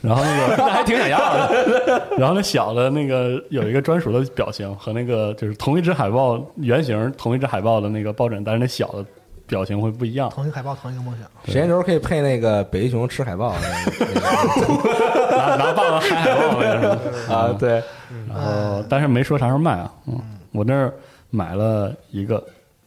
[0.00, 2.06] 然后那个 那还挺想要的。
[2.18, 9.04] 然后那小的那个有一个专属的表情和那个就是同一只海报原型同一只海报的那个抱枕，但是那小的
[9.46, 10.28] 表情会不一样。
[10.30, 11.28] 同一个海报，同一个梦想。
[11.46, 17.34] 时间轴可以配那个北极熊吃海报那个 拿拿棒子嗨海报那个是吧？
[17.34, 17.82] 啊，对，
[18.28, 19.92] 然后但是没说啥时候卖啊。
[20.06, 20.20] 嗯，
[20.52, 20.92] 我那儿
[21.30, 22.42] 买了一个，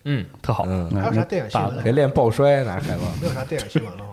[0.06, 0.66] 嗯，特好。
[0.68, 3.04] 嗯那还有啥电影新闻大可以练抱摔拿海报。
[3.22, 4.06] 没有啥电影新闻了吗？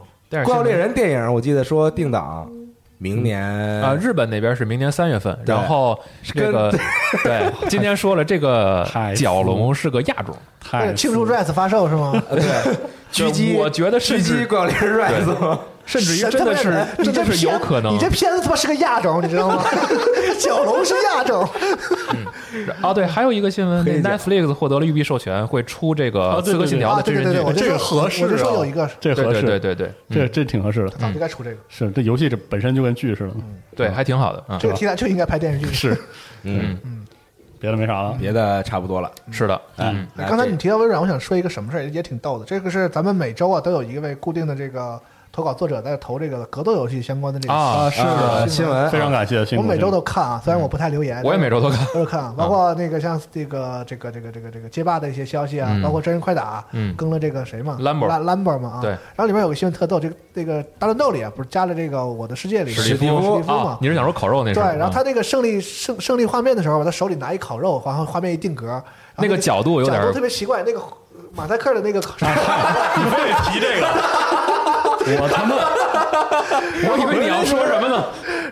[0.45, 2.51] 怪物猎人电影我记得说定档
[2.99, 6.71] 明年啊，日本那边是明年三月份，然后这个
[7.23, 12.13] 对，今天说了这个 角龙是个亚种，太庆祝 Rise 发售是吗？
[12.31, 12.77] 呃 对。
[13.13, 19.65] 狙击，我觉得是狙击至怪物猎人 Rise 甚至于真的是你这真的是有可能你这片子他妈是个亚种，你知道吗？
[20.39, 21.49] 角龙是亚种，
[22.83, 30.91] 啊，对，还有一个新闻，Netflix 获得了育碧授权，会出这个《啊对刺客信条》的啊，对对对，真人剧这个合适啊我就说有一个这合适，对对对，嗯这这挺合适的。
[30.99, 33.35] 早就该出这个，是这游戏这本身就跟剧似的，
[33.75, 34.69] 对，还挺好的啊这。
[34.69, 35.73] 个题材就应该拍电视剧。
[35.73, 35.97] 是
[36.45, 37.07] 嗯嗯，
[37.59, 38.17] 别的没啥了。
[38.21, 39.11] 别的差不多了。
[39.31, 42.45] 是的，嗯，刚才你提到微软，我想说一个什么事儿，也挺逗的。
[42.45, 45.01] 这个是咱们每周啊都有一位固定的这个
[45.37, 48.91] 投稿作者在投这个格斗游戏相关的这个啊是的新闻。
[48.91, 51.87] 非常感谢，我每周都看啊，虽然我不太留言，我也每周都看。
[51.93, 55.83] 都是看啊，包括那个像这个这个这个这个这个街霸的一些消息啊，嗯。
[55.83, 56.95] 包括真人快打，嗯。
[56.97, 58.93] 更了这个谁嘛兰博嘛啊，对。
[58.93, 68.83] 然后里面有个新闻特逗，这个这个大乱斗里啊，不是加了这个我的世界里史蒂史蒂夫嘛，，你是想说烤肉那对？，然后他那个胜利胜胜利画面的时候，他手里拿一烤肉，然后画面一定格，
[69.19, 70.81] 那个角度有点角度特别奇怪，那个
[71.35, 73.87] 马赛克的那个你非得提这个，
[75.21, 75.57] 我他妈
[76.91, 78.05] 我以为你要说什么呢？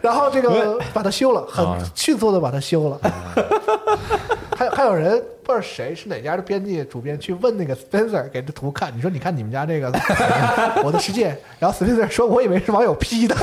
[0.02, 3.00] 然后这个把它修了，很啊迅速的把它修了。
[4.56, 9.92] 还有还有人不知道谁是哪家的编辑主编去问那个 Spencer 给这图看，你说你看你们家这个
[10.84, 13.34] 我的世界，然后 Spencer 说我以为是网友 P 的，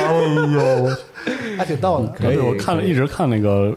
[0.00, 0.12] 哎
[0.52, 0.90] 呦！
[1.56, 2.08] 还挺逗的。
[2.08, 3.72] 可以我看了，一直看那个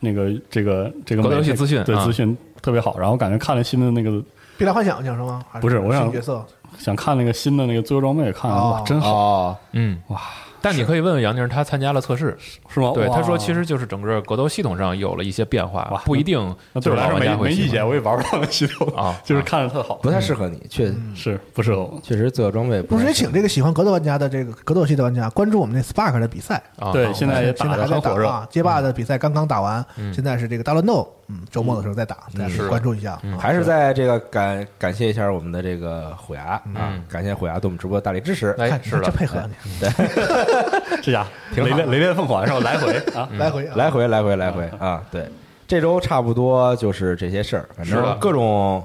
[0.00, 2.98] 那个这个这个游戏美资讯啊对资讯特别好。
[2.98, 4.20] 然后感觉看了新的那个，
[4.56, 5.44] 碧蓝幻想讲是吗？
[5.48, 6.44] 还不是我想新角色
[6.78, 8.82] 想看那个新的那个自由装备，看了哇，哦。
[8.86, 10.20] 真好，哦，嗯，哇！
[10.60, 12.36] 但你可以问问杨宁，他参加了测试，
[12.68, 12.92] 是吗？
[12.94, 16.38] 对，他说其实就是整个格斗系统上有了一些变化，不一定
[16.80, 22.00] 就是老玩家没没意见，我也玩不到那系统啊 就是看着特好，不太适合你，确是不适合我。
[22.02, 26.62] 确实自由装备不是请这个喜欢格斗玩家的这个格斗系的玩家关注我们那 Spark 的比赛。
[26.78, 26.92] 啊。
[26.92, 33.18] 对，啊现在也打现在还在得很火热，打啊，街霸的比赛刚刚打完，嗯现在是这个大乱斗，嗯，周末的时候再打，大家可以是关注一下。
[33.22, 38.54] 嗯还是在这个感感谢一下我们的这个虎牙啊嗯，感谢虎牙对我们直播的大力支持。
[38.58, 39.54] 哎，看是的，这配合你，
[41.02, 41.26] 这家
[41.56, 42.60] 雷电雷电凤凰是吧？
[42.60, 43.74] 来回啊， 来回啊。
[43.76, 45.28] 来回来回来回啊，对，
[45.66, 48.84] 这周差不多就是这些事儿，反正各种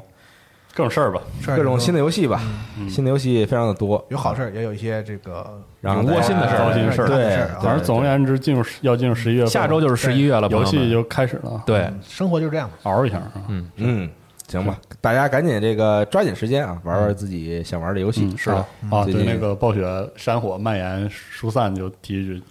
[0.73, 2.41] 各种事儿吧，各种新的游戏吧，
[2.89, 5.45] 新的游戏非常的多，有好事儿，也有一些这个
[5.81, 7.07] 然后窝心的事儿糟心事儿。
[7.07, 12.69] 对反正总而言之，进入要进入十一月份，下周就是十一月了，游戏就开始了，对，生活就是这样。
[12.83, 13.31] 熬一下啊。
[13.49, 14.09] 嗯，嗯，
[14.53, 18.23] 行吧，大家赶紧这个抓紧时间啊，玩玩自己想玩的游戏。
[18.23, 18.55] 嗯，是的
[18.91, 19.83] 啊，对那个暴雪
[20.15, 22.41] 山火蔓延疏散，就提一句，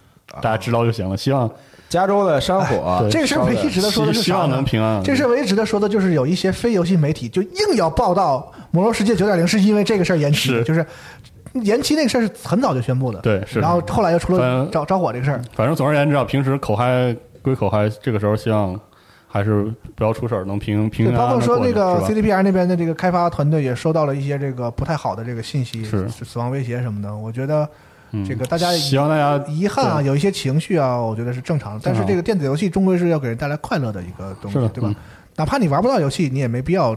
[0.41, 1.15] 大家知道就行了。
[1.15, 1.49] 希望
[1.87, 5.01] 加州的山火 对这个事儿唯一值得说的是希希望能平安。
[5.03, 10.85] 这事儿唯一值得说的就是有一些非游戏媒体就硬要报道《魔兽世界九点零》是因为这个事儿延期，是就是
[11.53, 18.79] 延期那个事儿是很早就宣布的，对是然后后来又出了反着着火这个事儿，反正总而言之啊，平时口嗨归口嗨，这个时候希望
[19.33, 19.63] 还是
[19.95, 27.15] 不要出事儿，能平平安包括说那个 CDPR 那边的这个开发团队也收到了一些这个不太好的这个信息，是死亡威胁什么的。
[27.17, 27.67] 我觉得
[28.11, 31.81] 嗯这个大家希望大家遗憾啊，有一些情绪啊，我觉得是正常的。
[31.83, 34.95] 但是这个电子游戏终归是要给人带来快乐的一个东西，对吧嗯？
[35.35, 36.95] 哪怕你玩不到游戏，你也没必要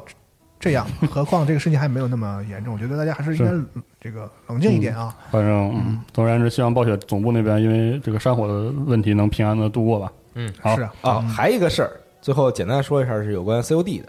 [0.60, 0.86] 这样。
[1.10, 3.50] 何况这个事情还没有那么严重，我觉得大家还是应该
[3.98, 5.16] 这个冷静一点啊。
[5.30, 10.12] 反正嗯，总而言之，希望暴雪总部那边因为这个山火的问题能平安的度过吧。
[10.34, 11.90] 嗯，好是啊，啊，还一个事儿，
[12.26, 14.08] 最后简单说一下是有关 COD 的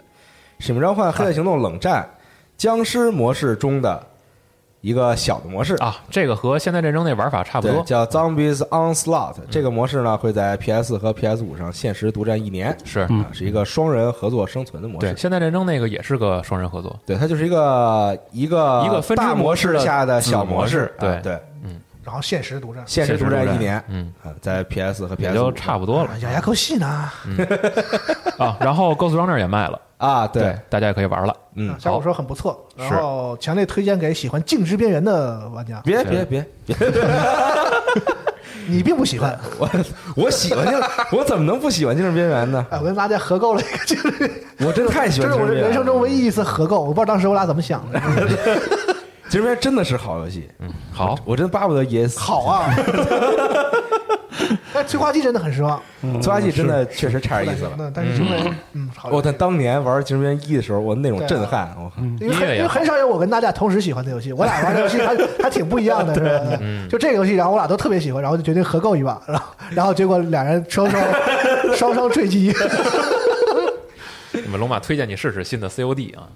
[0.58, 2.02] 使命召唤：黑色行动：冷战》
[2.56, 4.04] 僵尸模式中的
[4.80, 5.76] 一个小的模式。
[5.76, 9.36] 啊，这个和现代战争那玩法差不多，叫 Zombies Onslaught。
[9.48, 13.06] 这个模式呢会在 PS 和 PS 五上限时独占一年，是。
[13.32, 15.16] 是一个双人合作生存的模对，式。
[15.18, 20.92] 现代战争那个也是个双人合作，对，它就是一个一个一个分支大模模式下的小模式。
[20.98, 21.38] 对啊对，
[22.08, 26.86] 然后限时独占，限时独占一年，嗯，啊，在 PS 和 PS 就差不多了啊咬牙口戏呢。
[28.38, 28.56] 啊。
[28.60, 31.36] 然后 Ghost Runner 也卖了，啊，对，大家也可以玩了。
[31.54, 35.82] 嗯，小狗说很不错，然后强烈推荐给喜欢《静止边缘》的玩家。
[35.84, 36.74] 别别别别，
[38.66, 39.68] 你并不喜欢， 我
[40.16, 40.80] 我喜欢静，
[41.12, 42.66] 我怎么能不喜欢《静之边缘》呢？
[42.70, 44.30] 哎，我跟大家合购了一个，就是
[44.60, 45.46] 我真的太喜欢这是我。
[45.50, 48.00] 人生中唯一一次合购，我不知道当时我俩怎么想的。
[49.28, 52.18] 精神边真的是好游戏，嗯好，我真巴不得也死。
[52.18, 52.74] 好啊，
[54.72, 55.80] 但催化剂真的很失望，
[56.22, 57.72] 催化剂真的确实差点意思了。
[57.76, 62.02] 那但是精神，嗯，好我在当年玩《精神边一》的时候，我那种震撼，我靠！
[62.20, 66.58] 因为很因为很少有我跟大家同时喜欢的游戏，我俩玩的游戏 还还挺不一样的，是吧？
[66.88, 71.04] 就这个游戏，然后我俩都特别喜欢，然后就决定合购一把，然后然后结果俩人双双
[71.76, 72.54] 双双坠机。
[74.32, 76.28] 你们龙马推荐你试试新的 COD 啊，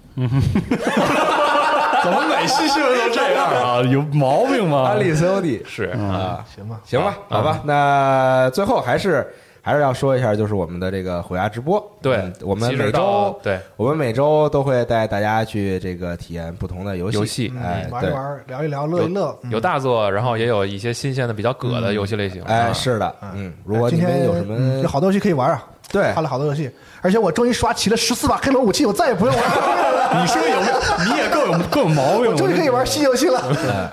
[2.03, 3.45] 怎么每期新闻都这样？
[3.49, 3.81] 啊？
[3.81, 4.89] 有毛病吗？
[4.89, 9.25] 安利 COD 是啊，行吧，行吧，好吧，那最后还是
[9.61, 13.57] 还是要说一下，就是我们的这个虎牙直播，对嗯我们每周对。
[13.77, 17.53] 我们每周都会带大家去这个体验不同的游戏，游戏。
[17.63, 19.37] 哎，玩一玩，聊一聊，乐一乐。
[19.43, 19.51] 嗯。
[19.51, 22.43] 有大作，然后也有一些新鲜的、比较葛的游戏类型。
[22.43, 22.73] 哎，啊。
[22.73, 26.11] 是的，嗯，如果今天有什么嗯有好多游戏可以玩啊，对。
[26.13, 26.69] 看了好多游戏，
[27.03, 30.73] 而且我终于刷齐了十四把黑龙武器，我再也不用玩了， 你说有没有？
[31.05, 32.31] 你也够有够有毛病！
[32.31, 33.39] 我终于可以玩新游戏了。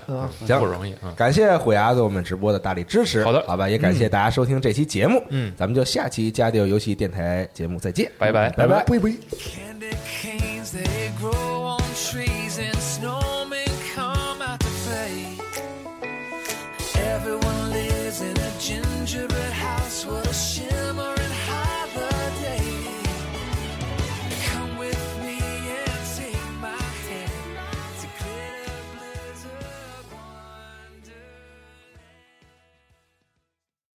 [0.07, 1.13] 哎行不容易啊。
[1.17, 3.25] 感谢虎牙对我们直播的大力支持。
[3.25, 5.23] 好的好吧，也感谢大家收听这期节目。
[5.31, 8.85] 嗯咱们就下期加迪游戏电台节目再见，拜拜拜拜。
[8.85, 9.09] 不不。